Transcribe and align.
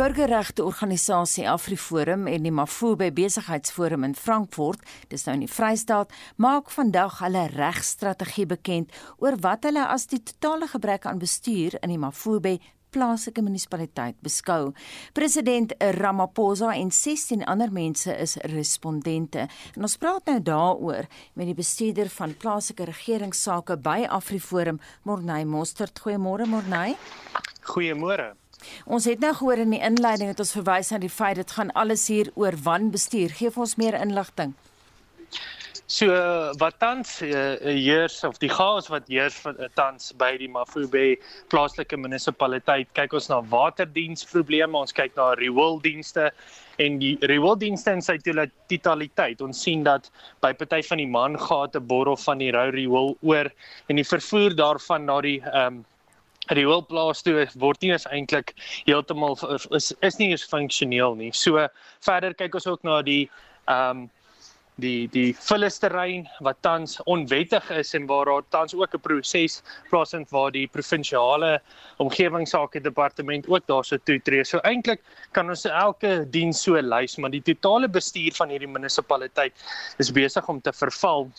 burgerregte 0.00 0.64
organisasie 0.64 1.42
AfriForum 1.50 2.22
en 2.30 2.46
die 2.46 2.52
Mafube 2.54 3.10
besigheidsforum 3.12 4.06
in 4.06 4.14
Frankfurt, 4.16 4.80
dis 5.12 5.26
nou 5.26 5.34
in 5.36 5.42
die 5.44 5.50
Vrystaat, 5.52 6.14
maak 6.40 6.72
vandag 6.72 7.18
hulle 7.20 7.42
regstrategie 7.52 8.46
bekend 8.48 8.96
oor 9.20 9.36
wat 9.44 9.68
hulle 9.68 9.84
as 9.92 10.08
die 10.08 10.22
totale 10.24 10.70
gebrek 10.72 11.04
aan 11.04 11.20
bestuur 11.20 11.76
in 11.82 11.92
die 11.92 12.00
Mafube 12.00 12.54
plaaslike 12.96 13.44
munisipaliteit 13.44 14.16
beskou. 14.24 14.72
President 15.12 15.76
Ramaphosa 16.00 16.72
en 16.80 16.88
16 16.88 17.44
ander 17.44 17.68
mense 17.68 18.16
is 18.24 18.38
respondente. 18.56 19.50
En 19.76 19.84
ons 19.84 20.00
praat 20.00 20.32
nou 20.32 20.40
daaroor 20.40 21.12
met 21.36 21.52
die 21.52 21.60
bestuurder 21.60 22.08
van 22.16 22.32
plaaslike 22.40 22.88
regeringsake 22.88 23.76
by 23.84 24.06
AfriForum, 24.08 24.80
Morney 25.04 25.44
Mostert. 25.44 26.00
Goeiemôre 26.00 26.48
Morney. 26.48 26.96
Goeiemôre. 27.68 28.39
Ons 28.84 29.04
het 29.10 29.20
nou 29.20 29.34
gehoor 29.34 29.62
in 29.66 29.76
die 29.76 29.82
inleiding 29.82 30.32
dat 30.32 30.42
ons 30.44 30.56
verwys 30.58 30.90
na 30.90 30.98
die 30.98 31.12
feit 31.12 31.36
dit 31.36 31.56
gaan 31.58 31.72
alles 31.72 32.08
hier 32.08 32.32
oor 32.34 32.56
wanbestuur. 32.62 33.36
Geef 33.40 33.58
ons 33.58 33.76
meer 33.80 33.98
inligting. 34.00 34.54
So 35.90 36.06
wat 36.62 36.76
tans 36.78 37.16
uh, 37.26 37.56
heers 37.66 38.20
of 38.22 38.36
die 38.38 38.48
chaos 38.52 38.86
wat 38.92 39.08
heers 39.10 39.40
uh, 39.50 39.66
tans 39.74 40.12
by 40.20 40.36
die 40.38 40.46
Mafube 40.46 41.16
plaaslike 41.50 41.98
munisipaliteit. 41.98 42.86
Kyk 42.94 43.16
ons 43.18 43.26
na 43.32 43.40
waterdiensprobleme, 43.50 44.78
ons 44.78 44.94
kyk 44.94 45.18
na 45.18 45.32
riooldienste 45.40 46.28
en 46.78 47.00
die 47.02 47.16
riooldienste 47.26 47.96
in 47.98 48.06
sy 48.06 48.20
totaliteit. 48.22 49.42
Ons 49.42 49.64
sien 49.66 49.82
dat 49.82 50.06
by 50.46 50.52
party 50.54 50.78
van 50.86 51.02
die 51.02 51.10
mangate 51.10 51.82
borrel 51.82 52.20
van 52.22 52.38
die 52.38 52.52
rou 52.54 52.68
riool 52.76 53.16
oor 53.26 53.50
en 53.90 53.98
die 53.98 54.06
vervoer 54.06 54.54
daarvan 54.62 55.10
na 55.10 55.18
die 55.26 55.40
ehm 55.42 55.80
um, 55.80 55.86
rioolplaas 56.56 57.22
toe 57.22 57.46
word 57.54 57.82
nie 57.82 57.92
eens 57.94 58.06
eintlik 58.10 58.54
heeltemal 58.86 59.36
is 59.76 59.92
is 60.00 60.18
nie 60.18 60.30
eens 60.30 60.46
funksioneel 60.54 61.14
nie. 61.16 61.32
So 61.32 61.68
verder 62.06 62.34
kyk 62.34 62.54
ons 62.60 62.66
ook 62.66 62.84
na 62.84 63.02
die 63.02 63.28
ehm 63.66 64.06
um, 64.06 64.08
die 64.80 65.08
die 65.12 65.30
vullisterrein 65.36 66.26
wat 66.46 66.60
tans 66.64 66.98
onwettig 67.10 67.70
is 67.76 67.92
en 67.98 68.06
waar 68.08 68.30
daar 68.30 68.46
tans 68.54 68.74
ook 68.74 68.94
'n 68.94 69.00
proses 69.06 69.62
plaasvind 69.90 70.30
waar 70.30 70.50
die 70.50 70.66
provinsiale 70.66 71.60
omgewingsake 71.98 72.80
departement 72.80 73.48
ook 73.48 73.66
daarso 73.66 73.96
toetree. 74.04 74.44
So 74.44 74.58
eintlik 74.58 75.00
kan 75.32 75.48
ons 75.48 75.64
elke 75.64 76.26
diens 76.30 76.62
so 76.62 76.80
lys, 76.80 77.16
maar 77.16 77.30
die 77.30 77.42
totale 77.42 77.88
bestuur 77.88 78.32
van 78.32 78.48
hierdie 78.48 78.68
munisipaliteit 78.68 79.52
is 79.98 80.12
besig 80.12 80.48
om 80.48 80.60
te 80.60 80.72
verval 80.72 81.30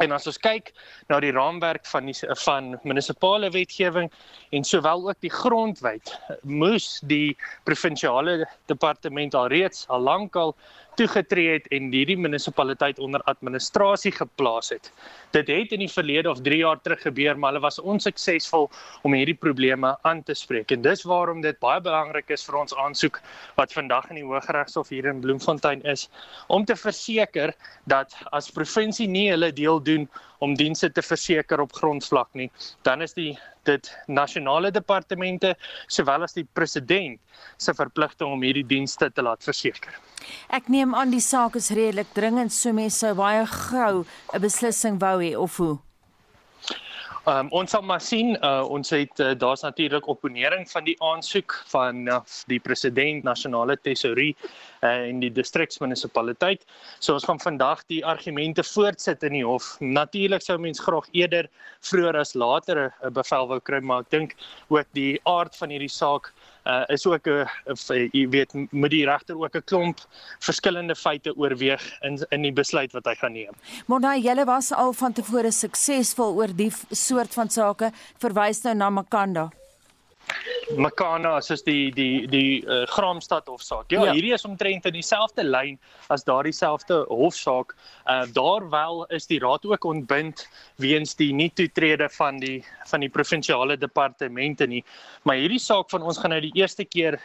En 0.00 0.12
as 0.12 0.26
ons 0.26 0.38
kyk 0.40 0.70
na 1.10 1.18
die 1.20 1.32
raamwerk 1.36 1.84
van 1.86 2.06
die 2.08 2.16
van 2.44 2.72
munisipale 2.88 3.50
wetgewing 3.52 4.08
en 4.56 4.64
sowel 4.64 5.08
ook 5.08 5.20
die 5.20 5.32
grondwet, 5.32 6.14
moes 6.42 7.00
die 7.10 7.36
provinsiale 7.68 8.46
departement 8.72 9.34
al 9.34 9.50
reeds 9.52 9.84
al 9.88 10.00
lankal 10.00 10.56
toegetree 10.96 11.52
het 11.56 11.68
en 11.72 11.90
hierdie 11.92 12.16
munisipaliteit 12.18 12.98
onder 12.98 13.22
administrasie 13.30 14.12
geplaas 14.12 14.72
het. 14.74 14.90
Dit 15.32 15.48
het 15.48 15.72
in 15.72 15.84
die 15.84 15.90
verlede 15.90 16.30
of 16.30 16.40
3 16.44 16.58
jaar 16.60 16.80
terug 16.80 17.02
gebeur, 17.02 17.38
maar 17.38 17.52
hulle 17.52 17.64
was 17.64 17.80
onsuksesvol 17.80 18.70
om 19.02 19.16
hierdie 19.16 19.36
probleme 19.38 19.94
aan 20.02 20.22
te 20.22 20.34
spreek. 20.34 20.70
En 20.70 20.82
dis 20.82 21.04
waarom 21.08 21.40
dit 21.40 21.58
baie 21.58 21.80
belangrik 21.80 22.30
is 22.30 22.44
vir 22.48 22.60
ons 22.60 22.74
aansoek 22.74 23.20
wat 23.56 23.72
vandag 23.72 24.10
in 24.10 24.20
die 24.20 24.26
Hooggeregshof 24.26 24.92
hier 24.92 25.08
in 25.10 25.20
Bloemfontein 25.20 25.82
is 25.82 26.08
om 26.48 26.64
te 26.64 26.76
verseker 26.76 27.54
dat 27.84 28.14
as 28.32 28.50
provinsie 28.50 29.08
nie 29.08 29.30
hulle 29.30 29.52
deel 29.52 29.80
doen 29.82 30.08
om 30.42 30.56
dienste 30.58 30.90
te 30.90 31.02
verseker 31.06 31.62
op 31.62 31.74
grondvlak 31.76 32.32
nie, 32.38 32.48
dan 32.86 33.02
is 33.04 33.14
die 33.14 33.32
dit 33.68 33.90
nasionale 34.10 34.72
departemente 34.74 35.54
sowel 35.86 36.26
as 36.26 36.34
die 36.34 36.46
president 36.58 37.20
se 37.62 37.74
verpligting 37.78 38.34
om 38.34 38.42
hierdie 38.42 38.66
dienste 38.66 39.10
te 39.14 39.22
laat 39.22 39.44
verseker. 39.46 39.94
Ek 40.50 40.66
neem 40.72 40.96
aan 40.98 41.14
die 41.14 41.22
saak 41.22 41.56
is 41.58 41.70
redelik 41.70 42.10
dringend, 42.16 42.54
so 42.54 42.74
mense 42.74 42.98
sou 42.98 43.14
baie 43.18 43.46
gou 43.46 44.04
'n 44.34 44.40
beslissing 44.42 44.98
wou 44.98 45.18
hê 45.22 45.36
of 45.38 45.56
hoe. 45.56 45.78
Um, 47.22 47.46
ons 47.54 47.70
sal 47.70 47.84
maar 47.86 48.00
sien 48.02 48.32
uh, 48.42 48.64
ons 48.66 48.88
het 48.90 49.20
uh, 49.22 49.28
daar's 49.38 49.60
natuurlik 49.62 50.08
opponering 50.10 50.64
van 50.66 50.82
die 50.82 50.96
aansoek 51.06 51.54
van 51.70 52.00
uh, 52.10 52.16
die 52.50 52.58
president 52.58 53.22
nasionale 53.22 53.76
tesourie 53.78 54.32
uh, 54.42 54.88
en 54.90 55.20
die 55.22 55.30
distriksmunisipaliteit. 55.30 56.66
So 56.98 57.14
ons 57.14 57.28
gaan 57.28 57.38
vandag 57.38 57.84
die 57.86 58.00
argumente 58.02 58.64
voortsit 58.66 59.22
in 59.22 59.36
die 59.38 59.44
hof. 59.46 59.76
Natuurlik 59.78 60.42
sou 60.42 60.58
mens 60.58 60.82
graag 60.82 61.06
eerder 61.14 61.46
vroeër 61.86 62.18
as 62.24 62.34
later 62.34 62.88
'n 62.90 63.14
bevel 63.14 63.46
wou 63.54 63.60
kry, 63.60 63.78
maar 63.78 64.02
ek 64.02 64.10
dink 64.10 64.34
ook 64.66 64.90
die 64.90 65.20
aard 65.22 65.54
van 65.54 65.70
hierdie 65.70 65.94
saak 65.94 66.32
uh, 66.64 66.82
is 66.86 67.06
ook 67.06 67.26
'n 67.26 67.48
jy 68.12 68.28
weet 68.28 68.52
moet 68.70 68.90
die 68.90 69.04
regter 69.06 69.38
ook 69.38 69.56
'n 69.56 69.64
klomp 69.64 69.98
verskillende 70.38 70.94
feite 70.94 71.36
oorweeg 71.36 71.82
in 72.00 72.18
in 72.30 72.42
die 72.42 72.52
besluit 72.52 72.92
wat 72.92 73.04
hy 73.04 73.14
gaan 73.14 73.32
neem. 73.32 73.54
Maar 73.86 74.00
nou 74.00 74.20
julle 74.20 74.44
was 74.44 74.72
al 74.72 74.92
van 74.92 75.12
tevore 75.12 75.50
suksesvol 75.50 76.34
oor 76.34 76.56
die 76.56 76.72
soort 76.90 77.34
van 77.34 77.50
sake 77.50 77.90
verwys 78.18 78.62
nou 78.62 78.74
na 78.74 78.90
Makanda. 78.90 79.50
Makana 80.76 81.40
soos 81.44 81.64
die 81.66 81.90
die 81.94 82.26
die 82.30 82.62
uh, 82.64 82.82
Graamsstad 82.90 83.48
hofsaak. 83.50 83.90
Ja, 83.92 84.04
ja, 84.06 84.12
hierdie 84.16 84.32
is 84.36 84.46
omtrent 84.48 84.86
in 84.88 84.96
dieselfde 84.96 85.44
lyn 85.44 85.78
as 86.12 86.24
daardie 86.28 86.54
selfde 86.56 87.02
hofsaak. 87.10 87.74
Uh 88.06 88.24
daar 88.32 88.68
wel 88.70 89.04
is 89.18 89.26
die 89.26 89.40
raad 89.42 89.66
ook 89.66 89.84
ontbind 89.84 90.46
weens 90.76 91.14
die 91.18 91.32
nie 91.32 91.50
toetrede 91.50 92.08
van 92.16 92.40
die 92.40 92.62
van 92.90 93.04
die 93.04 93.10
provinsiale 93.10 93.76
departemente 93.76 94.66
nie. 94.66 94.84
Maar 95.22 95.42
hierdie 95.42 95.62
saak 95.62 95.90
van 95.90 96.02
ons 96.02 96.18
gaan 96.18 96.34
nou 96.36 96.40
die 96.40 96.54
eerste 96.54 96.84
keer 96.84 97.20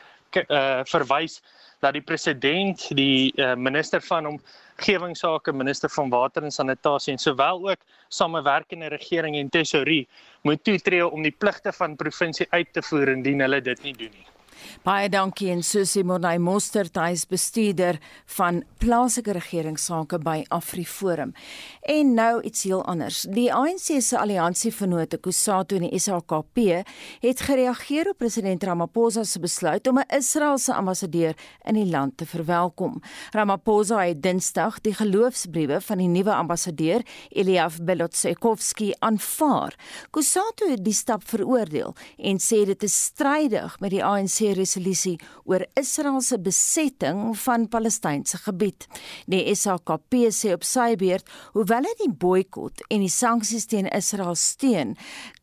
uh 0.48 0.84
verwys 0.86 1.42
dat 1.80 1.94
die 1.94 2.02
president, 2.02 2.88
die 2.98 3.34
uh, 3.38 3.54
minister 3.56 4.02
van 4.02 4.40
omgewingsake, 4.78 5.54
minister 5.54 5.90
van 5.90 6.10
water 6.10 6.44
en 6.44 6.52
sanitasie 6.52 7.14
en 7.14 7.20
sowel 7.20 7.70
ook 7.70 7.80
samewerkende 8.10 8.88
regering 8.88 9.36
en 9.36 9.50
tesourie 9.50 10.08
moet 10.44 10.64
toetree 10.64 11.08
om 11.08 11.24
die 11.24 11.36
pligte 11.38 11.74
van 11.74 11.96
provinsie 11.96 12.48
uit 12.50 12.74
te 12.74 12.82
voer 12.82 13.10
indien 13.10 13.40
hulle 13.40 13.62
dit 13.62 13.84
nie 13.84 13.94
doen 13.94 14.12
nie. 14.14 14.37
Baie 14.84 15.10
dankie 15.10 15.52
en 15.52 15.64
Susie 15.64 16.04
Monay 16.04 16.38
Mostert, 16.38 16.96
hy 16.98 17.12
is 17.12 17.26
bestuurder 17.26 18.00
van 18.38 18.64
plaaslike 18.82 19.34
regeringsake 19.38 20.20
by 20.24 20.44
AfriForum. 20.54 21.34
En 21.82 22.14
nou 22.14 22.42
iets 22.42 22.64
heel 22.64 22.84
anders. 22.86 23.24
Die 23.34 23.50
ANC 23.54 24.02
se 24.02 24.18
alliansievennote 24.18 25.18
Kusatu 25.18 25.76
en 25.76 25.88
die 25.88 26.00
SHKP 26.00 26.84
het 27.24 27.44
gereageer 27.48 28.12
op 28.12 28.18
president 28.22 28.64
Ramaphosa 28.64 29.24
se 29.24 29.40
besluit 29.40 29.88
om 29.88 30.00
'n 30.00 30.16
Israeliese 30.18 30.74
ambassadeur 30.74 31.36
in 31.66 31.74
die 31.74 31.86
land 31.86 32.18
te 32.18 32.26
verwelkom. 32.26 33.02
Ramaphosa 33.32 34.06
het 34.06 34.22
Dinsdag 34.22 34.82
die 34.82 34.94
geloofsbriewe 34.94 35.82
van 35.82 35.98
die 35.98 36.08
nuwe 36.08 36.34
ambassadeur 36.34 37.02
Eliav 37.30 37.78
Belotsekovski 37.82 38.94
aanvaar. 39.00 39.76
Kusatu 40.10 40.70
het 40.70 40.84
die 40.84 40.94
stap 40.94 41.24
veroordeel 41.28 41.96
en 42.18 42.40
sê 42.40 42.66
dit 42.66 42.84
is 42.84 43.04
strydig 43.04 43.80
met 43.80 43.92
die 43.92 44.04
ANC 44.04 44.40
resolusie 44.58 45.16
oor 45.46 45.66
Israel 45.80 46.20
se 46.22 46.40
besetting 46.40 47.32
van 47.46 47.68
Palestynse 47.72 48.40
gebied. 48.44 48.88
Die 49.30 49.44
SHKP 49.54 50.28
sê 50.34 50.54
op 50.56 50.66
sy 50.68 50.96
beurt, 51.00 51.28
hoewel 51.56 51.88
dit 51.88 52.04
die 52.06 52.12
boikot 52.12 52.84
en 52.90 53.06
die 53.06 53.12
sanksies 53.12 53.70
teen 53.70 53.90
Israel 53.94 54.36
steun, 54.36 54.96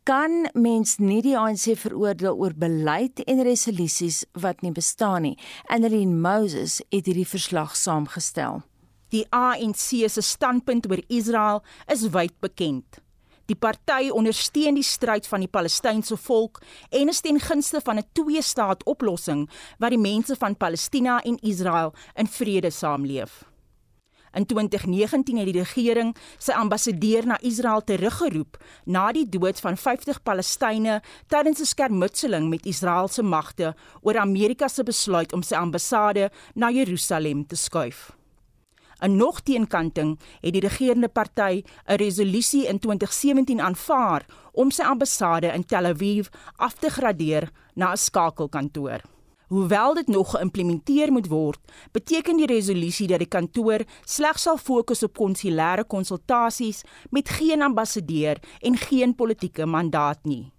kan 0.04 0.44
mens 0.52 0.98
nie 1.00 1.22
die 1.24 1.36
ANC 1.38 1.70
veroordeel 1.80 2.36
oor 2.36 2.52
beleid 2.56 3.22
en 3.24 3.44
resolusies 3.46 4.24
wat 4.36 4.60
nie 4.60 4.74
bestaan 4.74 5.24
nie. 5.24 5.38
Annelien 5.72 6.18
Moses 6.20 6.80
het 6.90 7.08
hierdie 7.08 7.28
verslag 7.28 7.76
saamgestel. 7.78 8.62
Die 9.14 9.24
ANC 9.30 10.04
se 10.10 10.22
standpunt 10.22 10.90
oor 10.90 11.00
Israel 11.08 11.62
is 11.92 12.08
wyd 12.12 12.34
bekend. 12.42 13.03
Die 13.46 13.56
party 13.56 14.08
ondersteun 14.08 14.78
die 14.78 14.86
stryd 14.86 15.26
van 15.28 15.42
die 15.44 15.50
Palestynse 15.52 16.16
volk 16.16 16.62
en 16.88 17.10
is 17.12 17.20
ten 17.20 17.40
gunste 17.40 17.80
van 17.84 17.98
'n 17.98 18.08
twee-staat-oplossing 18.12 19.50
waar 19.78 19.90
die 19.90 19.98
mense 19.98 20.36
van 20.36 20.56
Palestina 20.56 21.20
en 21.22 21.38
Israel 21.42 21.92
in 22.14 22.26
vrede 22.26 22.70
saamleef. 22.70 23.44
In 24.34 24.46
2019 24.46 25.36
het 25.36 25.46
die 25.46 25.62
regering 25.62 26.16
sy 26.38 26.52
ambassadeur 26.52 27.26
na 27.26 27.38
Israel 27.40 27.84
teruggeroep 27.84 28.58
na 28.84 29.12
die 29.12 29.28
dood 29.28 29.60
van 29.60 29.76
50 29.76 30.22
Palestynë 30.22 31.02
tydens 31.28 31.60
'n 31.60 31.64
skermutseling 31.64 32.48
met 32.48 32.66
Israeliese 32.66 33.22
magte 33.22 33.74
oor 34.00 34.18
Amerika 34.18 34.68
se 34.68 34.82
besluit 34.82 35.32
om 35.32 35.42
sy 35.42 35.54
ambassade 35.54 36.30
na 36.54 36.70
Jerusalem 36.70 37.46
te 37.46 37.56
skuif. 37.56 38.23
'n 39.04 39.16
nog 39.16 39.40
teenkanting 39.40 40.18
het 40.40 40.52
die 40.52 40.60
regerende 40.60 41.08
party 41.08 41.62
'n 41.86 41.94
resolusie 41.94 42.66
in 42.66 42.78
2017 42.78 43.60
aanvaar 43.60 44.26
om 44.52 44.70
sy 44.70 44.82
ambassade 44.82 45.46
in 45.46 45.66
Tel 45.66 45.84
Aviv 45.84 46.26
af 46.56 46.74
te 46.74 46.90
gradeer 46.90 47.50
na 47.74 47.92
'n 47.92 47.96
skakelkantoor. 47.96 49.00
Hoewel 49.48 49.94
dit 49.94 50.06
nog 50.06 50.30
geïmplementeer 50.30 51.12
moet 51.12 51.28
word, 51.28 51.60
beteken 51.92 52.36
die 52.36 52.46
resolusie 52.46 53.06
dat 53.06 53.18
die 53.18 53.28
kantoor 53.28 53.80
slegs 54.04 54.42
sal 54.42 54.56
fokus 54.56 55.02
op 55.02 55.18
konsulêre 55.18 55.86
konsultasies 55.86 56.82
met 57.10 57.28
geen 57.28 57.62
ambassadeur 57.62 58.38
en 58.60 58.76
geen 58.76 59.14
politieke 59.14 59.66
mandaat 59.66 60.18
nie. 60.24 60.52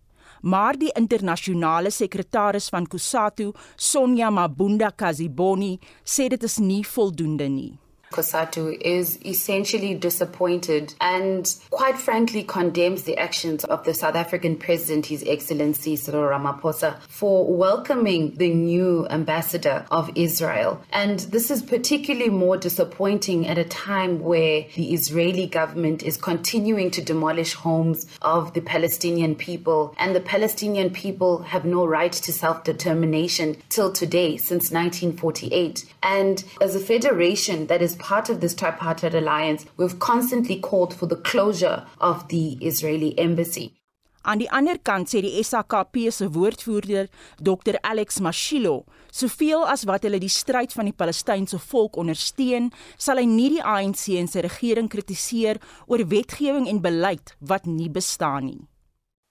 maar 0.45 0.77
die 0.77 0.91
internasionale 0.93 1.89
sekretaris 1.89 2.69
van 2.69 2.87
COSATU, 2.87 3.51
Sonja 3.75 4.29
Mabunda 4.29 4.91
Kaziboni, 4.91 5.79
sê 6.03 6.27
dit 6.29 6.43
is 6.43 6.59
nie 6.61 6.83
voldoende 6.87 7.47
nie. 7.49 7.73
COSATU 8.15 8.77
is 8.79 9.19
essentially 9.25 9.93
disappointed 9.93 10.93
and 11.01 11.53
quite 11.69 11.97
frankly 11.97 12.43
condemns 12.43 13.03
the 13.03 13.17
actions 13.17 13.65
of 13.65 13.83
the 13.83 13.93
South 13.93 14.15
African 14.15 14.55
President, 14.55 15.05
His 15.05 15.21
Excellency 15.27 15.97
Cyril 15.97 16.29
Ramaphosa, 16.29 16.97
for 17.09 17.45
welcoming 17.53 18.33
the 18.35 18.53
new 18.53 19.05
ambassador 19.09 19.85
of 19.91 20.09
Israel. 20.15 20.81
And 20.93 21.19
this 21.19 21.51
is 21.51 21.61
particularly 21.61 22.29
more 22.29 22.55
disappointing 22.55 23.47
at 23.47 23.57
a 23.57 23.65
time 23.65 24.19
where 24.19 24.65
the 24.75 24.93
Israeli 24.93 25.47
government 25.47 26.01
is 26.01 26.15
continuing 26.15 26.91
to 26.91 27.01
demolish 27.01 27.53
homes 27.53 28.05
of 28.21 28.53
the 28.53 28.61
Palestinian 28.61 29.35
people, 29.35 29.93
and 29.97 30.15
the 30.15 30.21
Palestinian 30.21 30.89
people 30.89 31.39
have 31.39 31.65
no 31.65 31.85
right 31.85 32.13
to 32.13 32.31
self 32.31 32.63
determination 32.63 33.57
till 33.67 33.91
today, 33.91 34.37
since 34.37 34.71
1948. 34.71 35.85
And 36.01 36.45
as 36.61 36.75
a 36.75 36.79
federation 36.79 37.67
that 37.67 37.81
is 37.81 37.95
part 38.07 38.29
of 38.29 38.39
this 38.39 38.53
tripartite 38.53 39.15
alliance, 39.15 39.65
we've 39.77 39.97
constantly 39.99 40.59
called 40.59 40.93
for 40.93 41.07
the 41.07 41.21
closure 41.31 41.85
of 41.99 42.27
the 42.27 42.57
Israeli 42.61 43.17
embassy. 43.17 43.71
Aan 44.25 44.41
die 44.41 44.49
ander 44.49 44.79
kant 44.81 45.11
sê 45.11 45.21
die 45.21 45.43
SAKP 45.45 45.99
se 46.09 46.27
woordvoerder, 46.33 47.09
Dr 47.37 47.77
Alex 47.85 48.17
Mashilo, 48.25 48.85
soveel 49.13 49.67
as 49.69 49.85
wat 49.85 50.05
hulle 50.07 50.17
die 50.21 50.33
stryd 50.33 50.73
van 50.73 50.89
die 50.89 50.97
Palestynse 50.97 51.59
volk 51.61 51.99
ondersteun, 52.01 52.71
sal 52.97 53.21
hy 53.21 53.27
nie 53.29 53.51
die 53.57 53.65
ANC 53.75 54.07
en 54.17 54.29
sy 54.31 54.41
regering 54.47 54.89
kritiseer 54.89 55.61
oor 55.85 56.07
wetgewing 56.09 56.65
en 56.71 56.81
beleid 56.81 57.35
wat 57.53 57.69
nie 57.69 57.91
bestaan 57.99 58.49
nie. 58.49 58.63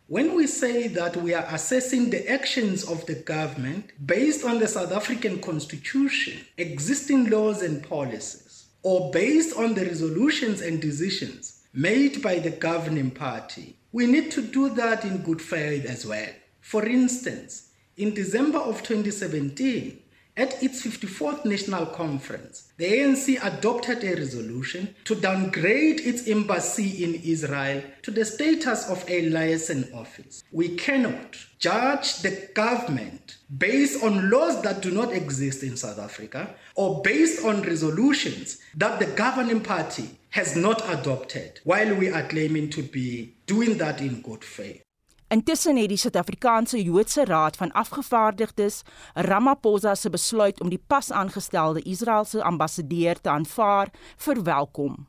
When 0.07 0.37
we 0.37 0.47
say 0.47 0.87
that 0.89 1.17
we 1.17 1.35
are 1.35 1.47
assessing 1.49 2.11
the 2.11 2.31
actions 2.31 2.85
of 2.85 3.07
the 3.07 3.15
government 3.15 3.91
based 4.05 4.45
on 4.45 4.59
the 4.59 4.69
South 4.69 4.93
African 4.93 5.41
Constitution, 5.41 6.45
existing 6.59 7.31
laws 7.31 7.63
and 7.63 7.83
policies, 7.83 8.44
or 8.85 9.11
based 9.11 9.57
on 9.57 9.75
the 9.75 9.85
resolutions 9.85 10.61
and 10.61 10.81
decisions 10.81 11.63
made 11.73 12.23
by 12.23 12.39
the 12.39 12.51
governing 12.51 13.11
party, 13.11 13.77
we 13.91 14.07
need 14.07 14.31
to 14.31 14.43
do 14.43 14.69
that 14.69 15.05
in 15.05 15.19
good 15.23 15.43
faith 15.43 15.85
as 15.87 16.07
well. 16.07 16.31
For 16.61 16.87
instance, 16.87 17.71
in 17.97 18.15
December 18.15 18.59
of 18.59 18.83
2017, 18.85 19.99
At 20.37 20.61
its 20.65 20.85
54th 20.85 21.45
National 21.45 21.87
Conference, 21.87 22.73
the 22.77 22.87
ANC 22.87 23.39
adopted 23.41 24.03
a 24.03 24.17
resolution 24.17 24.93
to 25.05 25.15
downgrade 25.15 26.01
its 26.01 26.27
embassy 26.27 27.05
in 27.05 27.15
Israel 27.15 27.85
to 28.03 28.11
the 28.11 28.25
status 28.25 28.91
of 28.91 29.09
a 29.09 29.29
liaison 29.29 29.85
office. 29.95 30.43
We 30.51 30.71
cannot 30.71 31.37
judge 31.61 32.17
the 32.23 32.49
government 32.53 33.37
based 33.59 34.03
on 34.03 34.31
laws 34.31 34.63
that 34.63 34.83
do 34.83 34.91
not 34.91 35.13
exist 35.13 35.63
in 35.63 35.77
South 35.77 35.99
Africa 35.99 36.55
or 36.75 37.01
based 37.03 37.45
on 37.45 37.63
resolutions 37.63 38.59
that 38.77 38.99
the 38.99 39.07
governing 39.07 39.61
party 39.61 40.19
has 40.31 40.57
not 40.57 40.83
adopted 40.89 41.61
while 41.65 41.95
we 41.95 42.09
are 42.11 42.27
claiming 42.27 42.69
to 42.71 42.83
be 42.83 43.35
doing 43.47 43.79
that 43.79 44.01
in 44.01 44.21
good 44.23 44.45
faith. 44.45 44.81
Intussen 45.29 45.77
het 45.77 45.89
die 45.89 45.99
Suid-Afrikaanse 45.99 46.83
Joodse 46.83 47.25
Raad 47.25 47.57
van 47.57 47.73
Afgevaardigdes 47.73 48.83
Ramaphosa 49.15 49.95
se 49.95 50.11
besluit 50.11 50.61
om 50.61 50.69
die 50.69 50.83
pas 50.87 51.11
aangestelde 51.11 51.83
Israeliese 51.83 52.43
ambassadeur 52.43 53.21
te 53.21 53.29
aanvaar 53.29 53.91
verwelkom. 54.17 55.07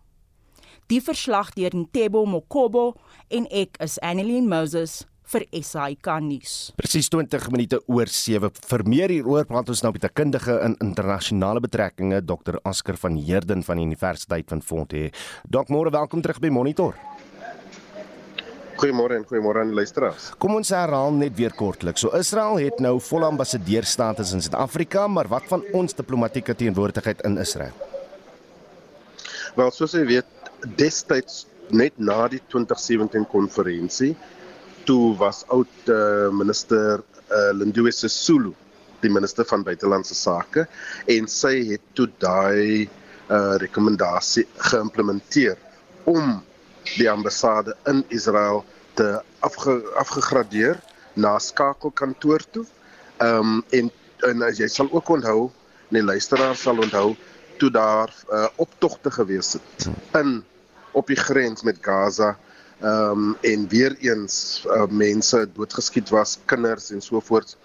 Die 0.88 1.02
verslag 1.02 1.54
deur 1.54 1.76
Ntebo 1.76 2.26
Mokobo 2.26 2.94
en 3.28 3.46
ek 3.50 3.78
is 3.84 4.00
Annelien 4.00 4.48
Moses 4.48 5.04
vir 5.32 5.46
SAK 5.52 6.10
nuus. 6.26 6.54
Presies 6.78 7.10
20 7.10 7.50
minute 7.54 7.80
oor 7.92 8.10
7. 8.12 8.52
Vir 8.70 8.84
meer 8.90 9.14
hieroor 9.16 9.48
praat 9.50 9.70
ons 9.74 9.82
nou 9.84 9.92
met 9.92 10.04
'n 10.06 10.14
kundige 10.14 10.60
in 10.62 10.76
internasionale 10.80 11.60
betrekkinge, 11.60 12.22
Dr. 12.22 12.60
Asker 12.64 12.98
van 12.98 13.16
Heerden 13.18 13.64
van 13.64 13.78
die 13.78 13.86
Universiteit 13.86 14.50
van 14.50 14.62
Fontaine. 14.62 15.12
Dok 15.50 15.70
môre 15.70 15.92
welkom 15.92 16.22
terug 16.22 16.40
by 16.40 16.50
Monitor. 16.50 16.94
Goeiemôre 18.76 19.16
en 19.16 19.24
goeiemôre 19.24 19.62
aan 19.62 19.70
die 19.72 19.76
luisteraars. 19.76 20.34
Kom 20.38 20.56
ons 20.56 20.70
herhaal 20.70 21.14
net 21.14 21.36
weer 21.38 21.54
kortliks. 21.56 22.02
So 22.02 22.12
Israel 22.18 22.58
het 22.60 22.80
nou 22.80 23.00
volle 23.00 23.26
ambassadeurstatus 23.26 24.34
in 24.34 24.42
Suid-Afrika, 24.42 25.08
maar 25.08 25.28
wat 25.28 25.48
van 25.48 25.64
ons 25.74 25.94
diplomatieke 25.94 26.56
teenwoordigheid 26.56 27.22
in 27.22 27.38
Israel? 27.38 27.72
Wel, 29.56 29.72
soos 29.72 29.94
jy 29.96 30.04
weet, 30.06 30.26
destyds 30.76 31.46
net 31.72 31.96
na 31.98 32.28
die 32.28 32.42
2017 32.52 33.24
konferensie, 33.32 34.16
toe 34.86 35.16
was 35.18 35.44
oud 35.54 35.90
uh, 35.90 36.30
minister 36.34 37.02
uh, 37.30 37.52
Lindiwe 37.58 37.92
Sisulu 37.92 38.54
die 39.04 39.12
minister 39.12 39.46
van 39.46 39.66
buitelandse 39.66 40.16
sake 40.18 40.66
en 41.12 41.28
sy 41.30 41.56
het 41.72 41.84
toe 41.98 42.08
daai 42.22 42.86
uh, 42.86 43.56
rekomendasie 43.62 44.46
geïmplementeer 44.70 45.58
om 46.10 46.40
die 46.96 47.10
ambassade 47.10 47.76
in 47.90 48.04
Israel 48.14 48.64
te 48.96 49.20
afge, 49.46 49.82
afgegradeer 50.00 50.80
na 51.16 51.38
skakelkantoor 51.40 52.46
toe. 52.52 52.66
Ehm 53.18 53.60
um, 53.60 53.64
en 53.72 53.92
en 54.26 54.42
as 54.48 54.58
jy 54.58 54.68
sal 54.72 54.88
ook 54.96 55.10
onthou, 55.12 55.50
nee 55.94 56.02
luisteraars 56.04 56.62
sal 56.66 56.80
onthou 56.82 57.16
toe 57.60 57.70
daar 57.72 58.12
uh, 58.32 58.48
optogte 58.56 59.12
gewees 59.12 59.54
het 59.58 59.88
in 60.18 60.40
op 60.96 61.08
die 61.12 61.20
grens 61.20 61.64
met 61.68 61.82
Gaza 61.82 62.36
ehm 62.82 63.12
um, 63.12 63.38
en 63.42 63.68
weer 63.72 63.96
eens 64.04 64.66
uh, 64.68 64.86
mense 64.90 65.48
doodgeskiet 65.54 66.10
was, 66.10 66.40
kinders 66.46 66.92
en 66.92 67.02
so 67.02 67.20
voort 67.20 67.56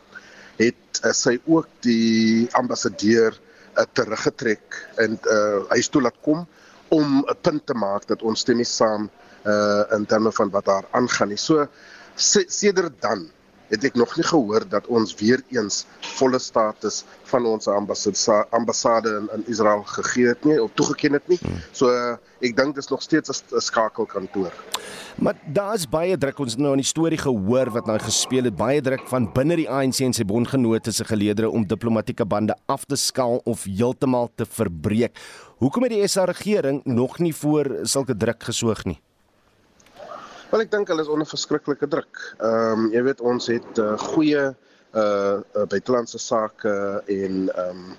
het 0.56 1.00
uh, 1.04 1.12
sy 1.12 1.38
ook 1.46 1.66
die 1.82 2.48
ambassadeur 2.58 3.34
uh, 3.34 3.84
teruggetrek 3.92 4.78
en 5.02 5.18
uh, 5.26 5.64
hy 5.72 5.80
stoel 5.82 6.06
laat 6.06 6.20
kom 6.22 6.46
om 6.88 7.24
'n 7.26 7.38
punt 7.42 7.66
te 7.66 7.74
maak 7.74 8.06
dat 8.06 8.22
ons 8.22 8.40
stem 8.40 8.56
nie 8.56 8.68
saam 8.68 9.10
uh 9.40 9.82
in 9.96 10.04
terme 10.06 10.32
van 10.32 10.50
wat 10.50 10.64
daar 10.64 10.86
aangaan 10.90 11.28
nie. 11.28 11.38
So 11.40 11.66
sedert 12.16 13.00
dan 13.00 13.30
het 13.70 13.84
ek 13.86 13.94
nog 13.98 14.16
nie 14.18 14.26
gehoor 14.26 14.66
dat 14.68 14.86
ons 14.90 15.14
weer 15.20 15.42
eens 15.54 15.84
volle 16.18 16.38
status 16.42 17.04
van 17.30 17.46
ons 17.46 17.68
ambassade 17.70 18.46
ambassade 18.50 19.12
in, 19.20 19.28
in 19.36 19.44
Israel 19.46 19.82
gegee 19.86 20.26
het 20.32 20.44
nie 20.44 20.58
of 20.62 20.70
toegeken 20.74 21.18
het 21.18 21.28
nie. 21.30 21.38
So 21.72 21.90
uh, 21.94 22.16
ek 22.42 22.56
dink 22.56 22.74
dis 22.74 22.90
nog 22.90 23.02
steeds 23.02 23.30
'n 23.30 23.60
skakelkantoor. 23.60 24.52
Maar 25.20 25.36
daar's 25.46 25.88
baie 25.88 26.16
druk 26.18 26.38
ons 26.38 26.56
nou 26.56 26.72
in 26.72 26.82
die 26.82 26.86
storie 26.86 27.18
gehoor 27.18 27.70
wat 27.70 27.86
nou 27.86 27.98
gespeel 27.98 28.44
het 28.44 28.56
baie 28.56 28.80
druk 28.80 29.06
van 29.08 29.32
binne 29.32 29.56
die 29.56 29.68
ANC 29.68 30.00
en 30.00 30.12
sy 30.12 30.24
bondgenote 30.24 30.92
se 30.92 31.04
geleedere 31.04 31.50
om 31.50 31.66
diplomatieke 31.66 32.24
bande 32.24 32.56
af 32.66 32.84
te 32.84 32.96
skaal 32.96 33.40
of 33.44 33.64
heeltemal 33.64 34.30
te 34.34 34.46
verbreek. 34.46 35.18
Hoekom 35.60 35.82
het 35.82 35.92
die 35.92 36.08
SA 36.08 36.24
regering 36.24 36.80
nog 36.84 37.18
nie 37.18 37.34
voor 37.34 37.78
sulke 37.82 38.16
druk 38.16 38.42
gesoog 38.42 38.84
nie? 38.84 39.00
Wel 40.50 40.64
ek 40.64 40.70
dink 40.72 40.88
hulle 40.90 41.04
is 41.04 41.10
onder 41.14 41.28
verskriklike 41.30 41.86
druk. 41.86 42.20
Ehm 42.42 42.86
um, 42.86 42.86
jy 42.90 43.04
weet 43.06 43.20
ons 43.22 43.44
het 43.52 43.78
uh, 43.78 43.92
goeie 44.10 44.48
uh 44.98 45.66
buitelandse 45.70 46.18
sake 46.18 46.72
en 47.06 47.44
ehm 47.52 47.84
um, 47.84 47.92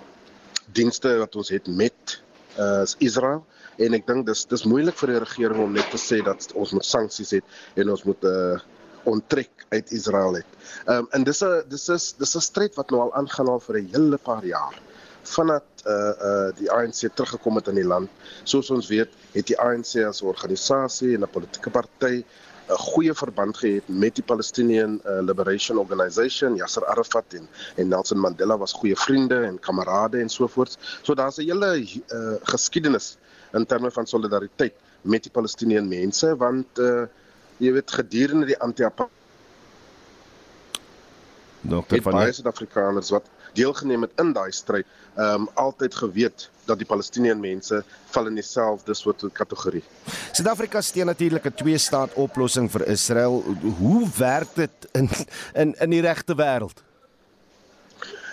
dienste 0.76 1.14
wat 1.22 1.36
ons 1.40 1.48
het 1.52 1.70
met 1.72 2.18
uh 2.60 2.84
Israel 3.00 3.40
en 3.80 3.96
ek 3.96 4.04
dink 4.06 4.26
dis 4.28 4.44
dis 4.50 4.66
moeilik 4.68 4.98
vir 5.00 5.14
die 5.14 5.22
regering 5.24 5.64
om 5.64 5.72
net 5.72 5.88
te 5.94 6.00
sê 6.00 6.20
dat 6.24 6.52
ons 6.52 6.76
moet 6.76 6.84
sanksies 6.84 7.32
het 7.38 7.80
en 7.80 7.94
ons 7.96 8.04
moet 8.10 8.28
uh 8.28 8.60
onttrek 9.08 9.64
uit 9.72 9.96
Israel 9.96 10.42
het. 10.42 10.56
Ehm 10.84 11.06
um, 11.06 11.10
en 11.16 11.24
dis 11.24 11.40
'n 11.48 11.64
dis 11.72 11.88
is 11.96 12.12
dis 12.20 12.36
'n 12.36 12.48
stryd 12.50 12.76
wat 12.76 12.92
nou 12.92 13.00
al 13.06 13.14
aangaan 13.22 13.48
al 13.48 13.64
vir 13.64 13.80
'n 13.80 13.88
hele 13.96 14.18
paar 14.18 14.44
jaar 14.44 14.76
vandat 15.22 15.64
uh 15.86 16.12
uh 16.28 16.50
die 16.58 16.70
ANC 16.70 17.08
teruggekom 17.14 17.56
het 17.56 17.68
in 17.68 17.74
die 17.74 17.86
land. 17.86 18.10
Soos 18.44 18.70
ons 18.70 18.88
weet, 18.88 19.10
het 19.32 19.46
die 19.46 19.58
ANC 19.58 19.96
as 20.06 20.22
'n 20.22 20.26
organisasie 20.26 21.14
en 21.14 21.22
'n 21.22 21.30
politieke 21.30 21.70
party 21.70 22.24
'n 22.68 22.78
goeie 22.78 23.14
verband 23.14 23.56
gehad 23.56 23.88
met 23.88 24.14
die 24.14 24.24
Palestinian 24.24 25.00
uh, 25.04 25.20
Liberation 25.20 25.78
Organization, 25.78 26.56
Yasser 26.56 26.86
Arafat 26.86 27.34
en, 27.34 27.48
en 27.76 27.88
Nelson 27.88 28.18
Mandela 28.18 28.58
was 28.58 28.72
goeie 28.72 28.96
vriende 28.96 29.44
en 29.44 29.58
kamerade 29.58 30.18
en 30.18 30.28
so 30.28 30.46
voort. 30.46 30.78
So 31.02 31.14
daar's 31.14 31.36
'n 31.36 31.42
hele 31.42 31.72
uh, 31.80 32.34
geskiedenis 32.42 33.16
in 33.52 33.66
terme 33.66 33.90
van 33.90 34.06
solidariteit 34.06 34.74
met 35.02 35.22
die 35.22 35.32
Palestiniese 35.32 35.82
mense 35.82 36.36
want 36.36 36.78
uh 36.78 37.06
jy 37.62 37.72
weet 37.72 37.90
gedurende 37.90 38.46
die 38.46 38.58
anti-apartheid 38.58 39.21
Dokter 41.62 42.02
van 42.02 42.12
baie 42.12 42.32
Suid-Afrikaners 42.34 43.10
wat 43.14 43.28
deelgeneem 43.54 44.06
het 44.06 44.18
in 44.20 44.32
daai 44.34 44.50
stryd, 44.52 44.86
ehm 45.14 45.44
um, 45.44 45.48
altyd 45.54 45.94
geweet 45.94 46.48
dat 46.66 46.78
die 46.80 46.86
Palestiniese 46.86 47.38
mense 47.38 47.82
val 48.14 48.30
in 48.30 48.38
dieselfde 48.38 48.94
soort 48.94 49.24
kategorie. 49.32 49.82
Suid-Afrika 50.32 50.80
steun 50.80 51.06
natuurlik 51.06 51.46
'n 51.46 51.54
twee-staat 51.54 52.14
oplossing 52.14 52.70
vir 52.70 52.86
Israel. 52.86 53.42
Hoe 53.78 54.08
werk 54.16 54.54
dit 54.54 54.88
in 54.92 55.08
in 55.54 55.74
in 55.78 55.90
die 55.90 56.00
regte 56.00 56.34
wêreld? 56.34 56.82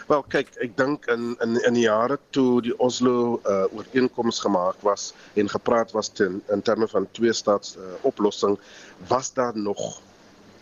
Wel 0.07 0.23
kyk, 0.23 0.47
ek 0.57 0.77
dink 0.77 1.05
in 1.05 1.35
in 1.41 1.61
in 1.67 1.73
die 1.73 1.85
jare 1.85 2.17
toe 2.29 2.61
die 2.61 2.73
Oslo 2.79 3.41
uh, 3.45 3.65
ooreenkoms 3.77 4.39
gemaak 4.39 4.81
was 4.81 5.13
en 5.33 5.49
gepraat 5.49 5.91
was 5.91 6.09
ten, 6.09 6.41
in 6.49 6.61
terme 6.61 6.87
van 6.87 7.07
twee-staats 7.11 7.75
uh, 7.77 7.83
oplossing, 8.01 8.59
was 9.07 9.33
daar 9.33 9.57
nog 9.57 10.01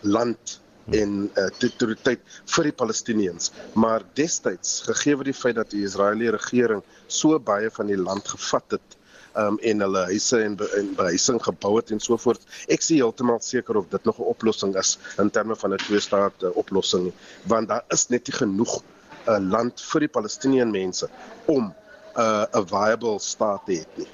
land 0.01 0.59
en 0.95 1.15
uh, 1.27 1.47
territorialiteit 1.59 2.21
vir 2.55 2.69
die 2.69 2.75
Palestiniërs. 2.83 3.51
Maar 3.75 4.05
destyds, 4.19 4.81
gegee 4.87 5.17
die 5.27 5.35
feit 5.35 5.57
dat 5.59 5.71
die 5.71 5.83
Israeliese 5.83 6.37
regering 6.37 6.83
so 7.07 7.39
baie 7.39 7.71
van 7.71 7.91
die 7.91 7.99
land 7.99 8.27
gevat 8.27 8.77
het 8.77 8.97
um, 9.37 9.57
en 9.61 9.83
hulle 9.85 10.03
huise 10.11 10.41
en, 10.43 10.55
be, 10.59 10.67
en 10.79 10.93
behuising 10.97 11.39
gebou 11.43 11.75
het 11.77 11.91
en 11.91 12.01
so 12.03 12.17
voort. 12.21 12.43
Ek 12.73 12.83
sien 12.85 13.01
heeltemal 13.01 13.41
seker 13.43 13.79
of 13.81 13.89
dit 13.91 14.05
nog 14.05 14.19
'n 14.19 14.29
oplossing 14.33 14.75
is 14.75 14.97
in 15.17 15.29
terme 15.29 15.55
van 15.55 15.73
'n 15.73 15.83
twee-staat 15.87 16.43
uh, 16.43 16.55
oplossing 16.55 17.03
nie, 17.09 17.15
want 17.43 17.67
daar 17.67 17.83
is 17.89 18.07
net 18.09 18.27
nie 18.27 18.37
genoeg 18.37 18.79
'n 18.79 19.31
uh, 19.31 19.39
land 19.51 19.81
vir 19.81 19.99
die 19.99 20.13
Palestiniese 20.19 20.65
mense 20.65 21.09
om 21.45 21.73
'n 22.15 22.21
uh, 22.21 22.65
viable 22.65 23.19
staat 23.19 23.65
te 23.65 23.73
hê 23.73 23.85
nie. 23.95 24.07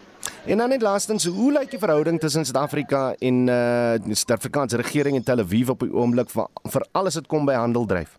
En 0.45 0.57
dan 0.57 0.69
net 0.69 0.81
laastens, 0.81 1.25
hoe 1.25 1.51
lyk 1.55 1.69
die 1.71 1.79
verhouding 1.79 2.17
tussen 2.19 2.43
Suid-Afrika 2.43 3.13
en 3.23 3.45
uh 3.47 3.93
die 4.03 4.15
Suid-Afrikaanse 4.15 4.75
regering 4.81 5.15
in 5.15 5.23
Tel 5.23 5.39
Aviv 5.39 5.69
op 5.71 5.85
die 5.85 5.93
oomblik 5.93 6.27
vir 6.33 6.49
vir 6.73 6.83
alles 6.91 7.15
wat 7.15 7.29
kom 7.31 7.45
by 7.47 7.55
handeldryf? 7.55 8.17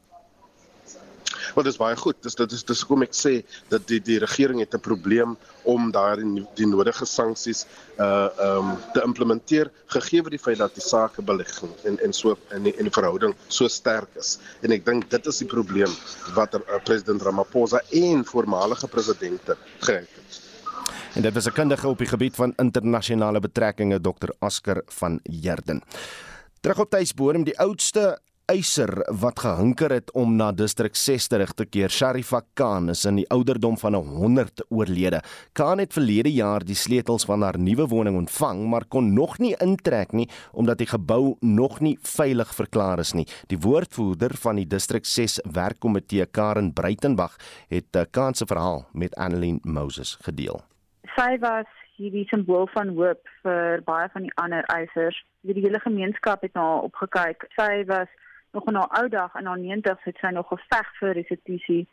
Wel 1.55 1.67
dis 1.67 1.77
baie 1.77 1.99
goed. 2.01 2.17
Dis 2.25 2.39
dit 2.39 2.55
is 2.57 2.65
dis 2.65 2.81
hoekom 2.81 3.05
ek 3.05 3.13
sê 3.19 3.33
dat 3.69 3.85
die 3.91 3.99
die 4.07 4.17
regering 4.23 4.63
het 4.65 4.73
'n 4.73 4.81
probleem 4.87 5.37
om 5.75 5.91
daar 5.93 6.17
die, 6.17 6.47
die 6.57 6.67
nodige 6.71 7.05
sanksies 7.05 7.67
uh 8.01 8.29
um 8.47 8.73
te 8.95 9.05
implementeer 9.05 9.71
gegee 9.97 10.23
die 10.23 10.41
feit 10.47 10.59
dat 10.65 10.75
die 10.75 10.87
sakebelegging 10.87 11.77
en 11.85 12.01
en 12.09 12.13
so 12.13 12.39
in 12.57 12.63
die, 12.71 12.73
in 12.79 12.89
die 12.89 12.97
verhouding 13.01 13.37
so 13.49 13.69
sterk 13.69 14.09
is. 14.17 14.39
En 14.63 14.73
ek 14.73 14.87
dink 14.87 15.11
dit 15.11 15.27
is 15.27 15.45
die 15.45 15.51
probleem 15.57 15.93
wat 16.35 16.55
uh, 16.55 16.81
president 16.85 17.23
Ramaphosa 17.23 17.85
en 17.91 18.25
voormalige 18.25 18.89
presidente 18.89 19.57
gehad 19.79 20.09
het. 20.09 20.54
En 21.15 21.23
dit 21.23 21.35
was 21.35 21.47
'n 21.47 21.53
kundige 21.53 21.89
op 21.89 21.99
die 21.99 22.07
gebied 22.07 22.35
van 22.35 22.53
internasionale 22.57 23.41
betrekkinge 23.41 24.01
Dr. 24.01 24.31
Asker 24.39 24.83
van 24.87 25.21
Jerden. 25.23 25.83
Terug 26.61 26.79
op 26.79 26.91
tuisbodem, 26.91 27.45
die 27.45 27.59
oudste 27.59 28.19
eiser 28.45 28.91
wat 29.21 29.39
gehinker 29.41 29.91
het 29.91 30.11
om 30.13 30.35
na 30.37 30.51
distrik 30.53 30.97
6 30.97 31.27
terug 31.27 31.53
te 31.53 31.65
keer, 31.65 31.91
Sharifa 31.91 32.43
Khan, 32.55 32.91
is 32.93 33.05
in 33.05 33.17
die 33.17 33.29
ouderdom 33.29 33.79
van 33.79 33.95
100 33.95 34.65
oorlede. 34.69 35.23
Khan 35.53 35.79
het 35.79 35.93
verlede 35.93 36.33
jaar 36.33 36.65
die 36.65 36.75
sleutels 36.75 37.25
van 37.25 37.43
haar 37.43 37.59
nuwe 37.59 37.87
woning 37.87 38.17
ontvang, 38.17 38.67
maar 38.69 38.85
kon 38.85 39.15
nog 39.15 39.39
nie 39.39 39.55
intrek 39.61 40.13
nie 40.13 40.29
omdat 40.53 40.79
die 40.79 40.91
gebou 40.91 41.37
nog 41.41 41.81
nie 41.81 41.99
veilig 42.03 42.55
verklaar 42.55 42.99
is 42.99 43.13
nie. 43.13 43.27
Die 43.47 43.59
woordvoerder 43.59 44.35
van 44.35 44.57
die 44.57 44.67
distrik 44.67 45.07
6 45.07 45.41
werkkomitee, 45.53 46.27
Karen 46.27 46.73
Breitenberg, 46.73 47.39
het 47.69 47.97
eh, 47.97 48.03
Khan 48.11 48.35
se 48.35 48.47
verhaal 48.47 48.87
met 48.93 49.15
Annelien 49.15 49.61
Moses 49.63 50.19
gedeel. 50.21 50.63
Sy 51.15 51.37
was 51.39 51.71
hierdie 51.97 52.27
simbool 52.27 52.67
van 52.75 52.91
hoop 52.97 53.29
vir 53.45 53.83
baie 53.87 54.09
van 54.13 54.27
die 54.27 54.35
ander 54.43 54.67
eisers. 54.75 55.19
Die 55.47 55.63
hele 55.63 55.81
gemeenskap 55.81 56.43
het 56.43 56.55
na 56.55 56.65
haar 56.69 56.89
opgekyk. 56.89 57.47
Sy 57.55 57.85
was 57.91 58.11
nog 58.57 58.67
in 58.71 58.79
haar 58.81 58.91
ou 59.01 59.09
dag 59.09 59.37
in 59.39 59.47
haar 59.47 59.63
90's 59.63 60.09
het 60.09 60.19
sy 60.23 60.33
nog 60.35 60.51
geveg 60.51 60.91
vir 60.99 61.15
restituisie. 61.21 61.85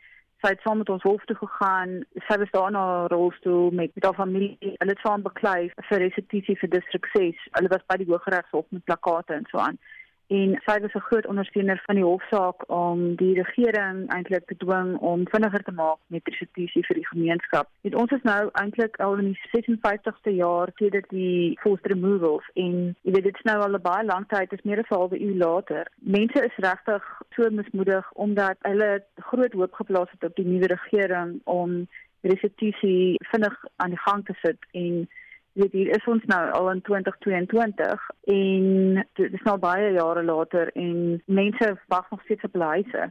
Sy 0.42 0.54
het 0.56 0.64
saam 0.66 0.82
met 0.82 0.90
ons 0.90 1.06
hof 1.06 1.22
toe 1.30 1.38
gegaan. 1.38 2.00
Sy 2.26 2.38
was 2.42 2.50
daar 2.50 2.72
in 2.72 2.80
haar 2.80 3.10
rolstoel 3.14 3.70
met 3.70 3.94
met 3.94 4.04
haar 4.04 4.18
familie. 4.18 4.56
Hulle 4.60 4.94
het 4.96 5.06
saam 5.06 5.22
beklei 5.22 5.70
vir 5.88 6.02
restituisie 6.06 6.58
vir 6.58 6.74
distrik 6.74 7.06
6. 7.14 7.48
Hulle 7.58 7.70
was 7.74 7.86
by 7.86 8.00
die 8.02 8.10
Hooggeregshof 8.10 8.66
met 8.70 8.84
plakate 8.90 9.38
en 9.38 9.46
so 9.50 9.62
aan 9.62 9.78
en 10.26 10.54
sy 10.64 10.80
was 10.80 10.94
'n 10.94 11.06
groot 11.08 11.26
ondersteuner 11.26 11.82
van 11.86 11.94
die 11.94 12.04
hofsaak 12.04 12.70
om 12.70 13.16
die 13.16 13.34
regering 13.42 14.08
eintlik 14.08 14.46
te 14.46 14.56
dwing 14.56 14.96
om 14.98 15.28
vinniger 15.28 15.62
te 15.62 15.72
maak 15.72 15.98
met 16.06 16.28
restituisie 16.28 16.84
vir 16.86 16.96
die 16.96 17.06
gemeenskap. 17.06 17.68
En 17.82 17.96
ons 17.96 18.10
is 18.10 18.22
nou 18.22 18.50
eintlik 18.52 18.96
al 18.96 19.18
in 19.18 19.32
die 19.32 19.40
56ste 19.52 20.30
jaar 20.34 20.68
sedert 20.74 21.08
die 21.08 21.58
forced 21.60 21.86
removals 21.86 22.46
en 22.54 22.96
jy 23.02 23.12
weet 23.12 23.24
dit 23.24 23.36
is 23.36 23.48
nou 23.50 23.58
al 23.60 23.74
'n 23.74 23.82
baie 23.82 24.04
lang 24.04 24.28
tyd, 24.28 24.50
dit 24.50 24.58
is 24.58 24.64
meer 24.64 24.78
as 24.78 24.90
'n 24.90 24.94
halwe 24.94 25.20
eeu 25.20 25.34
later. 25.34 25.86
Mense 25.98 26.44
is 26.44 26.56
regtig 26.56 27.02
so 27.36 27.50
mismoedig 27.50 28.12
omdat 28.12 28.56
hulle 28.60 29.04
groot 29.16 29.52
hoop 29.52 29.72
geplaas 29.72 30.10
het 30.10 30.24
op 30.24 30.36
die 30.36 30.46
nuwe 30.46 30.66
regering 30.66 31.40
om 31.44 31.86
restituisie 32.20 33.16
vinnig 33.30 33.64
aan 33.76 33.90
die 33.90 34.04
gang 34.06 34.24
te 34.24 34.34
sit 34.42 34.58
en 34.70 35.08
weet 35.52 35.72
hier 35.72 35.90
is 35.96 36.06
ons 36.06 36.24
nou 36.24 36.42
al 36.50 36.70
in 36.70 36.82
2022 36.88 38.06
en 38.34 38.94
dit 39.18 39.32
is 39.32 39.42
nou 39.48 39.56
baie 39.58 39.92
jare 39.92 40.22
later 40.24 40.72
en 40.72 41.22
mense 41.26 41.72
wag 41.86 42.10
nog 42.10 42.22
steeds 42.22 42.44
op 42.48 42.54
huise. 42.54 43.10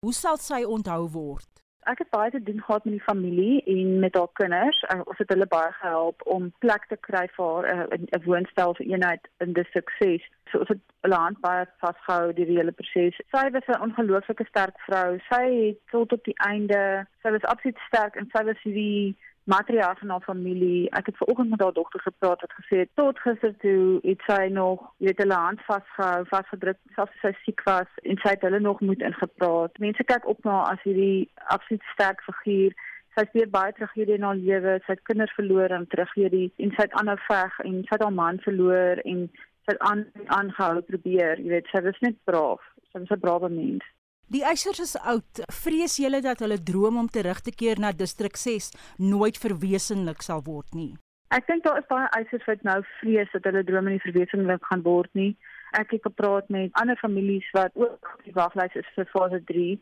Hoe 0.00 0.12
sal 0.12 0.36
sy 0.36 0.64
onthou 0.64 1.08
word? 1.10 1.48
Ek 1.90 1.98
het 1.98 2.10
baie 2.14 2.30
te 2.30 2.42
doen 2.42 2.60
gehad 2.62 2.84
met 2.84 2.94
die 2.94 3.02
familie 3.02 3.62
en 3.66 3.98
met 3.98 4.14
haar 4.14 4.30
kinders. 4.38 4.84
Ons 5.04 5.18
het 5.18 5.32
hulle 5.34 5.46
baie 5.50 5.72
gehelp 5.80 6.22
om 6.30 6.52
plek 6.62 6.84
te 6.88 6.98
kry 7.06 7.24
vir 7.36 7.48
haar 7.48 7.64
eh, 7.72 7.98
'n 7.98 8.22
woonstel 8.24 8.74
vir 8.78 8.86
eenheid 8.86 9.28
in 9.44 9.52
die 9.52 9.66
sukses. 9.72 10.22
So 10.50 10.62
ons 10.62 10.68
het 10.68 10.82
hulle 11.02 11.18
hand 11.24 11.40
baie 11.40 11.66
vasgehou 11.82 12.32
die 12.38 12.46
hele 12.46 12.72
proses. 12.72 13.18
Sy 13.34 13.50
was 13.50 13.66
'n 13.66 13.82
ongelooflike 13.86 14.46
sterk 14.48 14.78
vrou. 14.86 15.18
Sy 15.30 15.44
het 15.66 15.78
tot 15.90 16.12
op 16.12 16.24
die 16.24 16.38
einde, 16.46 17.06
sy 17.22 17.30
was 17.30 17.50
absoluut 17.50 17.78
sterk 17.86 18.16
en 18.16 18.30
sy 18.30 18.44
was 18.44 18.62
hierdie 18.62 19.16
matriarg 19.44 19.98
van 19.98 20.08
haar 20.08 20.20
familie. 20.20 20.90
Ek 20.90 21.06
het 21.06 21.16
vanoggend 21.16 21.50
met 21.50 21.60
haar 21.60 21.72
dogter 21.72 22.00
gepraat 22.00 22.40
wat 22.40 22.52
gesê 22.52 22.76
het 22.78 22.90
tot 22.94 23.18
gister 23.18 23.54
toe 23.58 23.98
het 24.02 24.22
sy 24.26 24.48
nog, 24.52 24.84
jy 24.98 25.06
weet, 25.06 25.22
hulle 25.24 25.38
hand 25.44 25.62
vasgehou, 25.66 26.24
vasgedruk 26.30 26.78
selfs 26.94 27.20
sy 27.20 27.32
siek 27.42 27.62
was 27.66 27.90
en 28.02 28.20
sy 28.22 28.34
het 28.34 28.46
hulle 28.46 28.60
nog 28.60 28.80
moet 28.80 29.02
ingepraat. 29.02 29.78
Mense 29.78 30.04
kyk 30.04 30.28
op 30.30 30.44
na 30.46 30.62
as 30.70 30.82
hierdie 30.86 31.30
absoluut 31.54 31.86
sterk 31.94 32.22
figuur. 32.28 32.76
Sy 33.12 33.26
het 33.34 33.50
baie 33.52 33.72
tragedie 33.76 34.14
in 34.16 34.24
haar 34.24 34.38
lewe, 34.40 34.78
sy 34.86 34.94
het 34.94 35.02
kinders 35.08 35.34
verloor 35.36 35.74
en 35.74 35.88
tragedie 35.94 36.52
en 36.56 36.70
sy 36.76 36.86
het 36.86 36.94
aanhou 37.00 37.18
veg 37.26 37.58
en 37.66 37.80
sy 37.82 37.96
het 37.96 38.04
haar 38.06 38.14
man 38.20 38.38
verloor 38.46 39.02
en 39.04 39.26
sy 39.64 39.74
het 39.74 39.82
aan 39.90 40.06
aangehou 40.38 40.80
probeer, 40.86 41.42
jy 41.42 41.50
weet, 41.56 41.68
sy 41.74 41.82
was 41.84 42.00
net 42.06 42.16
braaf. 42.30 42.62
Sy 42.92 43.02
was 43.02 43.10
'n 43.10 43.20
brawe 43.20 43.48
mens. 43.48 43.84
Die 44.28 44.44
eisers 44.44 44.80
is 44.80 44.96
oud. 44.96 45.42
Vrees 45.52 45.96
julle 46.00 46.20
dat 46.24 46.40
hulle 46.40 46.60
droom 46.62 46.98
om 46.98 47.08
terug 47.08 47.40
te 47.40 47.52
keer 47.52 47.80
na 47.80 47.92
distrik 47.92 48.36
6 48.36 48.70
nooit 48.98 49.38
verwesenlik 49.38 50.22
sal 50.22 50.44
word 50.46 50.74
nie? 50.74 50.92
Ek 51.32 51.46
dink 51.48 51.64
daar 51.64 51.80
is 51.80 51.88
baie 51.88 52.08
eisers 52.16 52.44
wat 52.44 52.62
nou 52.68 52.78
vrees 53.00 53.30
dat 53.32 53.46
hulle 53.48 53.64
drome 53.64 53.94
nie 53.94 54.04
verwesenlik 54.04 54.64
gaan 54.68 54.84
word 54.84 55.10
nie. 55.16 55.32
Ek 55.72 55.94
het 55.96 56.04
gepraat 56.04 56.48
met 56.52 56.72
ander 56.80 56.98
families 57.00 57.46
wat 57.56 57.72
ook 57.74 58.10
op 58.14 58.24
die 58.24 58.34
waglys 58.36 58.74
is 58.76 58.88
vir 58.96 59.08
fase 59.12 59.40
3 59.48 59.78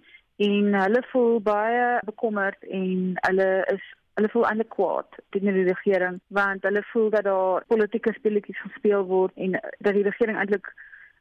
en 0.47 0.77
hulle 0.79 1.03
voel 1.13 1.41
baie 1.45 1.89
bekommerd 2.07 2.63
en 2.69 3.17
hulle 3.27 3.49
is 3.75 3.89
hulle 4.19 4.31
voel 4.33 4.47
eintlik 4.49 4.71
kwaad 4.75 5.19
teen 5.35 5.51
die 5.57 5.67
regering 5.67 6.21
want 6.39 6.65
hulle 6.69 6.83
voel 6.93 7.11
dat 7.15 7.27
daar 7.27 7.67
politieke 7.73 8.13
speletjies 8.17 8.63
gespeel 8.67 9.05
word 9.11 9.37
en 9.37 9.59
dat 9.59 9.93
die 9.97 10.07
regering 10.07 10.39
eintlik 10.39 10.71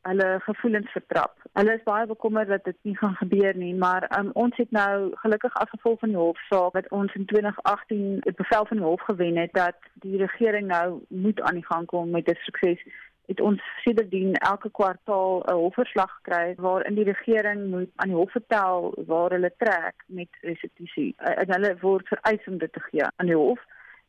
hulle 0.01 0.39
gevoelens 0.39 0.91
vertrap. 0.91 1.35
Hulle 1.53 1.73
is 1.73 1.83
baie 1.83 2.05
bekommerd 2.07 2.47
dat 2.47 2.63
dit 2.63 2.77
nie 2.81 2.97
gaan 2.97 3.15
gebeur 3.15 3.55
nie, 3.55 3.75
maar 3.75 4.19
um, 4.19 4.29
ons 4.33 4.55
het 4.57 4.71
nou 4.71 5.11
gelukkig 5.23 5.53
afgevolg 5.53 5.99
van 5.99 6.09
die 6.09 6.17
hofsaak 6.17 6.73
wat 6.73 6.89
ons 6.89 7.13
in 7.13 7.25
2018 7.25 8.17
het 8.19 8.35
bevel 8.35 8.65
van 8.65 8.77
die 8.77 8.85
hof 8.85 9.01
gewen 9.01 9.37
het 9.37 9.53
dat 9.53 9.75
die 9.93 10.17
regering 10.17 10.67
nou 10.67 11.03
moet 11.07 11.41
aan 11.41 11.59
die 11.59 11.65
gang 11.65 11.85
kom 11.85 12.09
met 12.09 12.29
'n 12.29 12.39
sukses 12.47 12.83
het 13.29 13.41
ons 13.41 13.61
sedertdien 13.83 14.33
elke 14.33 14.69
kwartaal 14.71 15.43
'n 15.45 15.53
hofverslag 15.63 16.11
gekry 16.15 16.53
waarin 16.57 16.95
die 16.95 17.09
regering 17.13 17.59
moet 17.73 17.91
aan 17.95 18.07
die 18.07 18.17
hof 18.17 18.31
vertel 18.31 18.93
waar 19.11 19.29
hulle 19.31 19.53
trek 19.57 19.95
met 20.07 20.31
restituisie. 20.41 21.15
En 21.17 21.51
hulle 21.53 21.77
word 21.81 22.07
vereis 22.07 22.47
om 22.47 22.57
dit 22.57 22.73
te 22.73 22.79
gee 22.79 23.03
aan 23.15 23.29
die 23.31 23.35
hof. 23.35 23.61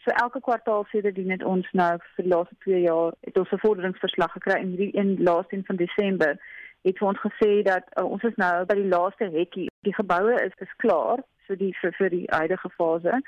So 0.05 0.11
elke 0.11 0.41
kwartaal 0.41 0.87
sedert 0.89 1.15
dit 1.15 1.27
net 1.27 1.43
ons 1.45 1.67
nou 1.77 1.91
vir 2.15 2.25
die 2.25 2.33
laaste 2.33 2.57
2 2.65 2.81
jaar 2.81 3.13
het 3.27 3.39
ons 3.39 3.51
'n 3.53 3.65
vorderingsverslag 3.65 4.33
gekry 4.33 4.57
en 4.61 4.73
hierdie 4.73 4.97
een 4.97 5.23
laaste 5.23 5.57
een 5.57 5.65
van 5.67 5.77
Desember 5.77 6.39
het 6.89 6.99
vir 6.99 7.09
ons 7.09 7.21
gesê 7.27 7.63
dat 7.63 7.85
uh, 7.99 8.05
ons 8.05 8.23
is 8.23 8.37
nou 8.37 8.65
by 8.65 8.75
die 8.75 8.93
laaste 8.95 9.29
hekkie. 9.35 9.69
Die 9.85 9.95
geboue 9.95 10.35
is 10.47 10.55
is 10.59 10.77
klaar 10.77 11.19
so 11.47 11.55
die 11.55 11.75
vir, 11.81 11.93
vir 11.99 12.11
die 12.11 12.27
huidige 12.29 12.71
fase. 12.79 13.21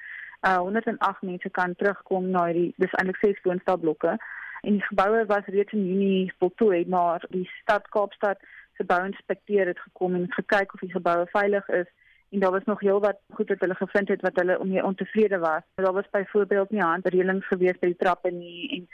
Uh 0.48 0.56
108 0.56 1.22
mense 1.22 1.50
kan 1.50 1.74
terugkom 1.74 2.30
na 2.30 2.46
die 2.52 2.74
dis 2.76 2.94
eintlik 2.98 3.20
ses 3.20 3.42
woonstelblokke 3.44 4.16
en 4.62 4.72
die 4.78 4.86
geboue 4.88 5.26
was 5.26 5.46
reeds 5.46 5.72
in 5.72 5.86
Junie 5.86 6.32
voltooi 6.38 6.84
maar 6.88 7.24
die 7.28 7.48
stad 7.60 7.88
Kaapstad 7.88 8.38
se 8.76 8.84
bouinspekteur 8.84 9.66
het 9.66 9.78
gekom 9.78 10.14
en 10.14 10.32
gekyk 10.32 10.74
of 10.74 10.80
die 10.80 10.92
geboue 10.96 11.26
veilig 11.26 11.68
is 11.68 11.88
en 12.32 12.40
daar 12.40 12.50
was 12.50 12.64
nog 12.64 12.80
heel 12.80 13.00
wat 13.00 13.18
goed 13.34 13.48
wat 13.48 13.60
hulle 13.60 13.74
gevind 13.74 14.08
het 14.08 14.20
wat 14.20 14.36
hulle 14.40 14.84
ontevrede 14.84 15.38
was. 15.38 15.62
Daar 15.74 15.92
was 15.92 16.10
byvoorbeeld 16.10 16.70
nie 16.70 16.80
handreëlings 16.80 17.46
gewees 17.46 17.78
by 17.78 17.86
die 17.92 17.96
trappe 17.96 18.30
nie 18.30 18.68
en 18.76 18.88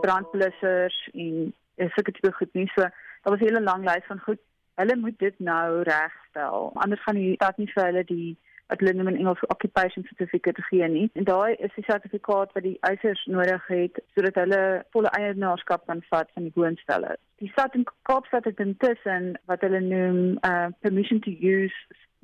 brandblussers 0.00 1.08
en 1.12 1.54
sulke 1.76 2.12
tipe 2.12 2.32
goed 2.32 2.52
nie. 2.52 2.70
So 2.74 2.80
daar 2.80 3.32
was 3.34 3.40
'n 3.40 3.44
hele 3.44 3.62
lang 3.62 3.84
lys 3.84 4.06
van 4.06 4.20
goed. 4.20 4.40
Hulle 4.74 4.96
moet 4.96 5.18
dit 5.18 5.38
nou 5.38 5.82
regstel. 5.82 6.70
Anders 6.74 7.02
gaan 7.02 7.14
die 7.14 7.34
stad 7.34 7.58
nie 7.58 7.72
vir 7.72 7.84
hulle 7.84 8.04
die 8.04 8.36
wat 8.66 8.80
hulle 8.80 8.92
noem 8.92 9.08
in 9.08 9.16
Engels 9.16 9.46
occupation 9.46 10.04
certificate 10.04 10.62
gee 10.62 10.88
nie. 10.88 11.10
En 11.12 11.24
daai 11.24 11.54
is 11.54 11.74
die 11.74 11.84
sertifikaat 11.84 12.52
wat 12.52 12.62
die 12.62 12.78
eisers 12.80 13.24
nodig 13.26 13.66
het 13.66 14.02
sodat 14.14 14.34
hulle 14.34 14.84
volle 14.90 15.10
eienaarskap 15.10 15.86
kan 15.86 16.02
vat 16.08 16.30
van 16.34 16.42
die 16.42 16.52
woonstelle. 16.54 17.16
Die 17.36 17.48
stad 17.48 17.74
in 17.74 17.86
Kaapstad 18.02 18.44
het 18.44 18.60
intussen 18.60 19.38
wat 19.44 19.60
hulle 19.60 19.80
noem 19.80 20.38
uh 20.50 20.66
permission 20.80 21.20
to 21.20 21.30
use 21.30 21.76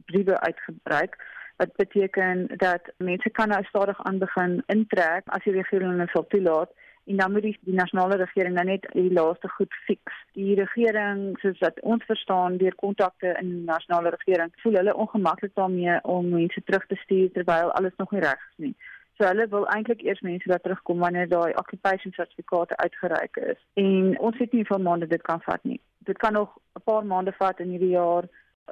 briewe 0.05 0.41
uitgebreek 0.41 1.17
wat 1.57 1.77
beteken 1.77 2.49
dat 2.57 2.93
mense 2.97 3.31
kan 3.31 3.49
nou 3.49 3.65
stadig 3.65 4.05
aan 4.05 4.19
begin 4.19 4.63
intrek 4.67 5.23
as 5.27 5.45
die 5.45 5.53
regering 5.53 5.91
hulle 5.91 6.09
sal 6.13 6.27
toelaat 6.27 6.71
en 7.05 7.17
dan 7.17 7.33
moet 7.33 7.43
die, 7.43 7.59
die 7.61 7.75
nasionale 7.75 8.17
regering 8.17 8.55
nou 8.55 8.65
net 8.67 8.87
die 8.93 9.13
laaste 9.13 9.49
goed 9.49 9.75
fix. 9.87 10.13
Die 10.33 10.55
regering, 10.57 11.35
soos 11.43 11.59
wat 11.61 11.81
ons 11.81 12.05
verstaan 12.09 12.57
deur 12.57 12.75
kontakte 12.81 13.35
in 13.41 13.51
die 13.51 13.65
nasionale 13.69 14.15
regering, 14.17 14.53
voel 14.63 14.79
hulle 14.81 14.97
ongemaklik 14.97 15.55
daarmee 15.55 15.99
om 16.03 16.29
mense 16.33 16.63
terug 16.65 16.87
te 16.87 16.97
stuur 17.05 17.33
terwyl 17.33 17.73
alles 17.73 17.97
nog 17.97 18.11
nie 18.11 18.25
reg 18.25 18.41
is 18.51 18.61
nie. 18.67 18.75
So 19.19 19.27
hulle 19.29 19.47
wil 19.49 19.67
eintlik 19.71 20.01
eers 20.03 20.23
mense 20.27 20.49
laat 20.51 20.65
terugkom 20.65 20.99
wanneer 21.05 21.29
daai 21.29 21.53
occupation 21.61 22.13
sertifikate 22.13 22.77
uitgereik 22.77 23.37
is. 23.37 23.61
En 23.75 24.17
ons 24.19 24.39
weet 24.39 24.53
nie 24.53 24.65
hoeveel 24.65 24.83
maande 24.89 25.07
dit 25.07 25.23
kan 25.23 25.43
vat 25.45 25.63
nie. 25.63 25.81
Dit 26.09 26.19
kan 26.19 26.33
nog 26.33 26.57
'n 26.75 26.83
paar 26.85 27.05
maande 27.05 27.33
vat 27.33 27.61
in 27.61 27.69
hierdie 27.69 27.95
jaar. 27.95 28.25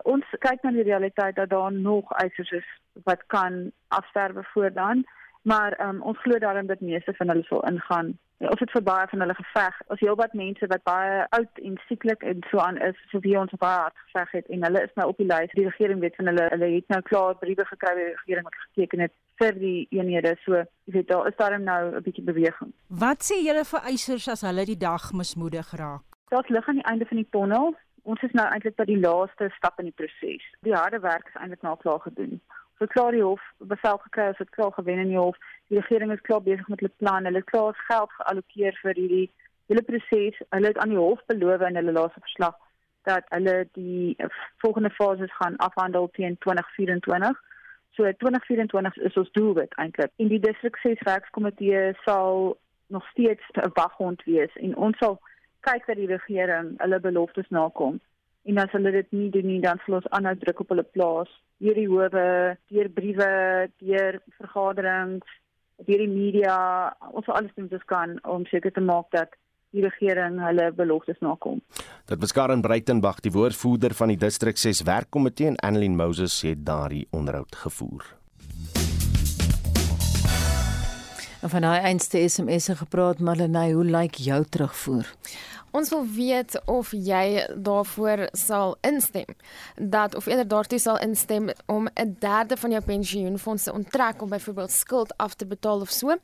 Ons 0.03 0.25
kyk 0.39 0.63
na 0.63 0.71
die 0.71 0.83
realiteit 0.83 1.37
dat 1.37 1.51
daar 1.51 1.73
nog 1.73 2.13
eisers 2.13 2.51
is 2.51 2.69
wat 3.05 3.27
kan 3.27 3.73
afsterwe 3.89 4.45
voor 4.53 4.73
dan 4.73 5.05
maar 5.43 5.89
um, 5.89 6.03
ons 6.03 6.21
glo 6.21 6.39
daarin 6.39 6.67
dat 6.67 6.81
meeste 6.81 7.15
van 7.15 7.29
hulle 7.29 7.43
sal 7.43 7.65
ingaan. 7.65 8.19
Ons 8.37 8.61
het 8.61 8.71
vir 8.71 8.83
baie 8.83 9.07
van 9.09 9.21
hulle 9.21 9.35
geveg. 9.35 9.77
Ons 9.87 10.01
heelwat 10.03 10.33
mense 10.35 10.67
wat 10.67 10.83
baie 10.83 11.27
oud 11.37 11.59
en 11.63 11.77
sieklik 11.87 12.25
en 12.27 12.41
so 12.51 12.59
aan 12.59 12.79
is, 12.83 12.99
so 13.11 13.23
wie 13.23 13.37
ons 13.39 13.55
baie 13.63 13.85
hard 13.85 13.99
geveg 14.07 14.33
het 14.39 14.49
en 14.55 14.65
hulle 14.67 14.83
is 14.83 14.95
nou 14.99 15.09
op 15.13 15.21
die 15.23 15.27
lys. 15.27 15.55
Die 15.55 15.67
regering 15.69 16.01
weet 16.03 16.17
van 16.19 16.31
hulle. 16.31 16.49
Hulle 16.55 16.71
het 16.75 16.89
nou 16.91 17.01
klaar 17.07 17.39
briewe 17.43 17.67
gekry 17.71 17.93
by 17.95 18.01
die 18.01 18.17
regering 18.17 18.49
wat 18.49 18.59
geteken 18.65 19.05
het 19.07 19.15
vir 19.43 19.61
die 19.61 19.77
eenhede. 19.95 20.35
So, 20.43 20.65
jy 20.91 20.97
weet 20.99 21.11
daar 21.13 21.31
is 21.31 21.39
daar 21.39 21.59
nou 21.61 21.83
'n 21.95 22.03
bietjie 22.03 22.25
beweging. 22.25 22.75
Wat 22.89 23.23
sê 23.23 23.39
julle 23.47 23.65
vir 23.65 23.81
eisers 23.93 24.29
as 24.29 24.43
hulle 24.43 24.67
die 24.67 24.79
dag 24.79 25.13
mismoedig 25.13 25.71
raak? 25.79 26.03
Daar's 26.29 26.49
lig 26.49 26.69
aan 26.69 26.81
die 26.81 26.91
einde 26.91 27.07
van 27.07 27.17
die 27.17 27.31
tonnel. 27.31 27.75
Ons 28.03 28.23
is 28.23 28.33
nou 28.33 28.47
eintlik 28.47 28.77
by 28.77 28.85
die 28.85 28.99
laaste 28.99 29.51
stap 29.57 29.79
in 29.79 29.85
die 29.85 29.97
proses. 29.97 30.43
Die 30.67 30.75
harde 30.75 31.01
werk 31.01 31.29
is 31.29 31.39
eintlik 31.41 31.63
nou 31.63 31.77
klaar 31.77 32.01
gedoen 32.01 32.41
so 32.83 32.89
klaar 32.91 33.13
die 33.15 33.23
hof 33.23 33.43
bevel 33.73 33.99
gekry 34.03 34.25
as 34.31 34.39
dit 34.39 34.51
klaar 34.51 34.73
gewen 34.73 34.99
in 34.99 35.13
die 35.13 35.19
hof. 35.19 35.37
Die 35.71 35.79
regering 35.79 36.13
is 36.13 36.25
klaar 36.27 36.43
besig 36.43 36.69
met 36.69 36.81
hulle 36.81 36.93
plan. 37.03 37.25
Hulle 37.25 37.43
het 37.43 37.51
klaar 37.51 37.79
geld 37.87 38.17
geallokeer 38.19 38.79
vir 38.83 38.99
hierdie 38.99 39.29
hele 39.71 39.85
proses. 39.87 40.41
Hulle 40.51 40.73
het 40.73 40.81
aan 40.83 40.95
die 40.95 40.99
hof 40.99 41.23
beloof 41.31 41.63
in 41.69 41.79
hulle 41.79 41.95
laaste 41.99 42.23
verslag 42.27 42.59
dat 43.07 43.27
hulle 43.35 43.55
die 43.79 44.17
volgende 44.63 44.91
fases 44.91 45.35
gaan 45.39 45.57
afhandel 45.67 46.11
teen 46.19 46.37
2024. 46.47 47.39
So 47.95 48.13
2024 48.25 48.99
is 49.11 49.17
ons 49.21 49.31
doelwit 49.39 49.75
eintlik. 49.83 50.11
En 50.17 50.31
die 50.33 50.43
distrik 50.43 50.79
6 50.83 51.03
werkskomitee 51.07 51.93
sal 52.05 52.57
nog 52.87 53.07
steeds 53.11 53.43
'n 53.55 53.71
waghond 53.79 54.23
wees 54.25 54.55
en 54.57 54.77
ons 54.77 54.99
sal 54.99 55.21
kyk 55.67 55.87
dat 55.87 56.01
die 56.01 56.11
regering 56.11 56.75
hulle 56.83 57.01
beloftes 57.01 57.49
nakom. 57.55 58.01
En 58.45 58.59
as 58.59 58.73
hulle 58.75 58.91
dit 58.91 59.13
nie 59.15 59.31
doen 59.31 59.47
nie, 59.47 59.61
dan 59.63 59.79
sal 59.85 60.01
ons 60.01 60.11
aanhou 60.11 60.35
druk 60.39 60.65
op 60.65 60.75
hulle 60.75 60.87
plaas 60.95 61.31
deur 61.63 61.79
die 61.79 61.87
howe, 61.87 62.09
deur 62.75 62.89
briewe, 62.91 63.31
deur 63.79 64.19
vergaderings, 64.41 65.39
deur 65.87 66.03
die 66.03 66.11
media, 66.11 66.57
ons 67.13 67.27
sal 67.27 67.39
alles 67.39 67.55
doen 67.55 67.69
wat 67.71 67.79
ons 67.79 67.89
kan 67.93 68.17
om 68.35 68.47
seker 68.51 68.75
te 68.75 68.83
maak 68.83 69.11
dat 69.15 69.37
die 69.73 69.85
regering 69.87 70.41
hulle 70.43 70.69
beloftes 70.77 71.21
nakom. 71.25 71.63
Dit 72.11 72.21
was 72.21 72.35
Karen 72.37 72.65
Breitenberg, 72.65 73.23
die 73.25 73.33
woordvoerder 73.33 73.95
van 73.97 74.13
die 74.13 74.21
distrik 74.21 74.61
6 74.61 74.83
werkkomitee 74.89 75.55
en 75.55 75.61
Annelien 75.65 75.97
Moses 75.97 76.43
het 76.45 76.67
daardie 76.67 77.07
onderhoud 77.11 77.57
gevoer. 77.65 78.11
En 81.43 81.51
van 81.51 81.65
daai 81.65 81.81
einste 81.81 82.29
SMS 82.29 82.65
se 82.65 82.77
gepraat, 82.77 83.19
Marlenae, 83.19 83.73
hoe 83.75 83.85
lyk 83.85 84.15
jou 84.15 84.45
terugvoer? 84.49 85.09
Ons 85.73 85.89
wil 85.89 86.05
weet 86.07 86.61
of 86.69 86.91
jy 86.93 87.47
daarvoor 87.57 88.27
sal 88.37 88.75
instem 88.85 89.31
dat 89.77 90.15
of 90.15 90.27
eerder 90.27 90.49
daartoe 90.49 90.79
sal 90.79 90.99
instem 91.01 91.49
om 91.67 91.89
'n 91.95 92.17
derde 92.19 92.57
van 92.57 92.71
jou 92.71 92.83
pensioenfonds 92.83 93.63
te 93.63 93.73
onttrek 93.73 94.23
om 94.23 94.29
byvoorbeeld 94.29 94.71
skuld 94.71 95.17
af 95.17 95.35
te 95.35 95.47
betaal 95.47 95.81
of 95.81 95.91
so. 95.91 96.17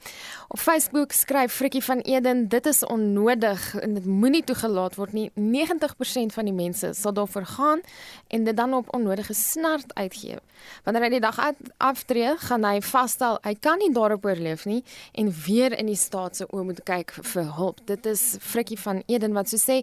Op 0.49 0.59
Facebook 0.59 1.13
skryf 1.13 1.53
Frikkie 1.53 1.85
van 1.85 1.99
Eden, 1.99 2.49
dit 2.49 2.67
is 2.67 2.85
onnodig 2.85 3.75
en 3.75 3.95
dit 3.95 4.05
moenie 4.05 4.45
toegelaat 4.45 4.95
word 4.95 5.13
nie. 5.13 5.31
90% 5.35 6.33
van 6.33 6.45
die 6.45 6.55
mense 6.55 6.93
sal 6.93 7.13
daarvoor 7.13 7.47
gaan 7.47 7.81
en 8.27 8.45
dit 8.45 8.57
dan 8.57 8.75
op 8.75 8.95
onnodige 8.95 9.35
snert 9.35 9.95
uitgee. 9.95 10.37
Wanneer 10.85 11.03
hy 11.03 11.09
die 11.09 11.21
dag 11.21 11.53
aftree, 11.77 12.37
gaan 12.37 12.65
hy 12.65 12.81
vasstel 12.81 13.39
hy 13.43 13.55
kan 13.55 13.79
nie 13.79 13.93
daarop 13.93 14.25
oorleef 14.25 14.65
nie 14.65 14.85
en 15.13 15.33
weer 15.47 15.79
in 15.79 15.87
die 15.87 15.97
staat 15.97 16.37
se 16.37 16.47
oë 16.53 16.65
moet 16.65 16.83
kyk 16.83 17.11
vir 17.23 17.55
hulp. 17.57 17.81
Dit 17.85 18.07
is 18.07 18.37
Frikkie 18.41 18.79
van 18.79 19.03
Eden 19.07 19.33
wat 19.39 19.51
so 19.51 19.61
sê 19.61 19.81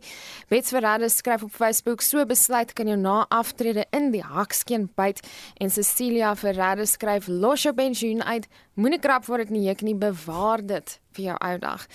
Bets 0.52 0.74
Ferreira 0.76 1.10
skryf 1.10 1.46
op 1.48 1.56
Facebook 1.56 2.04
so 2.06 2.26
besluit 2.28 2.74
kan 2.76 2.92
jou 2.92 2.98
na 3.00 3.24
aftrede 3.34 3.88
in 3.96 4.12
die 4.14 4.24
hakskeen 4.24 4.90
byt. 5.00 5.24
En 5.58 5.72
Cecilia 5.72 6.36
Ferreira 6.36 6.86
skryf 6.86 7.30
los 7.32 7.66
jou 7.66 7.74
pensioen 7.76 8.24
uit. 8.24 8.48
Moenie 8.76 9.00
krap 9.00 9.26
voor 9.26 9.46
dit 9.46 9.56
nie. 9.56 9.66
Juk 9.70 9.82
nie 9.88 9.96
bewaar 9.96 10.66
dit 10.66 11.00
vir 11.16 11.30
jou 11.32 11.40
ou 11.40 11.58
dag. 11.60 11.88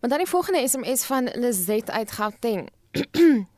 Maar 0.00 0.10
dan 0.10 0.24
die 0.24 0.30
volgende 0.30 0.68
SMS 0.68 1.04
van 1.08 1.30
Lizet 1.34 1.90
uit 1.90 2.10
Gauteng 2.12 2.68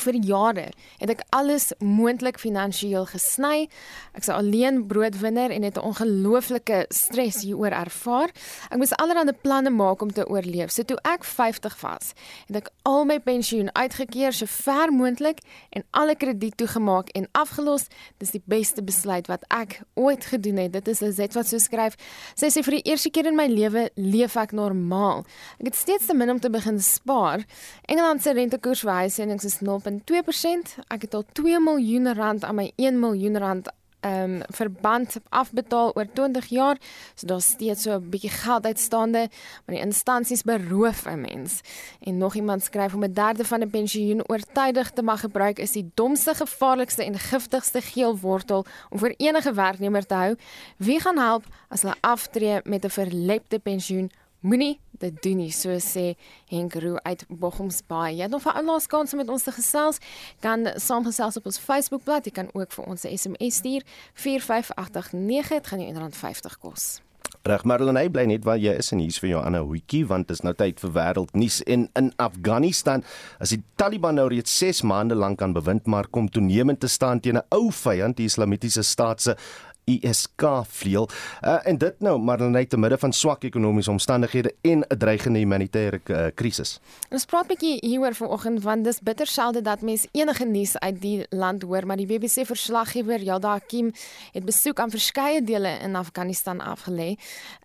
vir 0.00 0.18
jare 0.24 0.68
het 0.98 1.10
ek 1.10 1.24
alles 1.30 1.72
moontlik 1.78 2.38
finansiëel 2.40 3.06
gesny. 3.10 3.68
Ek's 4.16 4.28
'n 4.28 4.38
alleen 4.38 4.86
broodwinner 4.86 5.50
en 5.50 5.62
het 5.62 5.76
'n 5.76 5.84
ongelooflike 5.84 6.86
stres 6.88 7.42
hieroor 7.42 7.72
ervaar. 7.72 8.30
Ek 8.70 8.78
moes 8.78 8.96
allerlei 8.96 9.32
planne 9.32 9.70
maak 9.70 10.02
om 10.02 10.12
te 10.12 10.28
oorleef. 10.28 10.70
So 10.70 10.82
toe 10.82 10.98
ek 11.02 11.24
50 11.24 11.80
was, 11.80 12.12
het 12.46 12.56
ek 12.56 12.70
al 12.82 13.04
my 13.04 13.20
pensioen 13.20 13.74
uitgekeer 13.74 14.32
so 14.32 14.46
ver 14.46 14.92
moontlik 14.92 15.38
en 15.70 15.84
alle 15.90 16.16
krediet 16.16 16.56
toegemaak 16.56 17.08
en 17.08 17.28
afgelos. 17.32 17.86
Dis 18.18 18.30
die 18.30 18.42
beste 18.44 18.82
besluit 18.82 19.26
wat 19.26 19.44
ek 19.48 19.80
ooit 19.94 20.24
gedoen 20.24 20.56
het. 20.56 20.72
Dit 20.72 20.88
is 20.88 21.00
Lizet 21.00 21.34
wat 21.34 21.46
so 21.46 21.58
skryf. 21.58 21.96
Sy 22.34 22.46
sê 22.46 22.62
vir 22.62 22.78
die 22.78 22.90
eerste 22.90 23.10
keer 23.10 23.26
in 23.26 23.36
my 23.36 23.46
lewe 23.46 23.90
leef 23.94 24.36
ek 24.36 24.52
normaal. 24.52 25.24
Ek 25.60 25.72
het 25.72 25.76
steeds 25.76 26.06
te 26.06 26.14
min 26.14 26.30
om 26.30 26.40
te 26.40 26.50
begin 26.50 26.80
spaar. 26.80 27.44
Engeland 27.88 28.22
se 28.22 28.32
rentekoers 28.32 28.80
vir 28.80 28.92
huishoudings 28.92 29.44
is 29.44 29.60
0 29.60 29.81
0.2%. 29.90 30.76
Ek 30.88 31.02
het 31.02 31.14
al 31.14 31.24
2 31.32 31.60
miljoen 31.60 32.14
rand 32.14 32.44
aan 32.44 32.54
my 32.54 32.72
1 32.76 33.00
miljoen 33.00 33.38
rand 33.38 33.70
ehm 34.02 34.34
um, 34.34 34.40
verband 34.48 35.16
afbetaal 35.28 35.94
oor 35.94 36.06
20 36.12 36.46
jaar. 36.46 36.76
So 37.14 37.26
daar's 37.26 37.46
steeds 37.46 37.82
so 37.82 37.90
'n 37.98 38.08
bietjie 38.10 38.30
geld 38.30 38.64
uitstaande, 38.64 39.28
maar 39.64 39.76
die 39.76 39.84
instansies 39.84 40.42
beroof 40.42 41.06
'n 41.06 41.20
mens. 41.20 41.60
En 42.00 42.18
nog 42.18 42.34
iemand 42.34 42.62
skryf 42.62 42.94
om 42.94 43.04
'n 43.04 43.12
derde 43.12 43.44
van 43.44 43.60
'n 43.60 43.70
pensioen 43.70 44.28
oortydig 44.28 44.90
te 44.90 45.02
mag 45.02 45.20
gebruik 45.20 45.58
is 45.58 45.72
die 45.72 45.90
domste, 45.94 46.34
gevaarlikste 46.34 47.04
en 47.04 47.18
giftigste 47.18 47.80
geelwortel 47.80 48.64
om 48.90 48.98
vir 48.98 49.14
enige 49.16 49.52
werknemer 49.52 50.06
te 50.06 50.14
hou. 50.14 50.36
Wie 50.76 51.00
gaan 51.00 51.18
help 51.18 51.44
as 51.68 51.82
hulle 51.82 51.96
aftree 52.00 52.60
met 52.64 52.84
'n 52.84 52.90
verlepte 52.90 53.58
pensioen? 53.58 54.10
Moenie 54.40 54.80
dit 55.02 55.22
doen 55.22 55.42
nie, 55.42 55.50
so 55.54 55.76
sê 55.82 56.14
Henk 56.50 56.74
Roo 56.82 56.96
uit 57.02 57.24
Bochumsbaai. 57.28 58.16
Jy 58.16 58.22
het 58.22 58.30
nog 58.30 58.46
'n 58.46 58.56
aanlaas 58.56 58.86
kans 58.86 59.12
om 59.12 59.18
met 59.18 59.28
ons 59.28 59.42
te 59.42 59.52
gesels. 59.52 59.98
Kan 60.40 60.66
saamgesels 60.74 61.36
op 61.36 61.46
ons 61.46 61.58
Facebookblad. 61.58 62.24
Jy 62.24 62.32
kan 62.32 62.48
ook 62.52 62.72
vir 62.72 62.84
ons 62.84 63.04
'n 63.04 63.16
SMS 63.16 63.54
stuur 63.54 63.82
45889. 64.14 65.48
Dit 65.48 65.66
gaan 65.66 65.80
jou 65.80 65.92
R1.50 65.92 66.58
kos. 66.58 67.00
Reg 67.42 67.64
Marlene, 67.64 68.04
bly 68.10 68.22
net 68.30 68.44
waar 68.46 68.58
jy 68.60 68.76
is 68.78 68.92
en 68.94 69.00
hier's 69.02 69.18
vir 69.18 69.32
jou 69.32 69.40
ander 69.42 69.64
hoetjie 69.66 70.04
want 70.06 70.28
dit 70.28 70.36
is 70.36 70.44
nou 70.46 70.52
tyd 70.54 70.78
vir 70.78 70.92
wêreldnuus 70.94 71.56
en 71.66 71.88
in 71.98 72.12
Afghanistan 72.22 73.02
as 73.42 73.50
die 73.50 73.62
Taliban 73.80 74.14
nou 74.14 74.28
reeds 74.30 74.52
6 74.60 74.84
maande 74.86 75.16
lank 75.18 75.42
aan 75.42 75.56
bewind 75.56 75.90
maar 75.90 76.06
kom 76.06 76.28
toenemend 76.30 76.78
te 76.84 76.86
staan 76.86 77.20
teen 77.20 77.40
'n 77.40 77.46
ou 77.50 77.72
vyand, 77.72 78.16
die 78.16 78.30
Islamitiese 78.30 78.82
staat 78.82 79.22
se 79.22 79.36
ISK 79.84 80.42
vleuel. 80.68 81.08
Uh, 81.42 81.58
en 81.66 81.78
dit 81.78 81.94
nou 81.98 82.18
maar 82.18 82.42
net 82.50 82.70
te 82.70 82.78
midde 82.78 82.98
van 82.98 83.12
swak 83.12 83.44
ekonomiese 83.44 83.90
omstandighede 83.90 84.54
en 84.60 84.84
'n 84.88 84.98
dreigende 84.98 85.38
humanitêre 85.38 86.00
uh, 86.06 86.26
krisis. 86.34 86.80
Ons 87.10 87.24
praat 87.24 87.44
'n 87.44 87.48
bietjie 87.48 87.76
hieroor 87.80 88.14
vanoggend 88.14 88.62
want 88.62 88.84
dis 88.84 89.00
bitter 89.00 89.26
selde 89.26 89.60
dat 89.60 89.80
mense 89.80 90.08
enige 90.12 90.44
nuus 90.44 90.78
uit 90.78 91.00
die 91.00 91.26
land 91.30 91.62
hoor, 91.62 91.86
maar 91.86 91.96
die 91.96 92.06
BBC 92.06 92.46
verslaggewer 92.46 93.22
Yalda 93.22 93.48
Hakim 93.48 93.92
het 94.32 94.44
besoek 94.44 94.78
aan 94.78 94.90
verskeie 94.90 95.42
dele 95.42 95.78
in 95.82 95.96
Afghanistan 95.96 96.60
afgelê. 96.60 97.16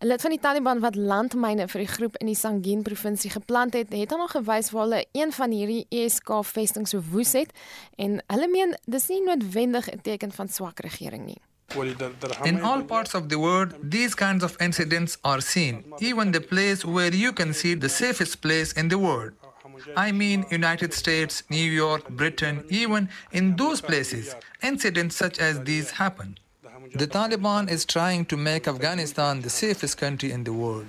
'n 0.01 0.08
Lid 0.08 0.21
van 0.21 0.32
die 0.32 0.39
Taliban 0.39 0.80
wat 0.80 0.95
landmyne 0.95 1.67
vir 1.67 1.80
die 1.80 1.88
groep 1.88 2.17
in 2.17 2.25
die 2.25 2.36
Sangin 2.36 2.82
provinsie 2.82 3.30
geplant 3.30 3.73
het, 3.73 3.93
het 3.93 4.10
dan 4.10 4.19
nog 4.19 4.32
gewys 4.32 4.71
waar 4.71 4.84
hulle 4.84 5.06
een 5.12 5.32
van 5.32 5.51
hierdie 5.51 5.86
ISK 5.89 6.30
vestingse 6.43 6.97
so 6.97 7.03
woes 7.12 7.34
het 7.34 7.51
en 7.95 8.21
hulle 8.27 8.47
meen 8.47 8.75
dis 8.86 9.08
nie 9.08 9.23
noodwendig 9.23 9.89
'n 9.91 10.01
teken 10.01 10.32
van 10.32 10.47
swak 10.47 10.80
regering 10.80 11.25
nie. 11.25 11.41
In 12.45 12.62
all 12.62 12.82
parts 12.82 13.13
of 13.13 13.30
the 13.30 13.38
world, 13.38 13.75
these 13.84 14.15
kinds 14.15 14.43
of 14.43 14.58
incidents 14.62 15.17
are 15.23 15.41
seen, 15.41 15.84
even 15.99 16.32
the 16.32 16.41
place 16.41 16.86
where 16.86 17.13
you 17.13 17.34
can 17.34 17.53
see 17.53 17.73
the 17.73 17.89
safest 17.89 18.41
place 18.41 18.71
in 18.71 18.88
the 18.88 18.97
world. 18.97 19.34
I 19.95 20.12
mean 20.12 20.45
United 20.49 20.93
States, 20.93 21.43
New 21.49 21.69
York, 21.71 22.10
Britain, 22.10 22.65
even 22.69 23.10
in 23.32 23.56
those 23.58 23.82
places, 23.82 24.36
incidents 24.63 25.15
such 25.15 25.39
as 25.39 25.62
these 25.63 25.91
happen. 25.91 26.38
The 26.95 27.08
Taliban 27.08 27.69
is 27.69 27.86
trying 27.86 28.25
to 28.25 28.38
make 28.38 28.67
Afghanistan 28.67 29.41
the 29.41 29.49
safest 29.49 29.97
country 29.97 30.32
in 30.32 30.45
the 30.45 30.53
world. 30.53 30.88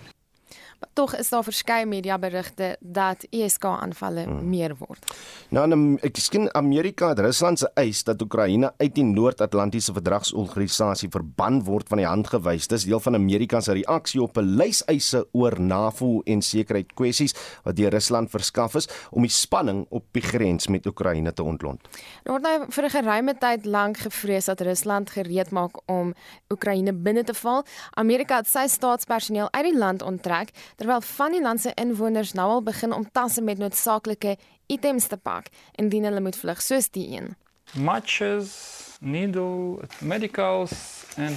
Tog 0.92 1.16
is 1.16 1.28
daar 1.30 1.42
verskeie 1.42 1.86
mediaberigte 1.86 2.76
dat 2.80 3.24
ESK-aanvalle 3.30 4.22
hmm. 4.26 4.48
meer 4.50 4.74
word. 4.78 5.06
Nou, 5.54 5.66
ek 6.06 6.18
skien 6.22 6.46
Amerika 6.58 7.08
het 7.12 7.22
Rusland 7.22 7.58
se 7.58 7.70
eis 7.78 8.04
dat 8.06 8.22
Oekraïne 8.22 8.70
uit 8.78 8.94
die 8.94 9.06
Noord-Atlantiese 9.06 9.94
Verdragsorganisasie 9.96 11.10
verban 11.10 11.60
word 11.66 11.90
van 11.90 12.02
die 12.02 12.06
hand 12.06 12.30
gewys. 12.30 12.68
Dis 12.70 12.86
deel 12.86 13.02
van 13.02 13.18
Amerika 13.18 13.60
se 13.60 13.74
reaksie 13.78 14.22
op 14.22 14.38
'n 14.38 14.56
lys 14.58 14.84
eise 14.86 15.24
oor 15.32 15.58
NAVO 15.60 16.22
en 16.24 16.42
sekerheid 16.42 16.94
kwessies 16.94 17.34
wat 17.64 17.76
deur 17.76 17.90
Rusland 17.90 18.30
verskaf 18.30 18.74
is 18.74 18.88
om 19.10 19.22
die 19.22 19.30
spanning 19.30 19.86
op 19.90 20.04
die 20.12 20.22
grens 20.22 20.68
met 20.68 20.86
Oekraïne 20.86 21.32
te 21.32 21.42
ontlont. 21.42 21.80
Daar 22.22 22.38
word 22.38 22.42
nou 22.42 22.66
vir 22.68 22.84
'n 22.84 22.90
geruime 22.90 23.34
tyd 23.38 23.64
lank 23.64 23.96
gevrees 23.96 24.44
dat 24.44 24.60
Rusland 24.60 25.10
gereed 25.10 25.50
maak 25.50 25.78
om 25.86 26.14
Oekraïne 26.48 26.92
binne 26.92 27.24
te 27.24 27.34
val. 27.34 27.64
Amerika 27.94 28.36
het 28.36 28.46
sy 28.46 28.66
staatspersoneel 28.66 29.48
uit 29.50 29.64
die 29.64 29.78
land 29.78 30.02
onttrek 30.02 30.50
terwyl 30.76 31.00
van 31.00 31.32
die 31.32 31.42
land 31.42 31.60
se 31.60 31.72
inwoners 31.74 32.32
nou 32.32 32.48
al 32.50 32.62
begin 32.62 32.92
om 32.92 33.10
tasse 33.12 33.42
met 33.42 33.58
noodsaaklike 33.58 34.36
items 34.66 35.06
te 35.06 35.16
pak 35.16 35.48
indien 35.74 36.04
hulle 36.04 36.20
moet 36.20 36.36
vlug 36.36 36.62
soos 36.62 36.90
die 36.90 37.08
een. 37.16 37.34
Matches 37.74 38.88
needle, 39.00 39.80
medicals, 40.00 41.06
and 41.16 41.36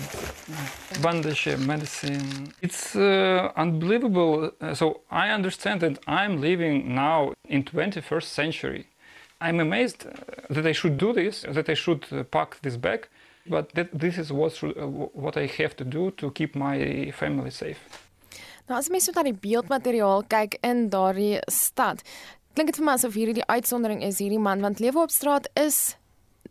bandage 1.02 1.58
medicine. 1.58 2.54
It's 2.62 2.96
uh, 2.96 3.52
unbelievable. 3.56 4.52
Uh, 4.62 4.74
so 4.74 5.02
I 5.12 5.30
understand 5.30 5.82
that 5.82 6.00
I'm 6.08 6.42
living 6.42 6.96
now 6.96 7.34
in 7.48 7.64
21st 7.64 8.24
century. 8.24 8.88
I'm 9.40 9.60
amazed 9.60 10.06
that 10.50 10.66
I 10.66 10.72
should 10.72 10.98
do 10.98 11.14
this, 11.14 11.46
that 11.48 11.70
I 11.70 11.74
should 11.74 12.06
uh, 12.12 12.24
pack 12.24 12.62
this 12.62 12.78
bag, 12.78 13.08
but 13.48 13.74
that 13.74 13.90
this 13.92 14.18
is 14.18 14.32
what, 14.32 14.64
uh, 14.64 14.70
what 14.88 15.38
I 15.38 15.48
have 15.48 15.76
to 15.78 15.84
do 15.84 16.12
to 16.12 16.32
keep 16.32 16.56
my 16.56 17.12
family 17.12 17.50
safe. 17.50 18.01
Nou 18.72 18.80
as 18.80 18.88
mens 18.88 19.04
so 19.04 19.12
na 19.12 19.26
die 19.28 19.36
beeldmateriaal 19.36 20.22
kyk 20.32 20.54
in 20.64 20.86
daardie 20.94 21.42
stad, 21.52 22.00
klink 22.56 22.70
dit 22.72 22.78
vir 22.80 22.86
my 22.88 22.94
asof 22.96 23.18
hierdie 23.20 23.42
die 23.42 23.48
uitsondering 23.52 24.00
is 24.08 24.22
hierdie 24.24 24.40
man 24.40 24.64
want 24.64 24.80
lewe 24.80 25.02
op 25.04 25.12
straat 25.12 25.50
is 25.60 25.98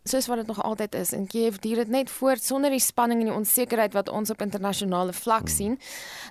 soos 0.05 0.27
wat 0.27 0.41
dit 0.41 0.47
nog 0.47 0.63
altyd 0.63 0.95
is 0.95 1.13
en 1.13 1.27
Kiev 1.27 1.59
duur 1.61 1.83
dit 1.83 1.89
net 1.89 2.11
voort 2.11 2.43
sonder 2.43 2.73
die 2.73 2.81
spanning 2.81 3.21
en 3.21 3.29
die 3.29 3.35
onsekerheid 3.35 3.93
wat 3.93 4.09
ons 4.09 4.31
op 4.31 4.43
internasionale 4.43 5.13
vlak 5.13 5.49
hmm. 5.49 5.55
sien. 5.55 5.77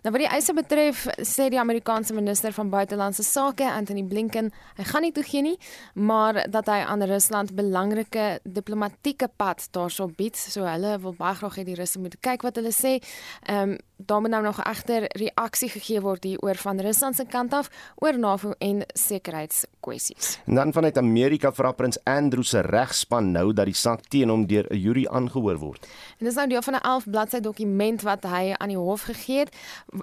Nou 0.03 0.13
wat 0.15 0.23
die 0.23 0.31
eise 0.31 0.55
betref, 0.57 1.05
sê 1.21 1.49
die 1.53 1.59
Amerikaanse 1.61 2.15
minister 2.17 2.53
van 2.55 2.71
buitelandse 2.73 3.23
sake, 3.23 3.67
Anthony 3.69 4.03
Blinken, 4.03 4.51
hy 4.79 4.87
gaan 4.89 5.05
nie 5.05 5.13
toegee 5.13 5.43
nie, 5.45 5.57
maar 5.93 6.41
dat 6.49 6.71
hy 6.71 6.79
aan 6.85 7.05
Rusland 7.09 7.53
belangrike 7.57 8.39
diplomatieke 8.43 9.29
pad 9.37 9.67
daarso 9.75 10.09
bied, 10.09 10.37
so 10.39 10.65
hulle 10.65 10.97
wil 11.03 11.15
baie 11.17 11.37
graag 11.39 11.61
hê 11.61 11.67
die 11.67 11.77
Russe 11.77 12.01
moet 12.01 12.17
kyk 12.25 12.47
wat 12.47 12.59
hulle 12.61 12.73
sê. 12.75 12.97
Ehm 13.45 13.75
um, 13.75 13.77
daar 14.05 14.21
moet 14.21 14.29
nou 14.29 14.43
nog 14.43 14.63
egter 14.63 15.03
reaksie 15.07 15.69
gegee 15.69 16.01
word 16.01 16.23
hier 16.23 16.39
oor 16.39 16.55
van 16.55 16.79
Rusland 16.79 17.15
se 17.15 17.25
kant 17.27 17.53
af 17.53 17.69
oor 17.95 18.19
NAVO 18.19 18.53
en 18.57 18.83
sekuriteitskwessies. 18.93 20.39
En 20.45 20.55
dan 20.55 20.73
vanuit 20.73 20.97
Amerika 20.97 21.51
vra 21.51 21.71
prins 21.71 21.99
Andrew 22.03 22.43
se 22.43 22.61
regspan 22.61 23.31
nou 23.31 23.48
dat 23.53 23.65
die 23.65 23.75
saak 23.75 24.05
teen 24.07 24.29
hom 24.29 24.47
deur 24.47 24.65
'n 24.69 24.77
jury 24.77 25.05
aangehoor 25.07 25.57
word. 25.57 25.87
En 26.19 26.25
dis 26.25 26.35
nou 26.35 26.47
deel 26.47 26.61
van 26.61 26.73
'n 26.73 26.81
11 26.81 27.09
bladsy 27.09 27.39
dokument 27.39 28.01
wat 28.01 28.23
hy 28.23 28.53
aan 28.57 28.67
die 28.67 28.77
hof 28.77 29.01
gegee 29.01 29.39
het 29.39 29.55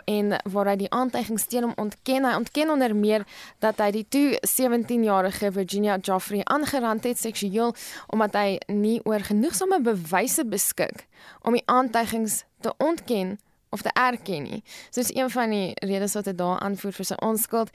en 0.04 0.40
waar 0.44 0.66
hy 0.66 0.76
die 0.76 0.90
aantuigings 0.90 1.46
teen 1.46 1.62
hom 1.62 1.72
ontken. 1.76 2.24
Hy 2.24 2.34
ontken 2.34 2.70
onder 2.70 2.96
meer 2.96 3.26
dat 3.58 3.78
hy 3.78 3.90
die 3.90 4.06
toe 4.08 4.40
17-jarige 4.40 5.52
Virginia 5.52 5.98
Joffrey 5.98 6.44
aangerand 6.44 7.04
het 7.04 7.18
seksueel 7.18 7.74
omdat 8.06 8.32
hy 8.34 8.58
nie 8.66 9.00
oor 9.04 9.20
genoegsame 9.20 9.80
bewyse 9.80 10.44
beskik 10.44 11.06
om 11.42 11.52
die 11.52 11.66
aantuigings 11.66 12.44
te 12.60 12.72
ontken 12.78 13.38
of 13.68 13.82
te 13.82 13.90
erken 13.92 14.42
nie. 14.42 14.62
So 14.90 15.00
dis 15.00 15.14
een 15.14 15.30
van 15.30 15.50
die 15.50 15.74
redes 15.74 16.14
wat 16.14 16.26
hy 16.30 16.34
daar 16.34 16.60
aanvoer 16.60 16.92
vir 16.92 17.04
sy 17.04 17.16
onskuld. 17.24 17.72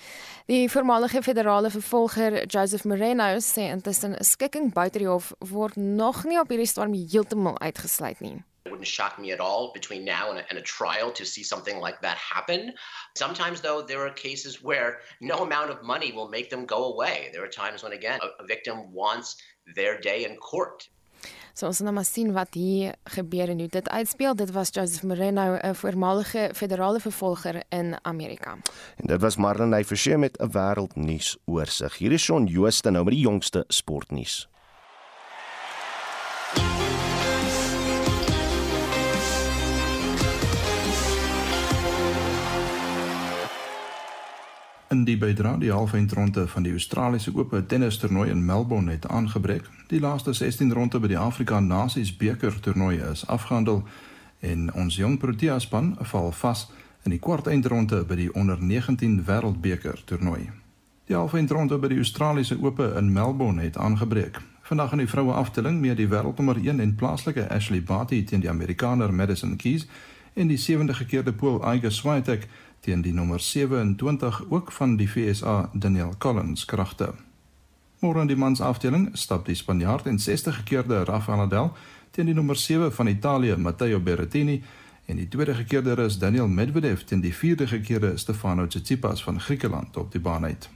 Die 0.52 0.70
voormalige 0.72 1.24
federale 1.24 1.70
vervolger 1.70 2.46
Joseph 2.46 2.84
Moreno 2.84 3.38
sê 3.40 3.70
intussen 3.72 4.16
'n 4.16 4.24
skikking 4.24 4.74
buite 4.74 4.98
die 4.98 5.08
hof 5.08 5.34
word 5.40 5.76
nog 5.76 6.24
nie 6.24 6.40
op 6.40 6.50
hierdie 6.50 6.68
stadium 6.68 7.08
heeltemal 7.12 7.60
uitgesluit 7.60 8.20
nie. 8.20 8.44
It 8.66 8.70
wouldn't 8.70 8.88
shock 8.88 9.18
me 9.18 9.32
at 9.32 9.40
all 9.40 9.72
between 9.74 10.06
now 10.06 10.30
and 10.30 10.38
a, 10.38 10.44
and 10.50 10.58
a 10.60 10.62
trial 10.62 11.12
to 11.14 11.26
see 11.26 11.44
something 11.44 11.80
like 11.80 12.00
that 12.02 12.18
happen. 12.18 12.74
Sometimes, 13.16 13.62
though, 13.62 13.82
there 13.82 14.06
are 14.06 14.14
cases 14.14 14.62
where 14.62 15.00
no 15.20 15.38
amount 15.38 15.72
of 15.72 15.82
money 15.82 16.12
will 16.12 16.30
make 16.30 16.52
them 16.52 16.66
go 16.68 16.94
away. 16.94 17.30
There 17.34 17.44
are 17.44 17.50
times 17.50 17.82
when, 17.82 17.94
again, 17.94 18.20
a, 18.22 18.44
a 18.44 18.46
victim 18.46 18.94
wants 18.94 19.36
their 19.76 20.00
day 20.00 20.26
in 20.26 20.38
court. 20.38 20.88
So 21.54 21.66
ons 21.68 21.80
nou 21.80 21.94
maar 21.94 22.06
sien 22.06 22.32
wat 22.34 22.54
hier 22.54 22.96
gebeur 23.04 23.50
en 23.50 23.60
hoe 23.60 23.68
dit 23.68 23.90
uitspeel. 23.90 24.36
Dit 24.36 24.52
was 24.52 24.70
Joseph 24.72 25.04
Moreno, 25.04 25.58
'n 25.62 25.76
voormalige 25.76 26.50
federale 26.54 27.00
vervolger 27.00 27.64
in 27.70 27.96
Amerika. 28.02 28.58
En 28.96 29.08
dit 29.08 29.22
was 29.22 29.36
Marlene 29.36 29.86
Forsie 29.86 30.18
met 30.18 30.38
'n 30.40 30.52
wêreldnuus 30.52 31.38
oorsig. 31.46 31.98
Hier 31.98 32.12
is 32.12 32.24
Shaun 32.24 32.46
Jooste 32.46 32.90
nou 32.90 33.04
met 33.04 33.14
die 33.14 33.24
jongste 33.24 33.64
sportnuus. 33.68 34.51
In 44.92 45.04
die 45.04 45.18
bydra 45.18 45.54
die 45.56 45.72
halfeindronde 45.72 46.48
van 46.48 46.64
die 46.64 46.72
Australiese 46.72 47.32
Ope 47.36 47.66
tennis 47.66 47.98
toernooi 47.98 48.30
in 48.30 48.46
Melbourne 48.46 48.92
het 48.92 49.08
aangebreek. 49.08 49.70
Die 49.88 50.00
laaste 50.00 50.34
16 50.34 50.74
ronde 50.74 51.00
by 51.00 51.08
die 51.08 51.18
Afrika 51.18 51.60
Nasies 51.64 52.12
beker 52.18 52.58
toernooi 52.60 52.98
is 53.12 53.22
afgehandel 53.28 53.86
en 54.40 54.68
ons 54.74 54.98
jong 55.00 55.16
Protea 55.18 55.60
span 55.64 55.94
val 56.12 56.32
vas 56.32 56.66
in 57.06 57.16
die 57.16 57.22
kwart 57.24 57.48
eindronde 57.48 58.04
by 58.04 58.18
die 58.20 58.28
onder 58.36 58.60
19 58.60 59.22
wêreldbeker 59.30 60.04
toernooi. 60.12 60.50
Die 61.08 61.16
halfeindronde 61.16 61.80
by 61.80 61.94
die 61.94 62.04
Australiese 62.04 62.60
Ope 62.60 62.92
in 63.00 63.14
Melbourne 63.16 63.64
het 63.64 63.78
aangebreek. 63.78 64.42
Vandag 64.68 64.92
in 64.92 65.06
die 65.06 65.12
vroue 65.14 65.40
afdeling 65.40 65.80
mee 65.80 65.96
die 65.96 66.12
wêreldnommer 66.12 66.60
1 66.60 66.84
en 66.84 66.96
plaaslike 66.96 67.48
Ashley 67.48 67.80
Barty 67.80 68.26
teen 68.28 68.44
die 68.44 68.52
Amerikaner 68.52 69.14
Madison 69.14 69.56
Keys 69.56 69.88
en 70.34 70.52
die 70.52 70.60
sewende 70.60 70.94
gekeerde 70.94 71.32
Pool 71.34 71.64
Iga 71.76 71.90
Swiatek 71.90 72.48
teen 72.82 73.02
die 73.02 73.14
nommer 73.14 73.40
27 73.40 74.44
ook 74.50 74.72
van 74.72 74.96
die 74.98 75.08
FSA 75.08 75.70
Daniel 75.74 76.14
Collins 76.18 76.66
kragte. 76.66 77.14
Môre 78.02 78.24
in 78.24 78.32
die 78.32 78.38
mans 78.38 78.62
afdeling 78.62 79.12
stap 79.14 79.46
die 79.46 79.56
Spanjaard 79.56 80.08
en 80.10 80.20
60 80.20 80.56
gekeerde 80.64 81.04
Rafael 81.06 81.38
Nadal 81.38 81.70
teen 82.12 82.26
die 82.26 82.34
nommer 82.34 82.58
7 82.58 82.94
van 82.94 83.08
Italië 83.08 83.56
Matteo 83.56 84.00
Berrettini 84.00 84.64
en 85.06 85.16
die 85.16 85.28
tweede 85.28 85.54
gekeerde 85.54 85.96
is 86.04 86.18
Daniel 86.18 86.48
Medvedev 86.48 87.06
teen 87.06 87.22
die 87.22 87.34
vierde 87.34 87.68
gekeerde 87.68 88.18
Stefano 88.18 88.68
Tsitsipas 88.68 89.24
van 89.24 89.40
Griekeland 89.40 89.98
op 89.98 90.12
die 90.12 90.22
baan 90.22 90.46
uit. 90.46 90.70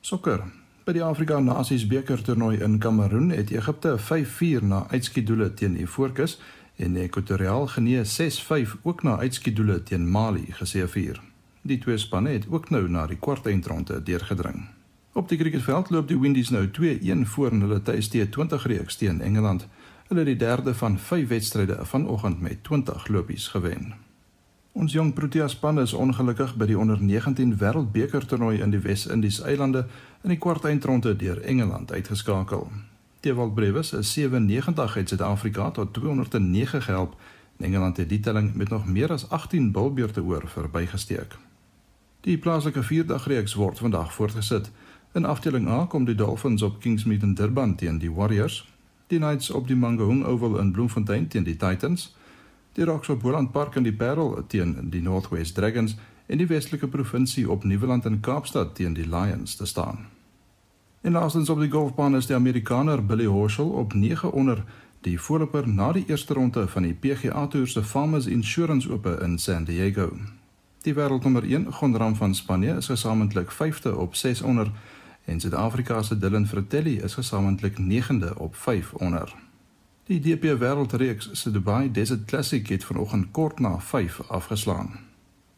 Sokker. 0.00 0.44
By 0.84 0.92
die 0.96 1.04
Afrika 1.04 1.38
Nasies 1.40 1.86
beker 1.86 2.22
toernooi 2.22 2.58
in 2.64 2.78
Kameroen 2.78 3.30
het 3.30 3.50
Egipte 3.50 3.96
5-4 3.98 4.62
na 4.64 4.86
uitskietdoele 4.88 5.54
teen 5.54 5.80
Ivoorkus 5.80 6.38
en 6.78 6.96
Ekwatoriaal 6.96 7.66
Genee 7.66 8.02
6-5 8.04 8.74
ook 8.82 9.02
na 9.02 9.18
uitskietdoele 9.18 9.82
teen 9.82 10.10
Mali 10.10 10.46
geseëvier. 10.50 11.20
Die 11.62 11.78
twee 11.78 11.98
spanne 11.98 12.30
het 12.30 12.46
ook 12.50 12.70
nou 12.70 12.88
na 12.88 13.06
die 13.06 13.18
kwartfinale 13.18 14.02
deurgedring. 14.02 14.68
Op 15.12 15.28
die 15.28 15.38
cricketveld 15.38 15.90
loop 15.90 16.08
die 16.08 16.18
Windies 16.18 16.50
nou 16.50 16.68
2-1 16.80 17.24
voor 17.34 17.52
in 17.52 17.60
hulle 17.60 17.82
tuiste 17.82 18.28
20 18.28 18.66
reeks 18.66 18.96
teen 18.96 19.20
Engeland. 19.20 19.66
Hulle 20.08 20.20
het 20.20 20.28
die 20.30 20.36
derde 20.36 20.74
van 20.74 20.98
5 20.98 21.28
wedstryde 21.28 21.78
vanoggend 21.82 22.40
met 22.40 22.64
20 22.64 23.08
lopies 23.08 23.48
gewen. 23.48 23.94
Ons 24.72 24.92
jong 24.92 25.14
Protea 25.14 25.48
span 25.48 25.80
is 25.80 25.92
ongelukkig 25.92 26.56
by 26.56 26.66
die 26.70 26.78
onder 26.78 27.02
19 27.02 27.56
wêreldbeker 27.58 28.26
toernooi 28.26 28.60
in 28.62 28.70
die 28.70 28.78
Wes-Indiese 28.84 29.42
eilande 29.44 29.86
in 30.22 30.30
die 30.30 30.38
kwartfinale 30.38 31.16
deur 31.16 31.40
Engeland 31.42 31.92
uitgeskakel. 31.92 32.68
Tewald 33.20 33.54
Brewes 33.54 33.92
is 33.92 34.12
97 34.12 34.96
uit 34.96 35.08
Suid-Afrika 35.08 35.70
tot 35.70 35.94
209 35.94 36.82
gehelp. 36.82 37.16
Engeland 37.58 37.96
het 37.96 38.08
die 38.08 38.20
telling 38.20 38.54
met 38.54 38.68
nog 38.68 38.86
meer 38.86 39.12
as 39.12 39.28
18 39.30 39.72
bilbeurte 39.72 40.22
oor 40.22 40.42
verbygesteek. 40.46 41.36
Die 42.20 42.38
plaaslike 42.38 42.82
vierdagreeks 42.82 43.54
word 43.54 43.78
vandag 43.78 44.12
voortgesit. 44.12 44.70
In 45.12 45.24
afdeling 45.24 45.68
A 45.68 45.84
kom 45.84 46.04
die 46.04 46.14
Dolphins 46.14 46.62
op 46.62 46.80
Kingsmead 46.80 47.22
in 47.22 47.34
Durban 47.34 47.74
teen 47.74 47.98
die 47.98 48.12
Warriors, 48.12 48.68
die 49.06 49.18
Knights 49.18 49.50
op 49.50 49.66
die 49.66 49.76
Mangaung 49.76 50.24
Oval 50.24 50.58
in 50.58 50.72
Bloemfontein 50.72 51.28
teen 51.28 51.44
die 51.44 51.56
Titans, 51.56 52.14
die 52.72 52.84
Rocks 52.84 53.08
op 53.08 53.22
Boland 53.22 53.52
Park 53.52 53.74
in 53.76 53.82
die 53.82 53.92
Parel 53.92 54.44
teen 54.46 54.90
die 54.90 55.02
Northwest 55.02 55.54
Dragons 55.54 55.96
en 56.26 56.38
die 56.38 56.46
Weselike 56.46 56.88
Provinsie 56.88 57.50
op 57.50 57.64
Nieuweland 57.64 58.04
in 58.04 58.20
Kaapstad 58.20 58.74
teen 58.74 58.94
die 58.94 59.08
Lions 59.08 59.56
te 59.56 59.66
staan. 59.66 60.17
En 61.00 61.12
laastens 61.12 61.48
op 61.48 61.60
die 61.60 61.70
golfbaan 61.70 62.16
is 62.16 62.26
die 62.26 62.36
Amerikaner 62.36 63.04
Billy 63.06 63.24
Horschel 63.24 63.68
op 63.68 63.92
9 63.92 64.32
onder 64.32 64.64
die 65.00 65.20
voorloper 65.20 65.68
na 65.68 65.92
die 65.92 66.04
eerste 66.06 66.34
ronde 66.34 66.68
van 66.68 66.82
die 66.82 66.94
PGA 66.94 67.46
Tour 67.46 67.66
se 67.66 67.84
Farmers 67.84 68.26
Insurance 68.26 68.92
Ope 68.92 69.18
in 69.22 69.38
San 69.38 69.64
Diego. 69.64 70.10
Die 70.82 70.94
wêreldnommer 70.94 71.42
1 71.42 71.72
Gondram 71.72 72.16
van 72.16 72.34
Spanje 72.34 72.76
is 72.76 72.86
gesamentlik 72.86 73.50
5de 73.52 73.94
op 73.96 74.14
6 74.14 74.42
onder 74.42 74.70
en 75.24 75.40
Suid-Afrika 75.40 76.02
se 76.02 76.18
Dylan 76.18 76.46
Fratelli 76.46 77.00
is 77.00 77.14
gesamentlik 77.14 77.78
9de 77.78 78.36
op 78.36 78.56
5 78.56 78.92
onder. 78.92 79.34
Die 80.04 80.20
DP 80.20 80.58
Wêreldreeks 80.58 81.30
se 81.32 81.50
Dubai 81.50 81.90
Desert 81.92 82.24
Classic 82.24 82.68
het 82.68 82.84
vanoggend 82.84 83.30
kort 83.30 83.58
na 83.58 83.80
5 83.80 84.20
afgeslaan. 84.28 84.98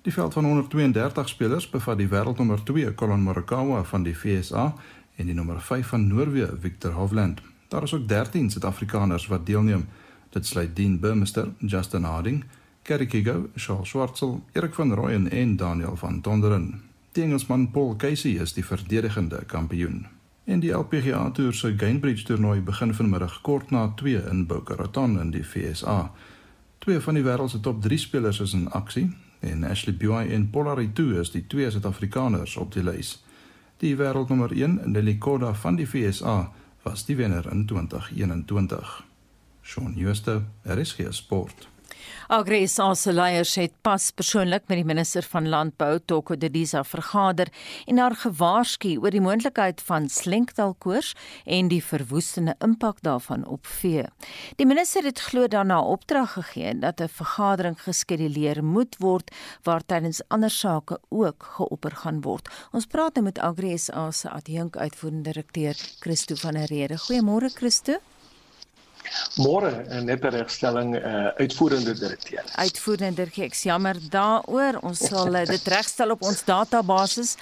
Die 0.03 0.13
veld 0.13 0.33
van 0.33 0.45
132 0.45 1.29
spelers 1.29 1.71
bevat 1.71 1.99
die 1.99 2.09
wêreldnommer 2.09 2.63
2 2.65 2.95
Colin 2.95 3.21
Morikawa 3.21 3.85
van 3.85 4.03
die 4.03 4.17
VSA 4.17 4.75
en 5.21 5.29
die 5.29 5.35
nommer 5.35 5.61
5 5.61 5.87
van 5.87 6.07
Noorwe 6.07 6.49
Victor 6.61 6.93
Hovland. 6.97 7.41
Daar 7.69 7.83
is 7.83 7.95
ook 7.95 8.09
13 8.09 8.51
Suid-Afrikaners 8.51 9.27
wat 9.27 9.47
deelneem. 9.47 9.89
Dit 10.29 10.47
sluit 10.47 10.77
Dean 10.77 10.99
Burmester, 11.01 11.49
Justin 11.59 12.03
Harding, 12.03 12.45
Kerry 12.83 13.07
Kigo, 13.07 13.49
Charles 13.55 13.89
Schwartzel, 13.89 14.43
Erik 14.53 14.75
van 14.75 14.95
Rooyen 14.95 15.31
en 15.31 15.57
Daniel 15.57 15.97
van 15.97 16.21
Tonderen. 16.21 16.83
Die 17.13 17.23
Engelsman 17.23 17.71
Paul 17.71 17.97
Casey 17.97 18.31
is 18.31 18.53
die 18.53 18.65
verdedigende 18.65 19.45
kampioen. 19.47 20.07
En 20.45 20.61
die 20.61 20.73
LPGA 20.73 21.31
Tour 21.31 21.55
se 21.55 21.75
Gainbridge 21.77 22.25
toernooi 22.25 22.61
begin 22.61 22.95
vanmiddag 22.95 23.41
kort 23.41 23.71
na 23.71 23.93
2 23.97 24.23
in 24.31 24.47
Boca 24.47 24.75
Raton 24.75 25.21
in 25.21 25.31
die 25.31 25.47
VSA. 25.47 26.13
Twee 26.79 27.01
van 27.01 27.15
die 27.15 27.23
wêreld 27.23 27.51
se 27.51 27.61
top 27.61 27.83
3 27.83 27.99
spelers 27.99 28.41
is 28.41 28.53
in 28.53 28.71
aksie 28.71 29.11
en 29.41 29.65
Ashley 29.65 29.97
Buy 29.97 30.33
en 30.33 30.51
Polari 30.51 30.93
2 30.93 31.21
is 31.21 31.31
die 31.31 31.47
twee 31.47 31.71
Suid-Afrikaners 31.71 32.57
op 32.57 32.73
die 32.73 32.83
lys. 32.83 33.19
Die 33.81 33.97
wêreldnommer 33.97 34.53
1, 34.53 34.83
Nelly 34.93 35.15
Korda 35.17 35.55
van 35.55 35.77
die 35.77 35.87
VSA, 35.89 36.53
was 36.85 37.07
die 37.09 37.17
wenner 37.17 37.47
in 37.49 37.67
2021. 37.67 39.07
Shaun 39.63 39.95
Schuster, 39.97 40.43
RSG 40.69 41.13
Sport. 41.17 41.70
Agresa 42.29 42.95
se 42.95 43.13
leiers 43.13 43.55
het 43.55 43.73
pas 43.83 44.11
persoonlik 44.11 44.69
met 44.69 44.79
die 44.81 44.87
minister 44.87 45.23
van 45.23 45.49
Landbou, 45.49 45.99
Toko 46.07 46.37
Dedisa, 46.37 46.85
vergader 46.85 47.49
en 47.87 47.99
haar 47.99 48.17
gewaarsku 48.17 48.97
oor 48.99 49.11
die 49.11 49.21
moontlikheid 49.21 49.81
van 49.87 50.09
slenktalkoors 50.09 51.15
en 51.45 51.69
die 51.69 51.83
verwoestende 51.85 52.55
impak 52.65 53.03
daarvan 53.03 53.47
op 53.47 53.67
vee. 53.67 54.05
Die 54.57 54.67
minister 54.67 55.05
het 55.05 55.21
glo 55.21 55.49
daarna 55.49 55.81
opdrag 55.81 56.33
gegee 56.33 56.79
dat 56.79 57.01
'n 57.01 57.09
vergadering 57.09 57.77
geskeduleer 57.83 58.65
moet 58.65 58.97
word 58.99 59.31
waar 59.63 59.83
tydens 59.87 60.23
ander 60.29 60.51
sake 60.51 60.99
ook 61.09 61.43
geopper 61.57 61.97
gaan 61.97 62.21
word. 62.21 62.49
Ons 62.73 62.87
praat 62.87 63.15
nou 63.15 63.25
met 63.25 63.39
Agresa 63.39 64.11
se 64.11 64.31
adjunk 64.31 64.77
uitvoerende 64.77 65.33
direkteur 65.33 65.75
Christo 66.01 66.35
van 66.35 66.53
der 66.53 66.67
Rede. 66.67 66.99
Goeiemôre 66.99 67.51
Christo. 67.55 68.01
Môre 69.37 69.71
eh, 69.71 70.01
net 70.03 70.25
'n 70.25 70.35
regstelling 70.35 70.95
uh, 70.97 71.27
uitvoerende 71.39 71.95
direkteur. 71.95 72.45
Uitvoerende 72.55 73.15
direkteur, 73.15 73.47
ek 73.47 73.55
jammer 73.55 73.97
daaroor. 74.11 74.81
Ons 74.83 75.07
sal 75.07 75.35
uh, 75.35 75.45
dit 75.47 75.69
regstel 75.69 76.11
op 76.11 76.23
ons 76.23 76.45
database. 76.45 77.37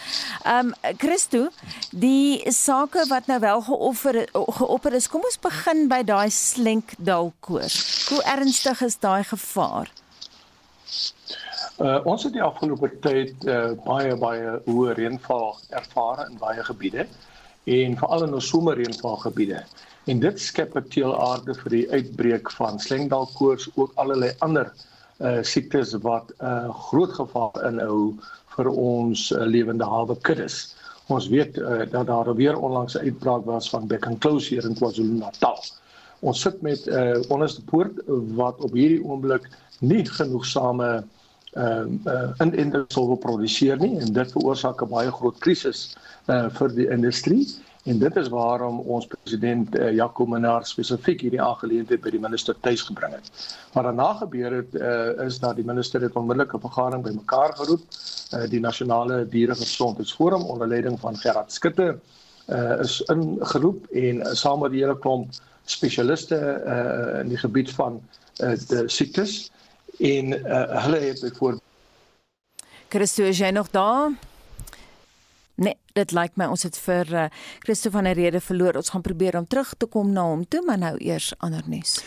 Ehm 0.45 0.73
um, 0.73 0.97
Christo, 0.99 1.49
die 1.91 2.43
sake 2.53 3.07
wat 3.09 3.27
nou 3.27 3.41
wel 3.41 3.61
geoffer 3.63 4.29
geopper 4.33 4.93
is, 4.93 5.09
kom 5.09 5.25
ons 5.25 5.39
begin 5.39 5.89
by 5.89 6.03
daai 6.03 6.31
slenkdalkoor. 6.31 7.71
Hoe 8.09 8.23
ernstig 8.25 8.81
is 8.83 8.99
daai 8.99 9.25
gevaar? 9.25 9.91
Uh, 11.79 12.01
ons 12.05 12.23
het 12.27 12.33
die 12.35 12.43
afgelope 12.43 12.91
tyd 13.01 13.45
uh, 13.47 13.71
baie 13.85 14.17
baie 14.19 14.57
hoë 14.67 14.97
reënval 14.99 15.59
ervaar 15.71 16.25
in 16.27 16.39
baie 16.41 16.65
gebiede 16.67 17.07
en 17.77 17.97
veral 18.01 18.25
in 18.27 18.35
ons 18.39 18.49
somerreënvalgebiede 18.53 19.63
en 20.13 20.21
dit 20.21 20.41
skep 20.41 20.77
'n 20.77 20.89
teelaarde 20.95 21.55
vir 21.63 21.71
die 21.71 21.87
uitbreek 21.91 22.51
van 22.57 22.81
slengdalkoors 22.81 23.69
ook 23.75 23.93
allerlei 23.95 24.33
ander 24.47 24.73
uh 25.21 25.43
siektes 25.43 25.93
wat 26.07 26.33
'n 26.39 26.45
uh, 26.45 26.75
groot 26.89 27.13
gevaar 27.13 27.57
inhou 27.69 28.15
vir 28.57 28.69
ons 28.69 29.31
uh, 29.33 29.45
lewende 29.45 29.85
hawe 29.85 30.17
kuddes. 30.29 30.75
Ons 31.09 31.29
weet 31.29 31.59
uh, 31.59 31.83
dat 31.91 32.07
daar 32.07 32.35
weer 32.35 32.57
onlangs 32.57 32.95
'n 32.95 33.05
uitbraak 33.09 33.45
was 33.45 33.71
van 33.71 33.87
bekkenklous 33.87 34.49
hier 34.49 34.65
in 34.65 34.75
KwaZulu-Natal. 34.75 35.59
Ons 36.21 36.41
sit 36.41 36.63
met 36.63 36.87
'n 36.87 36.93
uh, 36.93 37.21
onderste 37.29 37.65
poort 37.65 38.01
wat 38.41 38.57
op 38.61 38.73
hierdie 38.73 39.05
oomblik 39.05 39.49
nie 39.81 40.05
genoegsame 40.05 41.05
ehm 41.59 41.95
uh, 42.07 42.13
uh, 42.13 42.45
in 42.45 42.55
industrie 42.55 43.07
wil 43.07 43.17
produseer 43.17 43.79
nie 43.81 43.97
en 43.99 44.13
dit 44.13 44.35
veroorsaak 44.37 44.83
'n 44.83 44.91
baie 44.93 45.11
groot 45.11 45.39
krisis 45.39 45.97
uh 46.27 46.47
vir 46.59 46.75
die 46.75 46.89
industrie. 46.97 47.47
En 47.89 47.99
dit 47.99 48.17
is 48.17 48.29
waarom 48.29 48.81
ons 48.81 49.07
president 49.07 49.77
uh, 49.79 49.93
Jaco 49.97 50.27
Minnar 50.27 50.67
spesifiek 50.67 51.21
hierdie 51.25 51.43
aangeleentheid 51.43 52.03
by 52.05 52.11
die 52.11 52.21
minister 52.21 52.55
tuis 52.61 52.83
gebring 52.83 53.15
het. 53.17 53.31
Wat 53.73 53.85
daarna 53.85 54.13
gebeur 54.21 54.57
het 54.61 54.75
uh, 54.75 55.27
is 55.27 55.39
dat 55.39 55.57
die 55.57 55.65
minister 55.65 56.01
het 56.01 56.17
onmiddellik 56.17 56.55
'n 56.55 56.61
vergadering 56.61 57.05
bymekaar 57.05 57.57
geroep, 57.57 57.85
uh, 58.35 58.45
die 58.51 58.61
nasionale 58.61 59.29
dieregesondheidsforum 59.29 60.43
onder 60.43 60.69
leiding 60.69 61.01
van 61.01 61.17
Gerard 61.17 61.53
Skutte 61.53 61.99
uh, 62.47 62.81
is 62.81 63.01
ingeroep 63.01 63.87
en 63.87 64.17
uh, 64.17 64.33
saam 64.33 64.61
met 64.61 64.71
die 64.71 64.83
hele 64.85 64.99
klomp 64.99 65.33
spesialiste 65.65 66.39
uh, 66.39 67.21
in 67.21 67.29
die 67.29 67.41
gebied 67.41 67.71
van 67.71 68.01
uh, 68.41 68.55
die 68.69 68.89
siektes 68.89 69.51
en 69.99 70.33
uh, 70.33 70.83
hulle 70.85 70.99
het 70.99 71.21
byvoorbeeld 71.21 71.63
Christo, 72.89 73.23
is 73.29 73.39
jy 73.39 73.51
nog 73.53 73.71
daar? 73.71 74.15
Nee, 75.61 75.75
dit 75.93 76.13
lyk 76.17 76.39
my 76.41 76.47
ons 76.49 76.63
het 76.65 76.77
vir 76.81 77.11
uh, 77.13 77.25
Christo 77.67 77.91
van 77.93 78.07
der 78.09 78.17
Rede 78.17 78.41
verloor. 78.41 78.79
Ons 78.81 78.89
gaan 78.95 79.05
probeer 79.05 79.37
om 79.37 79.47
terug 79.47 79.75
te 79.77 79.87
kom 79.87 80.13
na 80.15 80.25
hom 80.25 80.47
toe, 80.49 80.63
maar 80.65 80.79
nou 80.81 80.95
eers 80.97 81.35
ander 81.45 81.67
nuus. 81.67 81.99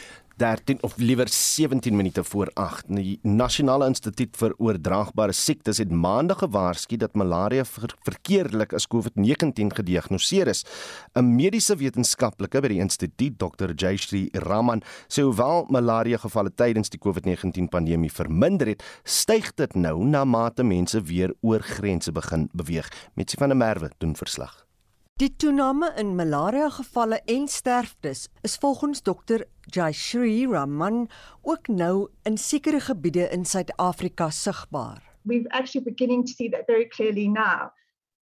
13 0.41 0.77
of 0.81 0.97
liewer 0.97 1.27
17 1.29 1.95
minute 1.95 2.23
voor 2.23 2.49
8. 2.53 2.85
Die 2.87 3.19
Nasionale 3.21 3.85
Instituut 3.85 4.37
vir 4.39 4.55
Oordraagbare 4.57 5.35
Siektes 5.37 5.77
het 5.77 5.91
maandag 5.93 6.39
gewaarsku 6.41 6.97
dat 6.97 7.13
malaria 7.13 7.65
ver 7.65 7.93
verkeerdelik 8.07 8.73
as 8.73 8.87
COVID-19 8.89 9.69
gediagnoseer 9.77 10.49
is. 10.49 10.63
'n 11.13 11.35
Mediese 11.35 11.75
wetenskaplike 11.77 12.61
by 12.61 12.73
die 12.73 12.81
instituut, 12.81 13.37
Dr. 13.37 13.75
Jayshri 13.75 14.29
Raman, 14.33 14.81
sê 15.07 15.21
hoewel 15.21 15.67
malaria 15.69 16.17
gevalle 16.17 16.49
tydens 16.55 16.89
die 16.89 16.99
COVID-19 16.99 17.69
pandemie 17.69 18.11
verminder 18.11 18.67
het, 18.67 18.83
styg 19.03 19.53
dit 19.55 19.75
nou 19.75 20.03
na 20.05 20.25
mate 20.25 20.63
mense 20.63 21.01
weer 21.01 21.33
oor 21.41 21.61
grense 21.61 22.11
begin 22.11 22.49
beweeg. 22.53 22.89
Metsi 23.13 23.37
van 23.37 23.49
der 23.49 23.57
Merwe 23.57 23.91
doen 23.99 24.15
verslag. 24.15 24.70
Die 25.21 25.35
toename 25.37 25.91
in 26.01 26.15
malaria 26.15 26.69
gevalle 26.73 27.19
en 27.29 27.43
sterftes 27.47 28.23
is 28.41 28.55
volgens 28.57 29.03
dokter 29.05 29.43
Jayshri 29.69 30.47
Raman 30.49 31.09
ook 31.41 31.67
nou 31.67 32.07
in 32.23 32.37
sekere 32.37 32.79
gebiede 32.79 33.27
in 33.29 33.45
Suid-Afrika 33.45 34.29
sigbaar. 34.29 35.03
We're 35.21 35.45
actually 35.49 35.83
beginning 35.83 36.25
to 36.25 36.33
see 36.33 36.49
that 36.49 36.65
very 36.65 36.87
clearly 36.87 37.27
now. 37.27 37.69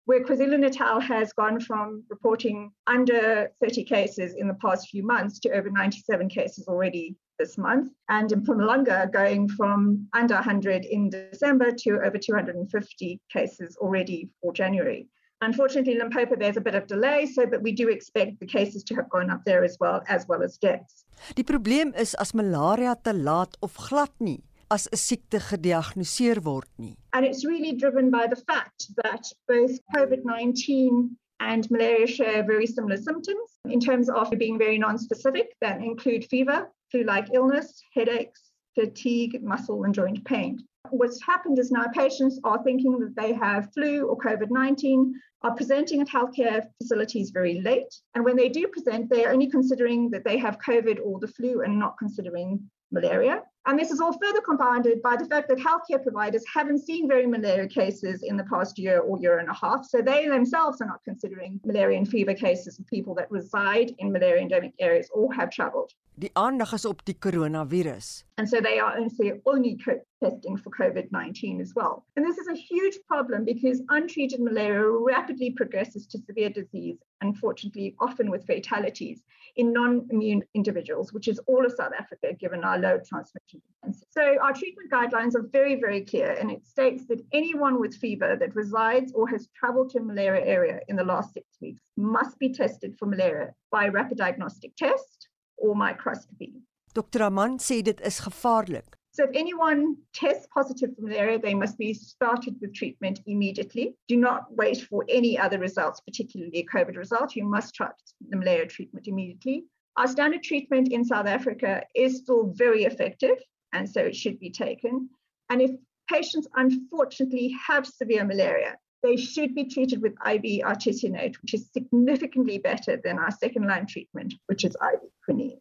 Where 0.06 0.21
KwaZulu-Natal 0.23 1.01
has 1.01 1.34
gone 1.34 1.60
from 1.62 2.03
reporting 2.10 2.71
under 2.86 3.49
30 3.60 3.84
cases 3.86 4.36
in 4.36 4.47
the 4.47 4.58
past 4.62 4.89
few 4.89 5.03
months 5.03 5.39
to 5.39 5.49
over 5.49 5.71
97 5.71 6.27
cases 6.27 6.67
already 6.67 7.15
this 7.39 7.58
month, 7.58 7.89
and 8.10 8.32
in 8.32 8.43
Mpumalanga 8.43 9.12
going 9.12 9.49
from 9.49 10.08
under 10.13 10.36
100 10.36 10.86
in 10.86 11.10
December 11.10 11.71
to 11.71 12.06
over 12.06 12.19
250 12.19 13.19
cases 13.32 13.77
already 13.77 14.29
for 14.39 14.53
January. 14.53 15.10
Unfortunately, 15.43 15.93
in 15.93 15.99
Limpopo, 15.99 16.36
there's 16.38 16.58
a 16.58 16.62
bit 16.62 16.75
of 16.75 16.88
delay, 16.88 17.25
so 17.25 17.45
but 17.45 17.62
we 17.62 17.73
do 17.73 17.89
expect 17.89 18.39
the 18.39 18.45
cases 18.45 18.84
to 18.86 18.95
have 18.95 19.10
gone 19.10 19.29
up 19.29 19.43
there 19.45 19.63
as 19.63 19.77
well, 19.79 20.01
as 20.08 20.25
well 20.27 20.41
as 20.41 20.58
deaths. 20.58 21.03
Die 21.36 21.43
probleem 21.43 21.93
is 21.99 22.13
as 22.15 22.34
malaria 22.34 22.95
te 23.03 23.12
laat 23.12 23.56
of 23.62 23.75
glad 23.75 24.13
nie 24.19 24.41
as 24.71 24.88
'n 24.88 24.97
siekte 24.97 25.39
gediagnoseer 25.49 26.39
word 26.47 26.69
nie. 26.77 26.95
And 27.12 27.25
it's 27.25 27.43
really 27.45 27.73
driven 27.73 28.10
by 28.10 28.25
the 28.27 28.41
fact 28.49 28.88
that 29.03 29.23
both 29.47 29.73
COVID-19 29.95 31.17
and 31.39 31.69
malaria 31.69 32.08
share 32.08 32.43
very 32.43 32.65
similar 32.65 32.97
symptoms 32.97 33.60
in 33.65 33.79
terms 33.79 34.10
of 34.10 34.29
being 34.38 34.58
very 34.58 34.77
non-specific 34.77 35.47
that 35.60 35.82
include 35.82 36.25
fever, 36.25 36.71
flu-like 36.89 37.27
illness, 37.34 37.84
headaches, 37.93 38.41
fatigue, 38.75 39.43
muscle 39.43 39.84
and 39.84 39.93
joint 39.93 40.23
pain. 40.23 40.65
What's 40.89 41.24
happened 41.24 41.60
is 41.60 41.72
now 41.72 41.88
patients 41.88 42.39
are 42.43 42.62
thinking 42.63 43.00
that 43.00 43.15
they 43.15 43.34
have 43.34 43.74
flu 43.74 44.06
or 44.06 44.17
COVID 44.17 44.50
19, 44.50 45.13
are 45.41 45.56
presenting 45.56 46.02
at 46.02 46.08
healthcare 46.08 46.65
facilities 46.82 47.32
very 47.32 47.62
late. 47.62 47.93
And 48.15 48.24
when 48.24 48.36
they 48.36 48.50
do 48.50 48.67
present, 48.67 49.10
they 49.10 49.26
are 49.26 49.32
only 49.32 49.50
considering 49.50 50.10
that 50.12 50.24
they 50.24 50.38
have 50.38 50.60
COVID 50.60 51.00
or 51.04 51.19
the 51.19 51.28
flu 51.28 51.62
and 51.62 51.80
not 51.80 51.98
considering 51.98 52.69
malaria. 52.91 53.43
And 53.65 53.80
this 53.80 53.91
is 53.91 54.02
all 54.02 54.12
further 54.12 54.41
compounded 54.41 55.02
by 55.02 55.15
the 55.15 55.26
fact 55.26 55.47
that 55.47 55.58
healthcare 55.58 56.04
providers 56.04 56.43
haven't 56.54 56.80
seen 56.80 57.08
very 57.08 57.26
malaria 57.26 57.67
cases 57.67 58.21
in 58.21 58.36
the 58.36 58.43
past 58.43 58.78
year 58.78 58.99
or 58.99 59.17
year 59.19 59.39
and 59.39 59.49
a 59.49 59.54
half. 59.54 59.86
So 59.86 60.02
they 60.02 60.28
themselves 60.28 60.82
are 60.82 60.88
not 60.88 60.99
considering 61.06 61.62
malaria 61.63 61.97
and 61.97 62.08
fever 62.08 62.34
cases 62.34 62.78
of 62.78 62.86
people 62.88 63.15
that 63.15 63.32
reside 63.32 63.95
in 63.99 64.12
malaria 64.12 64.41
endemic 64.41 64.73
areas 64.80 65.10
or 65.13 65.34
have 65.34 65.49
traveled. 65.49 65.93
Die 66.15 66.30
aandag 66.36 66.73
is 66.73 66.86
op 66.86 67.06
die 67.06 67.15
coronavirus. 67.19 68.23
And 68.38 68.47
so 68.47 68.60
they 68.62 68.80
are 68.80 68.97
only, 68.97 69.41
only 69.45 69.78
testing 70.21 70.58
for 70.58 70.69
COVID 70.69 71.12
19 71.12 71.62
as 71.62 71.73
well. 71.76 72.06
And 72.15 72.26
this 72.26 72.38
is 72.38 72.47
a 72.47 72.54
huge 72.54 72.99
problem 73.08 73.45
because 73.45 73.82
untreated 73.89 74.39
malaria 74.41 74.88
rapidly 74.89 75.52
progresses 75.52 76.06
to 76.08 76.19
severe 76.19 76.49
disease, 76.49 76.97
unfortunately, 77.21 77.95
often 77.99 78.30
with 78.30 78.45
fatalities 78.45 79.23
in 79.55 79.73
non 79.73 80.07
immune 80.09 80.43
individuals, 80.53 81.13
which 81.13 81.27
is 81.27 81.39
all 81.47 81.65
of 81.65 81.71
South 81.73 81.93
Africa 81.97 82.33
given 82.39 82.63
our 82.63 82.77
low 82.79 82.99
transmission. 83.07 83.61
So, 84.09 84.37
our 84.41 84.53
treatment 84.53 84.91
guidelines 84.91 85.35
are 85.35 85.45
very, 85.51 85.75
very 85.75 86.01
clear, 86.01 86.31
and 86.39 86.51
it 86.51 86.65
states 86.65 87.05
that 87.07 87.21
anyone 87.31 87.79
with 87.79 87.95
fever 87.95 88.35
that 88.39 88.55
resides 88.55 89.11
or 89.13 89.27
has 89.27 89.49
traveled 89.55 89.91
to 89.91 89.99
a 89.99 90.03
malaria 90.03 90.45
area 90.45 90.79
in 90.87 90.95
the 90.95 91.03
last 91.03 91.33
six 91.33 91.45
weeks 91.61 91.81
must 91.97 92.39
be 92.39 92.51
tested 92.51 92.95
for 92.97 93.05
malaria 93.05 93.53
by 93.71 93.85
a 93.85 93.91
rapid 93.91 94.17
diagnostic 94.17 94.75
test 94.75 95.27
or 95.57 95.75
microscopy. 95.75 96.53
Dr. 96.93 97.23
Aman 97.23 97.57
sê 97.57 97.81
dit 97.81 98.01
is 98.01 98.19
gevaarlik 98.21 98.97
So 99.13 99.26
if 99.26 99.30
anyone 99.36 99.97
tests 100.12 100.47
positive 100.52 100.95
for 100.95 101.04
malaria, 101.04 101.38
they 101.38 101.54
must 101.54 101.78
be 101.78 101.93
started 101.93 102.56
with 102.60 102.73
treatment 102.73 103.19
immediately. 103.28 103.95
Do 104.08 104.17
not 104.17 104.52
wait 104.56 104.82
for 104.82 105.06
any 105.08 105.38
other 105.38 105.60
results, 105.60 106.02
particularly 106.02 106.58
a 106.58 106.65
COVID 106.65 106.97
result. 106.97 107.36
You 107.36 107.45
must 107.45 107.76
start 107.76 107.93
the 108.28 108.38
malaria 108.38 108.65
treatment 108.65 109.08
immediately. 109.08 109.65
Our 109.97 110.08
standard 110.08 110.41
treatment 110.41 110.91
in 110.91 111.06
South 111.06 111.28
Africa 111.28 111.84
is 111.93 112.17
still 112.17 112.54
very 112.56 112.86
effective, 112.86 113.38
and 113.71 113.88
so 113.88 114.02
it 114.02 114.15
should 114.15 114.39
be 114.39 114.49
taken. 114.49 115.12
And 115.52 115.62
if 115.62 115.69
patients 116.10 116.47
unfortunately 116.56 117.56
have 117.67 117.86
severe 117.86 118.26
malaria, 118.26 118.78
they 119.04 119.15
should 119.15 119.54
be 119.54 119.65
treated 119.65 120.02
with 120.02 120.13
IV 120.26 120.63
artesunate, 120.65 121.36
which 121.43 121.54
is 121.54 121.69
significantly 121.71 122.58
better 122.58 122.99
than 123.04 123.19
our 123.19 123.30
second 123.30 123.67
line 123.67 123.86
treatment, 123.86 124.34
which 124.47 124.65
is 124.65 124.76
IV 124.82 125.02
quinine. 125.23 125.60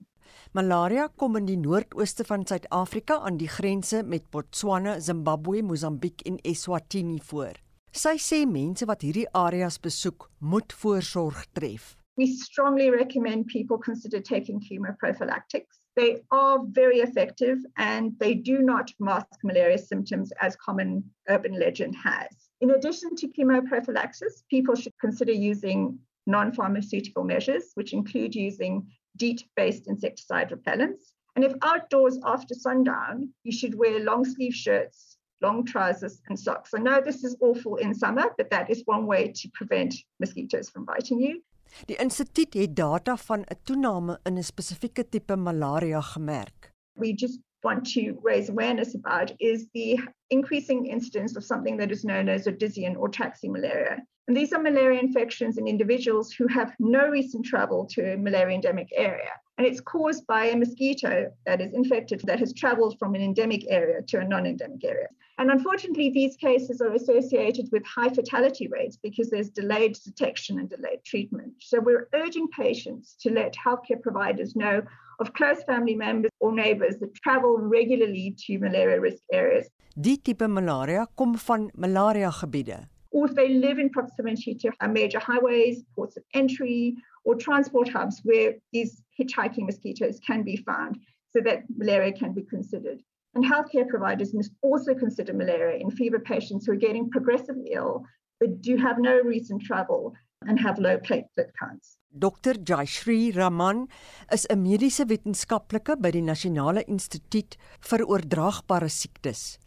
Malaria 0.53 1.09
kom 1.17 1.37
in 1.37 1.47
die 1.49 1.57
noordooste 1.57 2.25
van 2.29 2.47
Suid-Afrika 2.47 3.19
aan 3.21 3.39
die 3.41 3.49
grense 3.49 4.03
met 4.03 4.31
Botswana, 4.31 4.99
Zimbabwe, 5.01 5.63
Mosambiek 5.63 6.23
en 6.29 6.39
Eswatini 6.43 7.19
voor. 7.31 7.59
Sy 7.93 8.17
sê 8.17 8.45
mense 8.49 8.87
wat 8.89 9.03
hierdie 9.05 9.27
areas 9.37 9.77
besoek, 9.81 10.31
moet 10.41 10.73
voorsorg 10.73 11.45
tref. 11.53 11.97
We 12.17 12.27
strongly 12.27 12.91
recommend 12.91 13.47
people 13.47 13.79
consider 13.79 14.21
taking 14.21 14.61
chemoprophylactics. 14.61 15.81
They 15.97 16.23
are 16.31 16.59
very 16.65 17.01
effective 17.01 17.59
and 17.77 18.19
they 18.19 18.35
do 18.35 18.61
not 18.61 18.93
mask 18.99 19.41
malaria 19.43 19.79
symptoms 19.79 20.33
as 20.41 20.57
common 20.57 21.05
urban 21.29 21.59
legend 21.59 21.95
has. 21.97 22.29
In 22.61 22.71
addition 22.71 23.15
to 23.17 23.29
chemoprophylaxis, 23.29 24.45
people 24.49 24.75
should 24.75 24.97
consider 25.01 25.33
using 25.33 25.99
non 26.27 26.53
pharmaceutical 26.53 27.25
measures, 27.25 27.73
which 27.75 27.93
include 27.93 28.35
using 28.35 28.87
DEET 29.17 29.45
based 29.57 29.89
insecticide 29.89 30.51
repellents. 30.51 31.13
And 31.35 31.45
if 31.45 31.53
outdoors 31.63 32.19
after 32.25 32.55
sundown, 32.55 33.33
you 33.43 33.53
should 33.53 33.75
wear 33.79 34.01
long 34.01 34.25
sleeve 34.25 34.55
shirts, 34.55 35.17
long 35.41 35.65
trousers, 35.65 36.21
and 36.29 36.39
socks. 36.39 36.71
I 36.75 36.79
know 36.79 37.01
this 37.01 37.25
is 37.25 37.37
awful 37.41 37.77
in 37.77 37.95
summer, 37.95 38.27
but 38.37 38.51
that 38.51 38.71
is 38.71 38.83
one 38.85 39.07
way 39.07 39.33
to 39.35 39.49
prevent 39.55 39.95
mosquitoes 40.21 40.69
from 40.71 40.85
biting 40.85 41.21
you. 41.21 41.43
Die 41.87 41.97
instituut 41.97 42.55
het 42.55 42.77
data 42.77 43.17
van 43.17 43.41
'n 43.41 43.57
toename 43.65 44.19
in 44.23 44.37
'n 44.37 44.43
spesifieke 44.43 45.09
tipe 45.09 45.37
malaria 45.37 46.01
gemerk. 46.01 46.73
We 46.95 47.15
just 47.15 47.41
want 47.63 47.95
to 47.95 48.19
raise 48.23 48.51
awareness 48.51 48.95
about 48.95 49.33
is 49.39 49.67
the 49.73 49.99
increasing 50.29 50.87
incidence 50.87 51.37
of 51.37 51.45
something 51.45 51.79
that 51.79 51.91
is 51.91 52.03
known 52.03 52.29
as 52.29 52.47
a 52.47 52.53
Odyssean 52.53 52.97
or 52.97 53.09
taxi 53.09 53.49
malaria. 53.49 54.07
And 54.33 54.37
these 54.39 54.55
are 54.55 54.63
malaria 54.63 54.99
infections 54.99 55.59
in 55.59 55.69
individuals 55.69 56.33
who 56.33 56.47
have 56.49 56.75
no 56.79 57.07
recent 57.07 57.45
travel 57.45 57.85
to 57.91 58.15
a 58.15 58.17
malaria 58.17 58.55
endemic 58.55 58.89
area. 58.97 59.29
And 59.59 59.67
it's 59.67 59.83
caused 59.83 60.27
by 60.27 60.47
a 60.47 60.57
mosquito 60.57 61.31
that 61.45 61.61
is 61.61 61.75
infected 61.75 62.23
that 62.25 62.39
has 62.39 62.55
traveled 62.55 62.99
from 62.99 63.15
an 63.15 63.21
endemic 63.21 63.71
area 63.71 64.01
to 64.09 64.21
a 64.21 64.25
non 64.25 64.47
endemic 64.47 64.83
area. 64.85 65.09
And 65.37 65.51
unfortunately, 65.51 66.09
these 66.09 66.35
cases 66.39 66.81
are 66.81 66.95
associated 66.95 67.69
with 67.73 67.85
high 67.85 68.09
fatality 68.09 68.69
rates 68.69 68.97
because 68.97 69.29
there's 69.29 69.51
delayed 69.51 69.99
detection 70.03 70.59
and 70.59 70.71
delayed 70.71 71.05
treatment. 71.05 71.53
So 71.61 71.79
we're 71.79 72.09
urging 72.15 72.49
patients 72.57 73.15
to 73.21 73.31
let 73.31 73.55
healthcare 73.55 74.01
providers 74.01 74.57
know 74.57 74.81
of 75.21 75.35
close 75.35 75.63
family 75.65 75.95
members 75.95 76.31
or 76.41 76.55
neighbors 76.55 76.97
that 77.01 77.15
travel 77.17 77.59
regularly 77.59 78.35
to 78.47 78.59
malaria 78.59 78.99
risk 78.99 79.23
areas. 79.31 79.69
Die 79.95 80.17
tipe 80.17 80.49
malaria 80.49 81.07
kom 81.17 81.37
van 81.37 81.71
malaria 81.77 82.31
gebiede. 82.31 82.89
Or 83.13 83.27
if 83.29 83.35
they 83.35 83.49
live 83.51 83.79
in 83.79 83.91
proximity 83.91 84.55
to 84.55 84.73
uh, 84.81 84.89
major 84.89 85.19
highways, 85.19 85.85
ports 85.95 86.17
of 86.17 86.25
entry, 86.35 86.97
or 87.25 87.35
transport 87.37 87.89
hubs 87.89 88.21
where 88.25 88.55
these 88.73 89.03
hitchhiking 89.19 89.67
mosquitoes 89.67 90.19
can 90.27 90.43
be 90.43 90.57
found 90.57 90.99
so 91.31 91.41
that 91.45 91.63
malaria 91.77 92.13
can 92.13 92.33
be 92.33 92.43
considered. 92.43 93.01
And 93.35 93.45
healthcare 93.45 93.89
providers 93.89 94.35
must 94.35 94.53
also 94.63 94.95
consider 94.95 95.33
malaria 95.33 95.79
in 95.81 95.91
fever 95.91 96.19
patients 96.19 96.67
who 96.67 96.73
are 96.73 96.85
getting 96.87 97.11
progressively 97.11 97.73
ill 97.73 98.05
but 98.41 98.61
do 98.61 98.77
have 98.77 98.99
no 98.99 99.21
recent 99.23 99.63
travel 99.63 100.13
and 100.49 100.59
have 100.59 100.79
low 100.79 100.99
platelet 100.99 101.51
counts. 101.59 101.97
Dr. 102.19 102.55
Jayshri 102.69 103.35
Raman 103.37 103.87
is 104.33 104.47
'n 104.51 104.63
mediese 104.65 105.05
wetenskaplike 105.07 105.95
by 106.03 106.11
die 106.11 106.27
Nasionale 106.31 106.83
Instituut 106.89 107.57
vir 107.89 108.01
Oordraagbare 108.05 108.91
Siektes. 108.91 109.59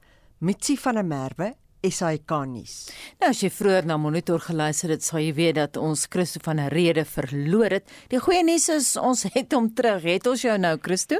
Mitsi 0.42 0.76
van 0.76 0.96
der 0.96 1.04
Merwe 1.04 1.56
SAK 1.90 2.32
nuus. 2.48 2.76
Nou 3.20 3.30
as 3.30 3.42
jy 3.44 3.50
vroeër 3.54 3.86
na 3.86 3.98
monitor 3.98 4.40
geluister 4.40 4.90
het, 4.90 5.04
sal 5.04 5.20
jy 5.24 5.34
weet 5.34 5.56
dat 5.60 5.78
ons 5.78 6.08
Christo 6.10 6.40
van 6.44 6.60
'n 6.60 6.70
rede 6.70 7.06
verloor 7.06 7.70
het. 7.80 7.86
Die 8.10 8.20
goeie 8.20 8.44
nuus 8.44 8.70
is 8.70 8.96
ons 8.98 9.24
het 9.24 9.54
hom 9.54 9.74
terug. 9.74 10.04
Het 10.04 10.28
ons 10.28 10.42
jou 10.42 10.58
nou, 10.58 10.78
Christo? 10.82 11.16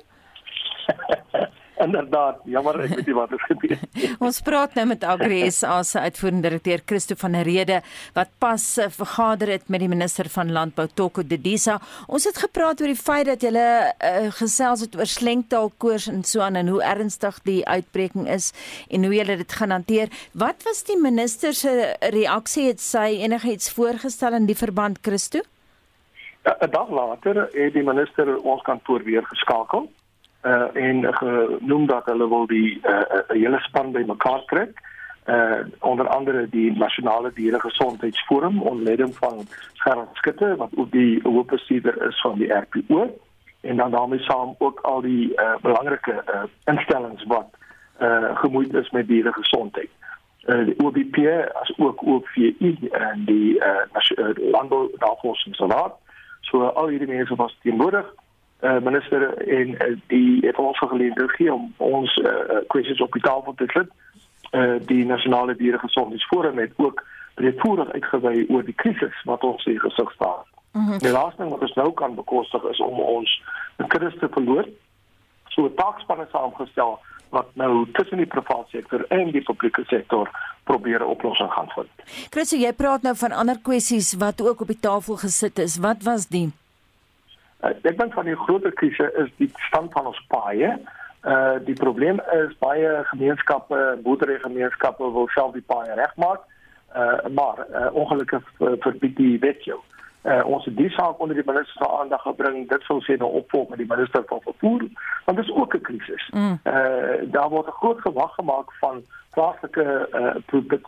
Inderdaad, 1.76 2.38
jammer 2.48 2.78
ek 2.86 2.94
weet 2.94 3.08
nie 3.10 3.16
wat 3.18 3.32
het 3.34 3.42
gebeur. 3.50 3.80
Ons 4.26 4.38
praat 4.48 4.78
nou 4.78 4.86
met 4.94 5.02
Agres 5.04 5.58
as 5.68 5.92
uitvoerende 6.00 6.48
direkteur 6.48 6.84
Christo 6.88 7.18
van 7.20 7.36
der 7.36 7.44
Rede 7.44 7.82
wat 8.16 8.32
pas 8.40 8.64
eh, 8.80 8.88
vergader 8.96 9.52
het 9.52 9.68
met 9.68 9.84
die 9.84 9.90
minister 9.92 10.30
van 10.32 10.54
Landbou 10.56 10.86
Toko 10.88 11.26
Dedisa. 11.28 11.82
Ons 12.08 12.30
het 12.30 12.40
gepraat 12.40 12.80
oor 12.80 12.94
die 12.94 13.00
feit 13.00 13.28
dat 13.28 13.44
hulle 13.44 13.66
uh, 13.66 14.30
gesels 14.38 14.86
het 14.86 14.96
oor 14.96 15.10
slengtaalkoors 15.10 16.08
en 16.14 16.24
so 16.24 16.46
aan 16.46 16.56
en 16.62 16.72
hoe 16.72 16.80
ernstig 16.84 17.42
die 17.44 17.60
uitbreking 17.68 18.30
is 18.32 18.54
en 18.88 19.04
hoe 19.04 19.12
hulle 19.18 19.36
dit 19.44 19.58
gaan 19.60 19.76
hanteer. 19.76 20.14
Wat 20.32 20.64
was 20.64 20.86
die 20.88 20.98
minister 21.02 21.54
se 21.54 21.92
reaksie 22.16 22.70
het 22.70 22.80
sy 22.80 23.20
enigiets 23.26 23.68
voorgestel 23.76 24.40
in 24.40 24.48
die 24.48 24.56
verband 24.56 25.04
Christo? 25.04 25.44
Ja, 26.46 26.56
'n 26.62 26.72
Dag 26.72 26.90
later 26.90 27.50
het 27.52 27.74
die 27.74 27.84
minister 27.84 28.38
ons 28.38 28.62
kantoor 28.64 29.04
weer 29.04 29.26
geskakel 29.26 29.90
uh, 30.46 30.76
en 30.76 31.14
genoem 31.14 31.86
dat 31.88 32.06
hulle 32.06 32.28
wil 32.28 32.46
die 32.48 32.80
uh, 32.84 32.92
uh, 32.92 33.22
hele 33.28 33.60
span 33.60 33.92
bymekaar 33.92 34.44
trek. 34.46 34.82
Uh 35.26 35.66
onder 35.80 36.08
andere 36.08 36.50
die 36.50 36.78
nasionale 36.78 37.32
diere 37.34 37.60
gesondheidsforum 37.60 38.62
onder 38.62 38.84
leiding 38.84 39.16
van 39.16 39.48
Gerard 39.74 40.10
Skutte 40.14 40.56
wat 40.56 40.70
ook 40.76 40.92
die 40.92 41.20
hoofbestuurder 41.24 42.08
is 42.08 42.22
van 42.22 42.38
die 42.38 42.54
RPO 42.54 43.18
en 43.62 43.78
dan 43.78 43.92
daarmee 43.92 44.20
saam 44.20 44.56
ook 44.58 44.80
al 44.80 45.02
die 45.02 45.34
uh, 45.36 45.56
belangrike 45.62 46.24
uh, 46.34 46.44
instellings 46.64 47.24
wat 47.24 47.50
uh 48.02 48.38
gemoeid 48.38 48.74
is 48.74 48.90
met 48.90 49.08
diere 49.08 49.34
gesondheid. 49.34 49.90
Uh 50.46 50.66
die 50.66 50.80
OBP 50.80 51.18
as 51.54 51.74
ook 51.78 52.02
OVI 52.06 52.78
en 52.92 53.24
die 53.26 53.56
uh 53.56 54.30
landbou 54.52 54.90
navorsingsraad 54.98 55.94
so 56.42 56.64
al 56.64 56.88
hierdie 56.88 57.08
mense 57.16 57.36
was 57.36 57.58
teenwoordig 57.62 58.14
uh, 58.62 58.80
minister 58.80 59.38
en 59.38 59.68
uh, 59.70 59.98
die 60.08 60.46
het 60.46 60.58
ons 60.58 60.78
geleentheid 60.80 61.30
gegee 61.30 61.54
om 61.54 61.74
ons 61.78 62.16
uh, 62.18 62.62
kwessies 62.68 63.02
op 63.02 63.14
die 63.14 63.22
tafel 63.22 63.54
te 63.56 63.68
sit. 63.74 63.92
Uh, 64.52 64.76
die 64.88 65.06
nasionale 65.06 65.56
dieregesondheidsforum 65.56 66.58
het 66.58 66.74
ook 66.76 67.04
breedvoerig 67.36 67.92
uitgewy 67.92 68.46
oor 68.50 68.64
die 68.64 68.76
krisis 68.76 69.24
wat 69.24 69.44
ons 69.44 69.64
hier 69.64 69.80
gesig 69.80 70.12
staan. 70.12 70.44
Mm 70.72 70.86
-hmm. 70.88 70.98
Die 70.98 71.12
laaste 71.12 71.42
ding 71.42 71.52
wat 71.52 71.62
ons 71.62 71.74
nou 71.74 71.94
kan 71.94 72.16
bekostig 72.16 72.64
is 72.64 72.80
om 72.80 73.00
ons 73.00 73.44
kuddes 73.88 74.18
te 74.20 74.28
verloor. 74.32 74.66
So 75.48 75.66
'n 75.66 75.76
taakspan 75.76 76.22
is 76.22 76.30
saamgestel 76.32 77.00
wat 77.30 77.48
nou 77.54 77.88
tussen 77.92 78.18
die 78.18 78.26
private 78.26 78.70
sektor 78.70 79.06
en 79.08 79.32
die 79.32 79.44
publieke 79.44 79.84
sektor 79.86 80.30
probeer 80.64 81.00
'n 81.00 81.12
oplossing 81.16 81.52
gaan 81.52 81.70
vind. 81.70 81.90
Chris, 82.30 82.50
jy 82.50 82.74
praat 82.74 83.02
nou 83.02 83.16
van 83.16 83.32
ander 83.32 83.60
kwessies 83.62 84.14
wat 84.14 84.42
ook 84.42 84.62
op 84.62 84.68
die 84.68 84.80
tafel 84.80 85.16
gesit 85.16 85.60
is. 85.60 85.78
Wat 85.78 86.04
was 86.04 86.28
die? 86.28 86.52
Uh, 87.66 87.72
ek 87.82 87.98
dink 87.98 88.14
van 88.14 88.26
die 88.26 88.36
groter 88.36 88.74
krisis 88.74 89.14
is 89.18 89.32
die 89.38 89.50
stand 89.68 89.94
van 89.94 90.06
ons 90.12 90.22
paaie. 90.30 90.76
Uh 91.26 91.58
die 91.66 91.74
probleem 91.74 92.20
is 92.34 92.54
baie 92.62 92.90
gemeenskappe, 93.10 93.98
boerderygemeenskappe 94.06 95.12
wil 95.18 95.28
self 95.34 95.54
die 95.54 95.66
paaie 95.66 95.98
regmaak. 95.98 96.46
Uh 96.94 97.26
maar 97.34 97.66
uh, 97.66 97.90
ongelukkig 97.94 98.44
verbied 98.60 99.16
die 99.18 99.40
wet 99.40 99.64
jou. 99.66 99.80
Uh 100.26 100.44
ons 100.46 100.66
het 100.66 100.78
die 100.78 100.90
saak 100.90 101.20
onder 101.20 101.36
die 101.36 101.46
minister 101.46 101.82
se 101.82 101.90
aandag 101.90 102.22
gebring. 102.22 102.68
Dit 102.70 102.86
sou 102.86 103.00
sê 103.06 103.18
nou 103.18 103.32
opvolg 103.42 103.70
met 103.70 103.82
die 103.82 103.90
minister 103.90 104.24
van 104.30 104.44
vervoer, 104.46 104.86
want 105.26 105.38
dit 105.38 105.46
is 105.46 105.56
ook 105.56 105.76
'n 105.76 105.82
krisis. 105.82 106.30
Mm. 106.34 106.60
Uh 106.64 107.32
daar 107.34 107.50
word 107.50 107.68
'n 107.68 107.80
groot 107.82 108.02
gewag 108.02 108.36
gemaak 108.36 108.74
van 108.84 109.02
plaaslike 109.34 109.86
uh 110.14 110.36
produk, 110.46 110.88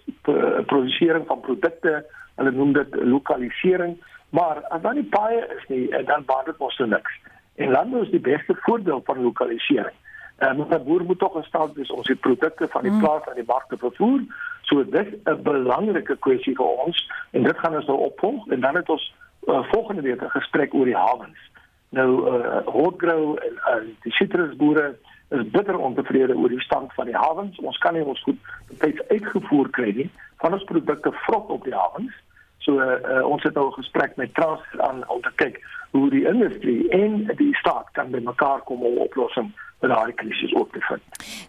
produsering 0.66 1.28
van 1.28 1.40
produkte. 1.40 2.06
Hulle 2.36 2.52
noem 2.52 2.74
dit 2.74 2.96
lokalisering. 2.96 3.98
Maar 4.30 4.62
as 4.68 4.82
dan 4.82 4.96
nie 4.96 5.04
paaie 5.04 5.48
is 5.58 5.68
nie, 5.68 5.90
eh, 5.90 6.06
dan 6.06 6.26
baat 6.26 6.46
dit 6.46 6.58
mos 6.58 6.78
niks. 6.78 7.20
En 7.56 7.72
landbou 7.72 8.04
is 8.04 8.10
die 8.10 8.20
beste 8.20 8.56
voorbeeld 8.56 9.06
van 9.06 9.22
lokalisering. 9.22 9.96
En 10.38 10.58
uh, 10.60 10.70
'n 10.70 10.84
boer 10.84 11.04
moet 11.04 11.20
tog 11.20 11.36
in 11.36 11.44
staat 11.44 11.74
wees 11.74 11.92
om 11.92 12.04
sy 12.04 12.16
produkte 12.16 12.68
van 12.68 12.82
die 12.82 12.92
mm. 12.92 13.00
plaas 13.00 13.26
aan 13.28 13.36
die 13.36 13.48
mark 13.48 13.68
te 13.68 13.78
vervoer. 13.78 14.22
So 14.62 14.90
dit 14.90 15.08
is 15.08 15.14
'n 15.24 15.42
belangrike 15.42 16.18
kwessie 16.18 16.56
vir 16.56 16.66
ons 16.66 17.10
en 17.32 17.44
dit 17.44 17.58
gaan 17.58 17.76
ons 17.76 17.86
nou 17.86 17.98
opvolg 17.98 18.48
en 18.48 18.60
dan 18.60 18.76
het 18.76 18.90
ons 18.90 19.16
uh, 19.48 19.64
volgende 19.72 20.02
week 20.02 20.22
'n 20.22 20.30
gesprek 20.30 20.74
oor 20.74 20.86
die 20.86 20.96
hawens. 20.96 21.40
Nou 21.90 22.10
uh, 22.30 22.58
Hotgrow 22.66 23.38
en 23.44 23.54
uh, 23.54 23.82
die 24.02 24.12
sitrusboere 24.12 24.96
is 25.30 25.50
bitter 25.50 25.78
ontevrede 25.78 26.38
oor 26.38 26.50
die 26.50 26.62
stand 26.62 26.94
van 26.94 27.06
die 27.06 27.16
hawens. 27.18 27.60
Ons 27.60 27.78
kan 27.78 27.94
nie 27.94 28.04
ons 28.04 28.22
goed 28.24 28.40
betyds 28.68 29.08
uitgevoer 29.08 29.70
kry 29.70 29.92
nie 29.96 30.10
van 30.38 30.54
ons 30.54 30.64
produkte 30.64 31.12
vrot 31.12 31.50
op 31.50 31.64
die 31.64 31.76
hawens. 31.76 32.14
So 32.68 32.76
uh, 32.84 33.24
ons 33.24 33.44
het 33.48 33.56
al 33.56 33.70
gesprek 33.72 34.18
met 34.20 34.34
Trans 34.36 34.64
aan 34.84 35.06
om 35.08 35.22
te 35.24 35.32
kyk 35.40 35.62
hoe 35.96 36.10
die 36.12 36.26
industrie 36.28 36.90
en 36.92 37.22
die 37.40 37.54
staat 37.56 37.88
kan 37.96 38.12
by 38.12 38.20
mekaar 38.26 38.60
kom 38.68 38.84
om 38.84 38.98
'n 38.98 39.06
oplossing 39.08 39.54
met 39.80 39.92
daardie 39.92 40.16
krisis 40.16 40.54
op 40.54 40.72
te 40.72 40.82
vind. 40.90 41.02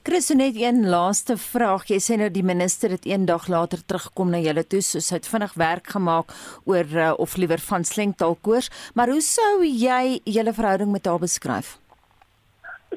Chris, 0.02 0.28
net 0.28 0.54
een 0.56 0.88
laaste 0.88 1.36
vraag. 1.36 1.88
Jy 1.88 1.98
sê 1.98 2.18
nou 2.20 2.30
die 2.30 2.44
minister 2.44 2.90
het 2.90 3.04
eendag 3.06 3.48
later 3.48 3.84
teruggekom 3.86 4.30
na 4.30 4.38
julle 4.38 4.66
toe, 4.66 4.82
soos 4.82 5.10
hy 5.10 5.16
het 5.16 5.28
vinnig 5.28 5.54
werk 5.54 5.86
gemaak 5.86 6.32
oor 6.64 6.86
uh, 6.94 7.12
of 7.16 7.36
liewer 7.36 7.58
van 7.58 7.84
slengtaalkoors, 7.84 8.70
maar 8.94 9.08
hoe 9.08 9.20
sou 9.20 9.64
jy 9.64 10.20
julle 10.24 10.52
verhouding 10.52 10.92
met 10.92 11.06
haar 11.06 11.18
beskryf? 11.18 11.78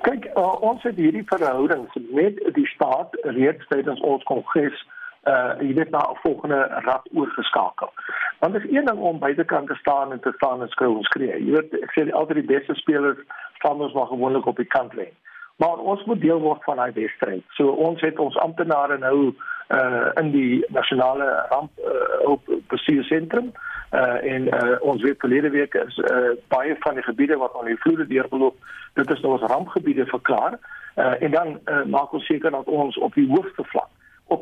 Kyk, 0.02 0.30
uh, 0.36 0.62
ons 0.62 0.84
het 0.84 0.96
hierdie 0.96 1.26
verhouding 1.26 1.88
met 2.12 2.38
die 2.54 2.68
staat 2.68 3.10
reeds 3.22 3.68
tydens 3.68 4.02
ons 4.02 4.24
kongres 4.24 4.86
uh 5.24 5.54
jy 5.60 5.74
weet 5.74 5.90
na 5.90 6.00
'n 6.10 6.18
volgende 6.22 6.68
rad 6.86 7.10
oorgeskakel. 7.14 7.94
Want 8.40 8.54
dit 8.54 8.64
is 8.64 8.76
een 8.78 8.86
ding 8.86 9.00
om 9.00 9.20
buitekant 9.20 9.68
te 9.68 9.76
staan 9.76 10.12
en 10.12 10.20
te 10.20 10.32
staan 10.36 10.62
en 10.62 10.68
skreeu 10.68 10.98
en 10.98 11.04
skree. 11.04 11.46
Jy 11.46 11.52
weet 11.52 11.74
ek 11.74 11.92
sê 11.92 12.12
altyd 12.12 12.36
die 12.36 12.56
beste 12.58 12.76
spelers 12.76 13.18
staan 13.54 13.82
ons 13.82 13.94
maar 13.94 14.08
gewoonlik 14.08 14.46
op 14.46 14.58
die 14.58 14.66
kant 14.66 14.94
lê. 14.94 15.12
Maar 15.56 15.78
ons 15.78 16.04
moet 16.04 16.22
deel 16.22 16.40
word 16.40 16.64
van 16.64 16.76
daai 16.76 16.92
wedstryd. 16.92 17.44
So 17.50 17.68
ons 17.70 18.02
het 18.02 18.20
ons 18.20 18.38
amptenare 18.38 18.98
nou 18.98 19.36
uh 19.70 20.10
in 20.20 20.32
die 20.32 20.66
nasionale 20.68 21.46
ramp 21.50 21.72
uh, 21.80 22.30
op 22.30 22.42
bestuursentrum 22.68 23.52
uh 23.92 24.34
en 24.34 24.48
uh, 24.48 24.76
ons 24.82 25.02
weet 25.02 25.20
verlede 25.20 25.50
week 25.50 25.74
is 25.74 25.98
uh 25.98 26.34
baie 26.48 26.76
van 26.80 26.94
die 26.94 27.04
gebiede 27.04 27.38
wat 27.38 27.56
aan 27.60 27.66
die 27.66 27.80
vloede 27.80 28.08
deurgeloop, 28.08 28.56
dit 28.94 29.12
is 29.12 29.22
nou 29.22 29.34
as 29.38 29.50
rampgebiede 29.52 30.06
verklaar. 30.06 30.60
Uh 30.96 31.22
en 31.22 31.32
dan 31.32 31.60
uh, 31.66 31.84
maak 31.86 32.12
ons 32.12 32.26
seker 32.26 32.52
dat 32.52 32.66
ons 32.66 32.98
op 32.98 33.14
die 33.14 33.30
hoogste 33.30 33.64
vlak 33.64 33.90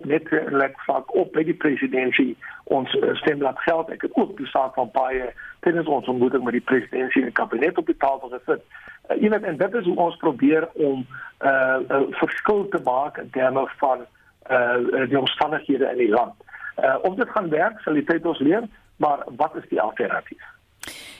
op 0.09 0.29
netlek 0.31 0.79
vlak 0.79 1.15
op 1.15 1.33
by 1.33 1.43
die 1.43 1.53
presidentskap 1.53 2.47
ons 2.69 2.93
uh, 2.93 3.15
stem 3.21 3.41
laat 3.41 3.59
geld. 3.65 3.89
Ek 3.89 4.01
het 4.05 4.13
ook 4.13 4.35
die 4.37 4.47
saak 4.49 4.75
van 4.77 4.91
baie 4.93 5.31
tydens 5.65 5.87
ons 5.87 6.07
ontmoeting 6.07 6.43
met 6.43 6.53
die 6.57 6.65
presidentskap 6.65 7.25
en 7.25 7.37
kabinet 7.39 7.77
op 7.77 7.85
die 7.89 7.97
tafel 7.97 8.29
gesit. 8.29 8.61
Uh, 9.09 9.17
jy 9.21 9.29
weet 9.33 9.47
en 9.49 9.57
dit 9.57 9.77
is 9.81 9.85
hoe 9.89 9.97
ons 9.97 10.17
probeer 10.21 10.67
om 10.73 11.01
'n 11.01 11.07
uh, 11.47 11.79
uh, 11.89 12.01
verskil 12.21 12.67
te 12.69 12.81
maak 12.85 13.17
in 13.17 13.29
terme 13.29 13.67
van 13.81 14.05
uh 14.49 15.05
die 15.09 15.19
omstandighede 15.19 15.85
in 15.91 15.97
die 15.97 16.09
land. 16.09 16.33
Uh 16.81 16.97
of 17.01 17.15
dit 17.15 17.29
gaan 17.29 17.49
werk, 17.49 17.79
sal 17.79 17.93
die 17.93 18.03
tyd 18.03 18.25
ons 18.25 18.39
leer, 18.39 18.63
maar 18.97 19.21
wat 19.37 19.55
is 19.55 19.67
die 19.69 19.81
alternatief? 19.81 20.41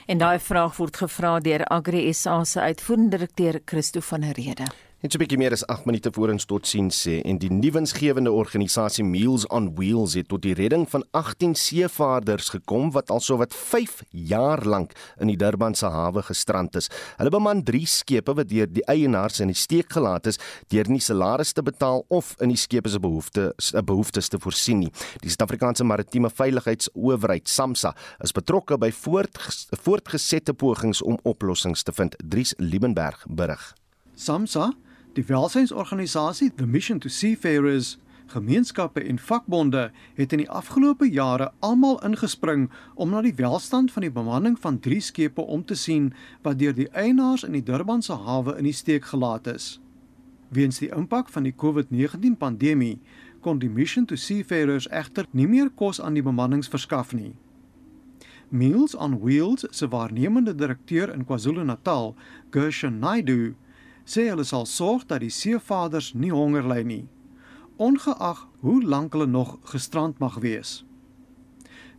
En 0.06 0.18
daai 0.18 0.38
vraag 0.38 0.76
word 0.76 0.96
gevra 0.96 1.38
deur 1.38 1.64
Agri 1.64 2.12
SA 2.12 2.44
se 2.44 2.60
uitvoerende 2.60 3.16
direkteur 3.16 3.60
Christo 3.64 4.00
van 4.00 4.20
der 4.20 4.34
Rede. 4.34 4.89
Net 5.00 5.14
so 5.14 5.16
'n 5.16 5.24
bietjie 5.24 5.38
meer 5.40 5.52
as 5.52 5.64
8 5.64 5.86
minute 5.86 6.10
voor 6.12 6.28
ons 6.28 6.44
tot 6.44 6.66
sien 6.66 6.90
sê 6.90 7.22
en 7.24 7.38
die 7.38 7.48
nuwensgewende 7.48 8.30
organisasie 8.30 9.04
Meals 9.04 9.46
on 9.46 9.74
Wheels 9.74 10.12
het 10.12 10.28
tot 10.28 10.42
die 10.42 10.52
redding 10.52 10.84
van 10.90 11.04
18 11.10 11.54
seevaarders 11.54 12.50
gekom 12.52 12.90
wat 12.92 13.10
al 13.10 13.20
sowat 13.20 13.54
5 13.54 14.02
jaar 14.10 14.60
lank 14.66 14.92
in 15.18 15.28
die 15.28 15.36
Durbanse 15.36 15.86
hawe 15.86 16.22
gestrand 16.22 16.76
is. 16.76 16.90
Hulle 17.16 17.30
beman 17.30 17.62
3 17.64 17.86
skepe 17.86 18.34
wat 18.34 18.48
deur 18.48 18.66
die 18.68 18.84
eienaars 18.84 19.40
in 19.40 19.46
die 19.46 19.56
steek 19.56 19.88
gelaat 19.88 20.26
is 20.26 20.38
deur 20.68 20.84
nie 20.90 21.00
salarisse 21.00 21.54
te 21.54 21.62
betaal 21.62 22.04
of 22.08 22.36
in 22.38 22.48
die 22.48 22.60
skepe 22.60 22.88
se 22.90 23.00
behoeftes 23.00 23.72
behoeftes 23.82 24.28
te 24.28 24.38
voorsien 24.38 24.80
nie. 24.80 24.92
Die 25.22 25.30
Suid-Afrikaanse 25.30 25.84
Maritieme 25.84 26.28
Veiligheidsowerheid 26.28 27.48
SAMSA 27.48 27.94
is 28.20 28.32
betrokke 28.32 28.76
by 28.76 28.92
voortges 28.92 29.66
voortgesette 29.80 30.52
pogings 30.52 31.00
om 31.02 31.18
oplossings 31.22 31.82
te 31.82 31.92
vind. 31.92 32.16
Dries 32.18 32.54
Liebenberg 32.58 33.24
berig. 33.28 33.74
SAMSA 34.14 34.74
Die 35.12 35.24
welsynsorganisasie 35.26 36.52
The 36.56 36.66
Mission 36.66 37.00
to 37.00 37.08
Seafarers, 37.08 37.98
gemeenskappe 38.26 39.02
en 39.02 39.18
vakbonde 39.18 39.90
het 40.14 40.32
in 40.32 40.38
die 40.38 40.50
afgelope 40.50 41.08
jare 41.10 41.48
almal 41.58 41.96
ingespring 42.06 42.68
om 42.94 43.10
na 43.10 43.22
die 43.26 43.34
welstand 43.34 43.90
van 43.90 44.04
die 44.06 44.12
bemanning 44.14 44.54
van 44.62 44.78
3 44.78 45.00
skepe 45.02 45.42
om 45.42 45.64
te 45.66 45.74
sien 45.74 46.12
wat 46.44 46.60
deur 46.60 46.76
die 46.76 46.86
eienaars 46.94 47.42
in 47.42 47.56
die 47.58 47.64
Durbanse 47.66 48.20
hawe 48.22 48.54
in 48.58 48.68
die 48.68 48.76
steek 48.76 49.08
gelaat 49.10 49.50
is. 49.50 49.80
Weens 50.54 50.78
die 50.78 50.92
impak 50.94 51.32
van 51.34 51.42
die 51.42 51.54
COVID-19 51.58 52.36
pandemie 52.38 53.00
kon 53.42 53.58
die 53.58 53.70
Mission 53.70 54.06
to 54.06 54.14
Seafarers 54.14 54.86
egter 54.94 55.26
nie 55.30 55.48
meer 55.50 55.72
kos 55.74 55.98
aan 55.98 56.14
die 56.14 56.22
bemannings 56.22 56.70
verskaf 56.70 57.10
nie. 57.18 57.32
Meals 58.50 58.94
on 58.94 59.18
Wheels 59.24 59.66
se 59.70 59.88
waarnemende 59.90 60.54
direkteur 60.54 61.10
in 61.10 61.26
KwaZulu-Natal, 61.26 62.14
Gershon 62.50 62.98
Naidu, 62.98 63.56
sê 64.10 64.26
hulle 64.30 64.44
sal 64.44 64.66
sorg 64.66 65.06
dat 65.06 65.22
die 65.22 65.30
seevaders 65.30 66.12
nie 66.18 66.32
honger 66.34 66.66
ly 66.66 66.82
nie, 66.82 67.04
ongeag 67.78 68.46
hoe 68.64 68.80
lank 68.82 69.14
hulle 69.14 69.28
nog 69.30 69.58
gestrand 69.72 70.18
mag 70.18 70.40
wees. 70.42 70.80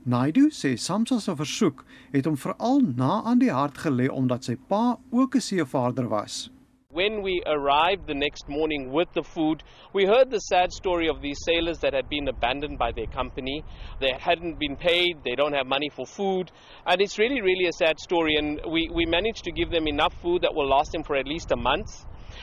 Naidu 0.03 0.49
sê 0.49 0.73
Samsa 0.77 1.19
se 1.21 1.35
versoek 1.37 1.85
het 2.11 2.25
hom 2.25 2.37
veral 2.43 2.81
na 2.97 3.21
aan 3.29 3.39
die 3.39 3.51
hart 3.53 3.77
gelê 3.85 4.09
omdat 4.09 4.49
sy 4.49 4.55
pa 4.57 4.97
ook 5.11 5.35
'n 5.35 5.47
seevaarder 5.47 6.09
was. 6.09 6.49
When 6.93 7.21
we 7.21 7.41
arrived 7.45 8.07
the 8.07 8.13
next 8.13 8.49
morning 8.49 8.91
with 8.91 9.07
the 9.13 9.23
food, 9.23 9.63
we 9.93 10.05
heard 10.05 10.29
the 10.29 10.39
sad 10.39 10.73
story 10.73 11.07
of 11.07 11.21
these 11.21 11.39
sailors 11.45 11.79
that 11.79 11.93
had 11.93 12.09
been 12.09 12.27
abandoned 12.27 12.77
by 12.77 12.91
their 12.91 13.05
company. 13.05 13.63
They 14.01 14.11
hadn't 14.19 14.59
been 14.59 14.75
paid, 14.75 15.23
they 15.23 15.35
don't 15.35 15.53
have 15.53 15.67
money 15.67 15.89
for 15.89 16.05
food, 16.05 16.51
and 16.85 16.99
it's 16.99 17.17
really, 17.17 17.39
really 17.39 17.67
a 17.67 17.71
sad 17.71 17.97
story. 17.97 18.35
And 18.35 18.59
we, 18.69 18.89
we 18.93 19.05
managed 19.05 19.45
to 19.45 19.53
give 19.53 19.69
them 19.69 19.87
enough 19.87 20.13
food 20.21 20.41
that 20.41 20.53
will 20.53 20.67
last 20.67 20.91
them 20.91 21.03
for 21.03 21.15
at 21.15 21.25
least 21.25 21.51
a 21.51 21.55
month. 21.55 21.87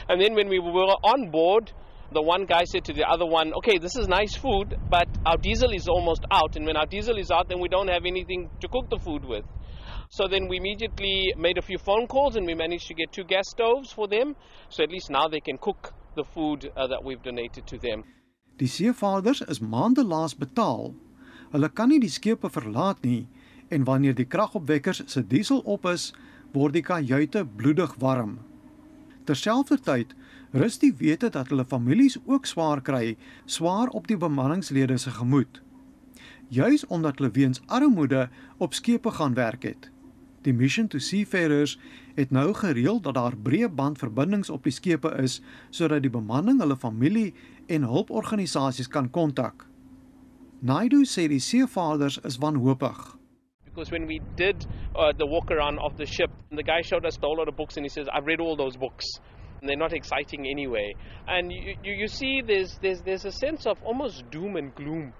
And 0.09 0.19
then 0.19 0.35
when 0.35 0.49
we 0.49 0.61
were 0.61 0.97
on 1.05 1.31
board, 1.31 1.71
the 2.13 2.23
one 2.23 2.47
guy 2.47 2.65
said 2.65 2.87
to 2.87 2.95
the 2.95 3.07
other 3.07 3.27
one, 3.27 3.53
Okay, 3.53 3.77
this 3.77 3.97
is 3.97 4.09
nice 4.09 4.35
food, 4.35 4.79
but 4.89 5.09
our 5.27 5.37
diesel 5.37 5.73
is 5.75 5.89
almost 5.89 6.25
out. 6.31 6.57
And 6.57 6.65
when 6.65 6.79
our 6.79 6.87
diesel 6.87 7.19
is 7.19 7.31
out, 7.31 7.51
then 7.51 7.61
we 7.61 7.69
don't 7.69 7.89
have 7.89 8.07
anything 8.07 8.49
to 8.61 8.69
cook 8.69 8.89
the 8.89 8.99
food 8.99 9.27
with. 9.27 9.45
So 10.11 10.27
then 10.27 10.49
we 10.49 10.57
immediately 10.57 11.35
made 11.37 11.59
a 11.59 11.63
few 11.63 11.79
phone 11.79 12.07
calls 12.07 12.37
and 12.37 12.47
we 12.47 12.55
managed 12.55 12.89
to 12.89 12.95
get 12.95 13.13
two 13.13 13.25
gas 13.25 13.51
stoves 13.51 13.93
for 13.93 14.09
them. 14.09 14.37
So 14.71 14.83
at 14.83 14.91
least 14.91 15.11
now 15.11 15.29
they 15.29 15.41
can 15.41 15.59
cook 15.59 15.93
the 16.17 16.25
food 16.25 16.73
uh, 16.77 16.87
that 16.87 17.05
we've 17.05 17.23
donated 17.23 17.67
to 17.67 17.79
them. 17.79 18.05
Die 18.59 18.67
seevaarders 18.67 19.43
is 19.49 19.61
maande 19.61 20.03
laas 20.03 20.35
betaal. 20.35 20.95
Hulle 21.53 21.69
kan 21.69 21.93
nie 21.93 22.01
die 22.01 22.11
skepe 22.11 22.49
verlaat 22.51 23.05
nie 23.05 23.29
en 23.69 23.85
wanneer 23.85 24.17
die 24.17 24.27
kragopwekkers 24.27 25.03
se 25.13 25.23
diesel 25.23 25.61
op 25.69 25.85
is, 25.87 26.13
word 26.57 26.73
die 26.75 26.83
kajuite 26.83 27.45
bloedig 27.45 27.95
warm. 28.01 28.39
Terselfdertyd 29.29 30.17
rus 30.57 30.81
die 30.81 30.95
wete 30.97 31.29
dat 31.29 31.53
hulle 31.53 31.69
families 31.69 32.17
ook 32.25 32.49
swaar 32.49 32.81
kry, 32.81 33.13
swaar 33.45 33.93
op 33.93 34.09
die 34.09 34.17
bemanningslede 34.17 34.97
se 34.99 35.13
gemoed. 35.21 35.61
Juis 36.49 36.87
omdat 36.89 37.21
hulle 37.21 37.31
weens 37.37 37.61
armoede 37.67 38.31
op 38.57 38.75
skepe 38.75 39.13
gaan 39.21 39.37
werk 39.37 39.69
het. 39.69 39.91
Die 40.47 40.53
Mission 40.53 40.89
to 40.89 40.99
Seafarers 40.99 41.79
het 42.15 42.31
nou 42.31 42.53
gereël 42.55 43.01
dat 43.03 43.15
daar 43.15 43.37
breë 43.37 43.69
bandverbindings 43.75 44.51
op 44.51 44.63
die 44.63 44.73
skepe 44.73 45.11
is 45.23 45.41
sodat 45.71 46.05
die 46.05 46.13
bemanning 46.15 46.61
hulle 46.63 46.77
familie 46.79 47.33
en 47.67 47.87
hulporganisasies 47.87 48.89
kan 48.89 49.11
kontak. 49.11 49.67
Naidu 50.63 51.05
sê 51.07 51.29
die 51.31 51.43
seevaarders 51.43 52.19
is 52.27 52.39
wanhoopig. 52.39 53.17
Because 53.65 53.91
when 53.91 54.07
we 54.07 54.21
did 54.37 54.67
uh, 54.95 55.13
the 55.19 55.27
walk 55.27 55.51
around 55.51 55.79
of 55.79 55.97
the 55.97 56.07
ship, 56.07 56.31
the 56.51 56.63
guy 56.63 56.83
showed 56.83 57.07
us 57.07 57.17
a 57.17 57.21
whole 57.21 57.37
lot 57.37 57.49
of 57.49 57.57
books 57.57 57.77
and 57.77 57.85
he 57.85 57.89
says, 57.89 58.09
I've 58.13 58.27
read 58.27 58.41
all 58.41 58.57
those 58.57 58.77
books. 58.77 59.07
And 59.61 59.69
they're 59.69 59.77
not 59.77 59.93
exciting 59.93 60.47
anyway. 60.47 60.95
And 61.27 61.53
you, 61.53 61.75
you, 61.83 61.93
you 61.93 62.09
see 62.09 62.43
there's, 62.47 62.79
there's, 62.81 63.03
there's 63.03 63.25
a 63.25 63.33
sense 63.33 63.67
of 63.67 63.77
almost 63.85 64.31
doom 64.31 64.57
and 64.57 64.75
gloom 64.75 65.13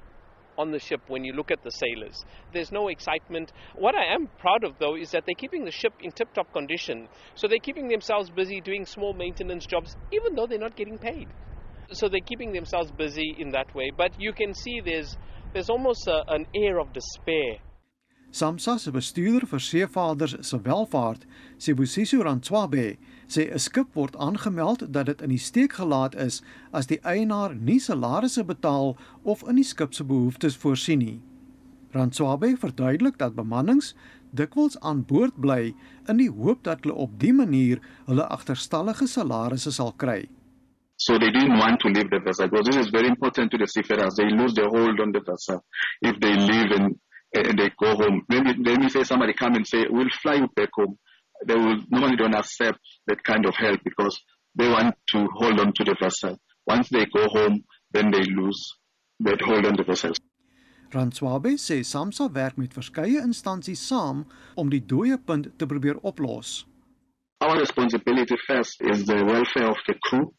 on 0.59 0.71
the 0.73 0.79
ship 0.79 1.01
when 1.09 1.25
you 1.25 1.33
look 1.33 1.51
at 1.51 1.63
the 1.63 1.71
sailors. 1.71 2.25
There's 2.53 2.73
no 2.73 2.89
excitement. 2.89 3.53
What 3.77 3.95
I 3.95 4.13
am 4.13 4.29
proud 4.39 4.65
of, 4.65 4.75
though, 4.79 4.97
is 4.97 5.13
that 5.13 5.25
they're 5.25 5.35
keeping 5.39 5.65
the 5.65 5.71
ship 5.71 5.95
in 6.01 6.11
tip 6.13 6.35
top 6.35 6.53
condition. 6.53 7.09
So 7.35 7.49
they're 7.49 7.59
keeping 7.59 7.89
themselves 7.89 8.29
busy 8.31 8.61
doing 8.61 8.85
small 8.85 9.15
maintenance 9.15 9.65
jobs, 9.65 9.97
even 10.13 10.35
though 10.35 10.47
they're 10.47 10.59
not 10.59 10.77
getting 10.77 10.99
paid. 10.99 11.29
So 11.93 12.09
they're 12.09 12.21
keeping 12.21 12.53
themselves 12.53 12.91
busy 12.91 13.37
in 13.39 13.51
that 13.53 13.75
way. 13.75 13.91
But 13.97 14.21
you 14.21 14.33
can 14.33 14.53
see 14.53 14.81
there's, 14.85 15.17
there's 15.55 15.71
almost 15.71 16.07
a, 16.07 16.25
an 16.29 16.47
air 16.55 16.81
of 16.81 16.93
despair. 16.93 17.61
SAMSA 18.31 18.79
se 18.79 18.91
bestuurder 18.93 19.47
vir 19.49 19.63
seevaarders 19.65 20.35
se 20.45 20.59
welvaart, 20.59 21.23
Sibusiso 21.57 22.21
Rantswabe, 22.21 22.99
sê 23.29 23.49
'n 23.53 23.59
skip 23.59 23.95
word 23.95 24.17
aangemeld 24.17 24.93
dat 24.93 25.07
dit 25.07 25.23
in 25.23 25.29
die 25.29 25.45
steek 25.49 25.73
gelaat 25.73 26.15
is 26.15 26.43
as 26.73 26.87
die 26.87 27.01
eienaar 27.05 27.55
nie 27.55 27.79
salarisse 27.79 28.45
betaal 28.45 28.97
of 29.23 29.43
in 29.49 29.57
die 29.57 29.65
skip 29.65 29.95
se 29.95 30.05
behoeftes 30.05 30.57
voorsien 30.57 30.99
nie. 30.99 31.21
Rantswabe 31.93 32.57
verduidelik 32.57 33.19
dat 33.19 33.35
bemannings 33.35 33.95
dikwels 34.31 34.81
aan 34.81 35.05
boord 35.05 35.37
bly 35.41 35.75
in 36.09 36.17
die 36.17 36.31
hoop 36.31 36.65
dat 36.65 36.85
hulle 36.85 36.95
op 36.95 37.21
dië 37.21 37.33
manier 37.33 37.81
hulle 38.07 38.27
agterstallige 38.29 39.07
salarisse 39.07 39.73
sal 39.73 39.93
kry. 39.93 40.29
So 40.97 41.19
they 41.19 41.31
didn't 41.31 41.59
want 41.59 41.81
to 41.81 41.89
leave 41.89 42.11
the 42.11 42.21
vessel 42.21 42.49
because 42.49 42.67
this 42.67 42.77
is 42.77 42.91
very 42.91 43.07
important 43.07 43.51
to 43.53 43.59
the 43.59 43.67
seafarers. 43.67 44.17
They 44.17 44.29
lose 44.31 44.55
their 44.55 44.69
hold 44.69 45.01
on 45.01 45.13
the 45.13 45.21
vessel 45.21 45.63
if 46.03 46.19
they 46.19 46.35
leave 46.35 46.73
and, 46.73 46.97
and 47.35 47.59
they 47.59 47.71
go 47.79 47.95
home. 47.95 48.25
Maybe, 48.29 48.59
maybe 48.59 48.89
say 48.89 49.05
somebody 49.05 49.33
come 49.33 49.55
and 49.55 49.67
say, 49.67 49.87
we'll 49.89 50.11
fly 50.23 50.35
you 50.35 50.49
back 50.57 50.71
home. 50.75 50.99
They 51.47 51.55
will 51.55 51.79
normally 51.91 52.17
don't 52.17 52.35
accept 52.35 52.79
that 53.07 53.23
kind 53.25 53.47
of 53.47 53.55
help 53.57 53.81
because 53.85 54.19
they 54.55 54.69
want 54.69 54.95
to 55.09 55.29
hold 55.35 55.61
on 55.61 55.73
to 55.73 55.85
the 55.85 55.97
vessel. 56.01 56.37
Once 56.67 56.89
they 56.89 57.07
go 57.07 57.27
home, 57.29 57.65
then 57.93 58.11
they 58.11 58.23
lose 58.23 58.61
that 59.21 59.41
hold 59.41 59.67
on 59.67 59.77
the 59.77 59.85
vessel. 59.85 60.13
Ranswabe 60.91 61.59
sê 61.59 61.85
SAMSA 61.85 62.31
werk 62.33 62.57
met 62.57 62.73
verskeie 62.73 63.21
instansies 63.21 63.83
saam 63.91 64.25
om 64.57 64.71
die 64.73 64.81
dooie 64.81 65.19
punt 65.21 65.51
te 65.59 65.67
probeer 65.67 65.99
oplos. 66.01 66.65
Our 67.41 67.59
responsibility 67.61 68.37
first 68.47 68.81
is 68.81 69.05
the 69.05 69.23
welfare 69.25 69.69
of 69.69 69.77
the 69.87 69.95
crew 70.03 70.33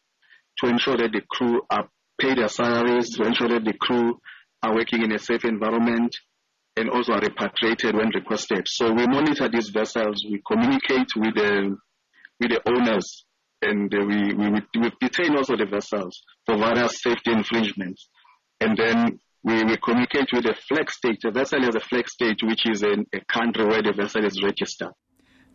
to 0.58 0.66
ensure 0.66 0.96
that 0.96 1.12
the 1.12 1.22
crew 1.30 1.62
are 1.70 1.88
paid 2.20 2.38
their 2.38 2.48
salaries, 2.48 3.14
to 3.16 3.22
ensure 3.24 3.48
that 3.48 3.64
the 3.64 3.72
crew 3.78 4.18
are 4.62 4.74
working 4.74 5.02
in 5.02 5.12
a 5.12 5.18
safe 5.18 5.44
environment 5.44 6.16
and 6.76 6.88
also 6.90 7.12
are 7.12 7.20
repatriated 7.20 7.94
when 7.94 8.10
requested. 8.14 8.66
So 8.66 8.92
we 8.92 9.06
monitor 9.06 9.48
these 9.48 9.68
vessels, 9.70 10.24
we 10.30 10.40
communicate 10.46 11.08
with 11.16 11.34
the, 11.34 11.76
with 12.40 12.50
the 12.50 12.60
owners, 12.66 13.24
and 13.62 13.92
we, 13.92 14.34
we, 14.34 14.50
we 14.80 14.92
detain 15.00 15.36
also 15.36 15.56
the 15.56 15.66
vessels 15.66 16.22
for 16.46 16.56
various 16.56 17.02
safety 17.02 17.32
infringements. 17.32 18.08
And 18.60 18.76
then 18.76 19.18
we, 19.42 19.64
we 19.64 19.76
communicate 19.78 20.28
with 20.32 20.44
the 20.44 20.54
flag 20.68 20.90
state. 20.90 21.18
The 21.22 21.30
vessel 21.30 21.62
has 21.62 21.74
a 21.74 21.80
flag 21.80 22.08
state, 22.08 22.38
which 22.42 22.66
is 22.68 22.82
in 22.82 23.06
a 23.14 23.20
country 23.32 23.64
where 23.64 23.82
the 23.82 23.92
vessel 23.92 24.24
is 24.24 24.42
registered. 24.42 24.92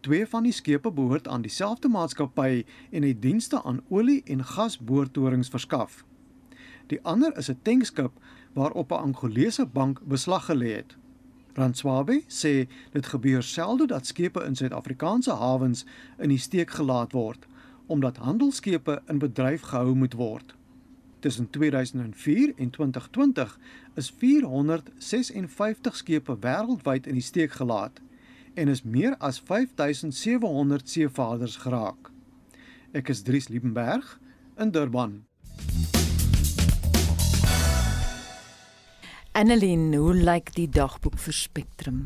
Twee 0.06 0.28
van 0.30 0.46
die 0.46 0.54
skepe 0.54 0.92
behoort 0.94 1.28
aan 1.28 1.42
dieselfde 1.42 1.90
maatskappy 1.90 2.62
en 2.92 3.04
het 3.04 3.22
dienste 3.22 3.64
aan 3.64 3.80
olie 3.90 4.22
en 4.30 4.44
gasboortorings 4.46 5.50
verskaf. 5.50 6.04
Die 6.94 7.00
ander 7.02 7.34
is 7.38 7.50
'n 7.50 7.60
tankskip 7.62 8.12
waarop 8.54 8.92
'n 8.92 9.02
Angolese 9.02 9.66
bank 9.66 10.02
beslag 10.06 10.46
gelê 10.46 10.76
het. 10.76 10.96
Ranswabe 11.58 12.22
sê 12.28 12.68
dit 12.92 13.06
gebeur 13.06 13.44
selde 13.44 13.88
dat 13.88 14.06
skepe 14.06 14.44
in 14.44 14.56
Suid-Afrikaanse 14.56 15.32
hawens 15.32 15.86
in 16.20 16.30
die 16.30 16.42
steek 16.42 16.76
gelaat 16.76 17.12
word 17.12 17.48
omdat 17.86 18.18
handelskepe 18.18 19.02
in 19.08 19.20
bedryf 19.22 19.62
gehou 19.62 19.96
moet 19.96 20.14
word. 20.14 20.56
Tussen 21.20 21.50
2004 21.50 22.54
en 22.58 22.70
2020 22.70 23.60
is 23.94 24.14
456 24.18 25.96
skepe 25.96 26.38
wêreldwyd 26.40 27.08
in 27.08 27.14
die 27.14 27.26
steek 27.26 27.52
gelaat 27.52 28.02
en 28.54 28.68
is 28.68 28.84
meer 28.84 29.16
as 29.18 29.40
5700 29.40 30.90
seevaarders 30.90 31.56
geraak. 31.56 32.12
Ek 32.96 33.10
is 33.10 33.22
Dries 33.22 33.48
Liebenberg 33.48 34.20
in 34.58 34.72
Durban. 34.72 35.26
Annelien, 39.36 39.90
hoe 40.00 40.14
lyk 40.16 40.54
die 40.56 40.70
dagboek 40.72 41.18
vir 41.20 41.36
Spectrum? 41.36 41.98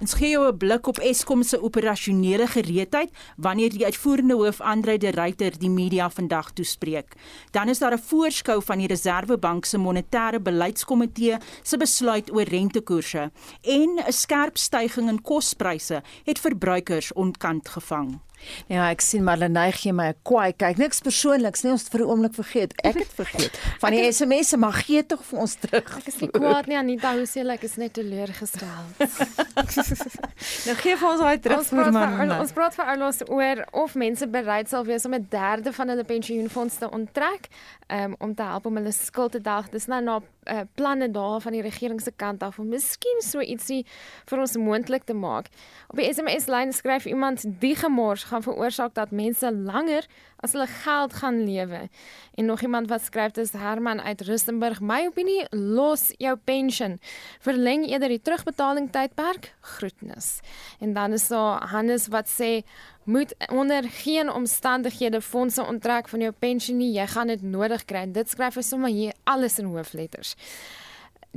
Ons 0.00 0.14
gee 0.16 0.30
jou 0.30 0.46
'n 0.48 0.56
blik 0.56 0.86
op 0.86 0.98
Eskom 0.98 1.42
se 1.42 1.60
operasionele 1.60 2.46
gereedheid 2.46 3.10
wanneer 3.36 3.70
die 3.70 3.84
uitvoerende 3.84 4.34
hoof 4.34 4.60
Andre 4.60 4.98
de 4.98 5.10
Ruyter 5.10 5.58
die 5.58 5.70
media 5.70 6.08
vandag 6.10 6.52
toespreek. 6.52 7.16
Dan 7.50 7.68
is 7.68 7.78
daar 7.78 7.92
'n 7.92 7.98
voorskou 7.98 8.62
van 8.62 8.78
die 8.78 8.86
Reserwebank 8.86 9.64
se 9.64 9.78
monetêre 9.78 10.40
beleidskomitee 10.40 11.36
se 11.62 11.76
besluit 11.76 12.32
oor 12.32 12.44
rentekoerse 12.44 13.30
en 13.62 14.00
'n 14.06 14.12
skerp 14.12 14.56
stygings 14.56 15.10
in 15.10 15.22
kospryse 15.22 16.02
het 16.24 16.38
verbruikers 16.38 17.12
ontkant 17.12 17.68
gevang. 17.68 18.20
Ja, 18.68 18.90
ek 18.90 19.00
sien 19.00 19.24
Marlenae 19.26 19.72
gee 19.72 19.92
my 19.92 20.08
'n 20.12 20.18
kwaai 20.22 20.52
kyk. 20.52 20.78
Niks 20.78 21.00
persoonliks 21.00 21.64
nie, 21.64 21.72
ons 21.72 21.84
het 21.84 21.92
vir 21.92 22.00
'n 22.00 22.10
oomblik 22.10 22.34
vergeet. 22.34 22.72
Ek 22.84 22.98
het 22.98 23.12
vergeet. 23.12 23.58
Van 23.82 23.92
die 23.92 24.12
SMS'e 24.12 24.56
mag 24.56 24.84
gee 24.86 25.02
tog 25.06 25.24
vir 25.24 25.38
ons 25.38 25.54
terug. 25.54 25.96
Ek 25.98 26.06
is 26.06 26.20
nie 26.20 26.30
kwaad 26.30 26.66
nie, 26.66 26.76
Anita, 26.76 27.14
hoe 27.16 27.26
sê 27.26 27.46
ek 27.46 27.64
is 27.64 27.76
net 27.76 27.92
teleurgestel. 27.94 28.84
nou 30.66 30.76
gee 30.76 30.96
vir 30.96 31.08
ons 31.08 31.20
daai 31.20 31.38
terug 31.40 31.58
ons 31.58 31.68
vir 31.68 31.92
man. 31.92 32.30
Ons 32.40 32.52
praat 32.52 32.74
vir 32.74 32.86
ouers 32.94 33.22
oor 33.28 33.64
of 33.72 33.94
mense 33.94 34.26
bereid 34.26 34.68
sal 34.68 34.84
wees 34.84 35.04
om 35.04 35.14
'n 35.14 35.26
derde 35.30 35.72
van 35.72 35.88
hulle 35.88 36.04
pensioenfonds 36.04 36.78
te 36.78 36.90
onttrek 36.90 37.48
um, 37.88 38.14
om 38.18 38.34
te 38.34 38.42
help 38.42 38.66
om 38.66 38.76
hulle 38.76 38.92
skuld 38.92 39.32
te 39.32 39.40
dag. 39.40 39.68
Dis 39.70 39.86
nou 39.86 40.02
na 40.02 40.20
uh, 40.20 40.60
planne 40.74 41.10
daar 41.10 41.40
van 41.40 41.52
die 41.52 41.62
regering 41.62 42.00
se 42.00 42.12
kant 42.16 42.42
af 42.42 42.58
om 42.58 42.68
miskien 42.68 43.22
so 43.22 43.40
ietsie 43.40 43.84
vir 44.26 44.42
ons 44.42 44.56
moontlik 44.56 45.04
te 45.04 45.14
maak. 45.14 45.50
Op 45.88 46.00
die 46.00 46.08
SMS 46.12 46.48
lyn 46.50 46.72
skryf 46.72 47.06
iemand 47.06 47.44
die 47.60 47.74
gemors 47.78 48.25
gaan 48.26 48.42
veroorsaak 48.42 48.94
dat 48.94 49.10
mense 49.10 49.52
langer 49.52 50.06
as 50.44 50.52
hulle 50.52 50.66
geld 50.66 51.14
gaan 51.14 51.44
lewe. 51.44 51.88
En 52.34 52.44
nog 52.44 52.60
iemand 52.60 52.88
wat 52.88 53.02
skryf 53.02 53.32
dis 53.32 53.52
Herman 53.52 54.00
uit 54.00 54.20
Rustenburg, 54.20 54.80
my 54.80 55.06
opinie, 55.06 55.46
los 55.50 56.12
jou 56.18 56.36
pensioen. 56.36 56.98
Verleng 57.40 57.86
eerder 57.88 58.08
die 58.08 58.22
terugbetaling 58.22 58.90
tydperk. 58.92 59.54
Groetnis. 59.60 60.40
En 60.80 60.92
dan 60.92 61.12
is 61.12 61.28
daar 61.28 61.66
Hannes 61.72 62.08
wat 62.12 62.28
sê 62.28 62.62
moet 63.04 63.34
onder 63.52 63.82
geen 63.88 64.32
omstandighede 64.32 65.20
fondse 65.20 65.62
onttrek 65.62 66.08
van 66.08 66.20
jou 66.20 66.32
pensioen 66.32 66.78
nie. 66.78 66.92
Jy 66.92 67.06
gaan 67.06 67.26
dit 67.26 67.42
nodig 67.42 67.84
kry. 67.84 68.04
Dit 68.12 68.30
skryf 68.30 68.58
hy 68.58 68.66
sommer 68.66 68.90
hier 68.90 69.14
alles 69.24 69.58
in 69.58 69.70
hoofletters. 69.70 70.34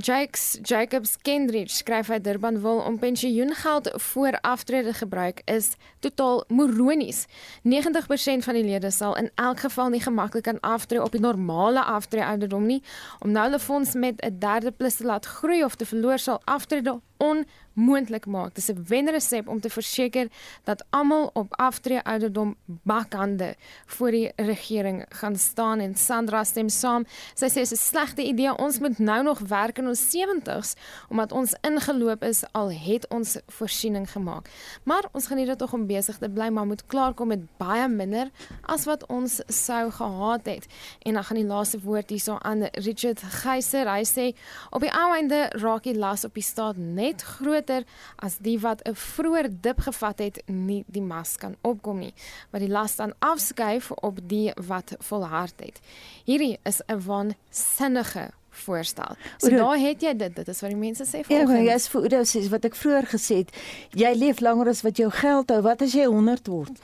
Jakes 0.00 0.58
Jacobs 0.62 1.16
Kendrick 1.22 1.68
skryf 1.68 2.08
hy 2.08 2.16
Durban 2.24 2.60
wil 2.62 2.78
om 2.88 2.96
pensioengeld 2.98 3.90
voor 4.00 4.38
aftrede 4.40 4.94
gebruik 4.96 5.42
is 5.44 5.74
totaal 6.00 6.44
moronies. 6.48 7.26
90% 7.68 8.46
van 8.46 8.56
die 8.56 8.64
lede 8.64 8.90
sal 8.90 9.16
in 9.20 9.30
elk 9.34 9.60
geval 9.66 9.92
nie 9.92 10.00
gemaklik 10.00 10.48
kan 10.48 10.60
aftree 10.60 11.02
op 11.02 11.12
die 11.12 11.20
normale 11.20 11.84
aftrede 11.84 12.26
ouderdom 12.26 12.66
nie. 12.66 12.82
Om 13.18 13.30
nou 13.36 13.44
hulle 13.44 13.60
fonds 13.60 13.94
met 13.94 14.24
'n 14.24 14.38
derde 14.38 14.72
plus 14.72 14.94
te 14.94 15.04
laat 15.04 15.26
groei 15.26 15.64
of 15.64 15.74
te 15.74 15.86
verloor 15.86 16.18
sal 16.18 16.40
aftrede 16.44 17.00
onmoontlik 17.20 18.26
maak. 18.26 18.54
Dis 18.54 18.68
'n 18.68 18.84
wenresep 18.86 19.48
om 19.48 19.60
te 19.60 19.70
verseker 19.70 20.28
dat 20.64 20.84
almal 20.90 21.30
op 21.32 21.56
aftree 21.56 22.02
ouderdom 22.02 22.56
bakhande 22.64 23.54
voor 23.86 24.10
die 24.10 24.32
regering 24.36 25.04
gaan 25.08 25.36
staan 25.36 25.78
en 25.78 25.94
Sandra 25.94 26.44
stem 26.44 26.68
saam. 26.68 27.04
Sy 27.34 27.48
sê 27.48 27.54
dis 27.54 27.72
'n 27.72 27.76
slegte 27.76 28.22
idee. 28.22 28.56
Ons 28.56 28.78
moet 28.78 28.98
nou 28.98 29.22
nog 29.22 29.38
werk 29.38 29.78
in 29.78 29.88
ons 29.88 30.10
70's 30.10 30.74
omdat 31.08 31.32
ons 31.32 31.54
ingeloop 31.60 32.22
is 32.22 32.44
al 32.52 32.72
het 32.72 33.08
ons 33.08 33.38
voorsiening 33.46 34.10
gemaak. 34.10 34.48
Maar 34.82 35.04
ons 35.12 35.26
geniet 35.26 35.46
dit 35.46 35.58
tog 35.58 35.72
om 35.72 35.86
besig 35.86 36.18
te 36.18 36.28
bly, 36.28 36.48
maar 36.48 36.66
moet 36.66 36.86
klaarkom 36.86 37.28
met 37.28 37.56
baie 37.56 37.88
minder 37.88 38.30
as 38.62 38.84
wat 38.84 39.06
ons 39.06 39.40
sou 39.46 39.90
gehad 39.90 40.46
het. 40.46 40.66
En 41.02 41.14
dan 41.14 41.24
gaan 41.24 41.36
die 41.36 41.46
laaste 41.46 41.80
woord 41.80 42.10
hierso 42.10 42.38
aan 42.38 42.62
Richard 42.62 43.22
Geyser. 43.22 43.88
Hy 43.90 44.04
sê 44.04 44.36
op 44.70 44.80
die 44.80 44.92
ou 44.92 45.14
einde 45.14 45.48
raak 45.48 45.82
die 45.82 45.98
las 45.98 46.24
op 46.24 46.34
die 46.34 46.42
staat 46.42 46.76
net 46.76 47.09
net 47.10 47.26
groter 47.36 47.86
as 48.16 48.38
die 48.38 48.58
wat 48.62 48.82
'n 48.86 48.94
vroeër 48.94 49.48
dip 49.50 49.80
gevat 49.88 50.18
het 50.18 50.42
nie 50.46 50.84
die 50.88 51.02
mas 51.02 51.36
kan 51.36 51.56
opkom 51.62 51.98
nie 51.98 52.14
wat 52.50 52.60
die 52.60 52.72
las 52.72 52.96
dan 52.96 53.14
afskuif 53.18 53.90
op 53.90 54.20
die 54.22 54.52
wat 54.56 54.94
volhard 54.98 55.60
het 55.60 55.80
hierdie 56.24 56.58
is 56.64 56.82
'n 56.88 57.00
waansinnige 57.06 58.30
voorstel. 58.50 59.16
So 59.38 59.46
Oedo, 59.46 59.56
daar 59.56 59.78
het 59.78 60.02
jy 60.02 60.16
dit, 60.16 60.36
dit 60.36 60.48
is 60.48 60.60
wat 60.60 60.70
die 60.70 60.78
mense 60.78 61.04
sê 61.06 61.22
Ja, 61.28 61.44
jy 61.46 61.74
is 61.74 61.88
vir 61.88 62.00
Oudo 62.00 62.22
sê 62.28 62.42
wat 62.52 62.64
ek 62.64 62.76
vroeër 62.78 63.06
gesê 63.12 63.36
het, 63.42 63.54
jy 63.96 64.12
leef 64.18 64.40
langer 64.40 64.68
as 64.68 64.82
wat 64.82 65.00
jou 65.00 65.10
geld 65.10 65.52
hou. 65.54 65.60
Wat 65.62 65.82
as 65.82 65.94
jy 65.96 66.06
100 66.10 66.50
word? 66.50 66.82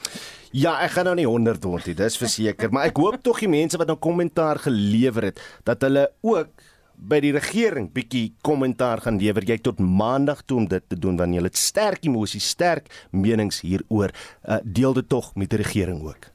Ja, 0.57 0.77
ek 0.85 0.95
gaan 0.97 1.11
nou 1.11 1.17
nie 1.19 1.27
100 1.27 1.65
word 1.69 1.91
nie, 1.91 1.97
dis 1.99 2.17
verseker, 2.17 2.71
maar 2.73 2.87
ek 2.87 2.97
hoop 3.03 3.19
tog 3.27 3.43
die 3.43 3.51
mense 3.51 3.79
wat 3.81 3.91
nou 3.91 3.99
kommentaar 4.01 4.63
gelewer 4.69 5.31
het 5.31 5.43
dat 5.69 5.83
hulle 5.85 6.07
ook 6.23 6.49
by 6.97 7.21
die 7.21 7.33
regering 7.37 7.91
bietjie 7.93 8.35
kommentaar 8.47 9.03
gaan 9.05 9.19
lewer 9.21 9.45
jy 9.47 9.59
tot 9.63 9.81
maandag 9.81 10.43
toe 10.47 10.63
om 10.63 10.69
dit 10.69 10.85
te 10.89 10.99
doen 10.99 11.17
wanneer 11.17 11.43
jy 11.43 11.51
het 11.51 11.61
sterk 11.61 12.07
emosies, 12.09 12.49
sterk 12.49 12.89
menings 13.11 13.61
hieroor, 13.61 14.15
uh, 14.49 14.59
deel 14.65 14.97
dit 14.97 15.09
tog 15.09 15.35
met 15.37 15.51
die 15.53 15.61
regering 15.63 16.03
ook. 16.03 16.31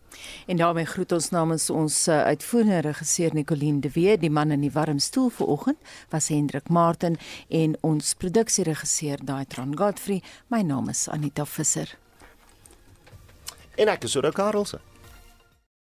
En 0.48 0.58
daarmee 0.58 0.86
groet 0.86 1.12
ons 1.12 1.30
namens 1.30 1.70
ons 1.70 1.96
uh, 2.08 2.22
uitvoerende 2.30 2.82
regisseur 2.92 3.34
Nicoline 3.34 3.80
de 3.80 3.90
Wee, 3.94 4.18
die 4.18 4.30
man 4.30 4.52
in 4.52 4.62
die 4.62 4.72
warm 4.72 5.00
stoel 5.00 5.30
vanoggend 5.30 5.78
was 6.10 6.30
Hendrik 6.30 6.70
Martin 6.70 7.18
en 7.50 7.76
ons 7.82 8.14
produksieregisseur 8.14 9.26
Daitron 9.26 9.78
Godfrey. 9.78 10.22
My 10.48 10.62
naam 10.62 10.90
is 10.90 11.08
Anita 11.10 11.46
Visser. 11.46 11.98
En 13.76 13.90
ek 13.90 14.04
is 14.04 14.16
Oda 14.16 14.30
Karelse. 14.30 14.82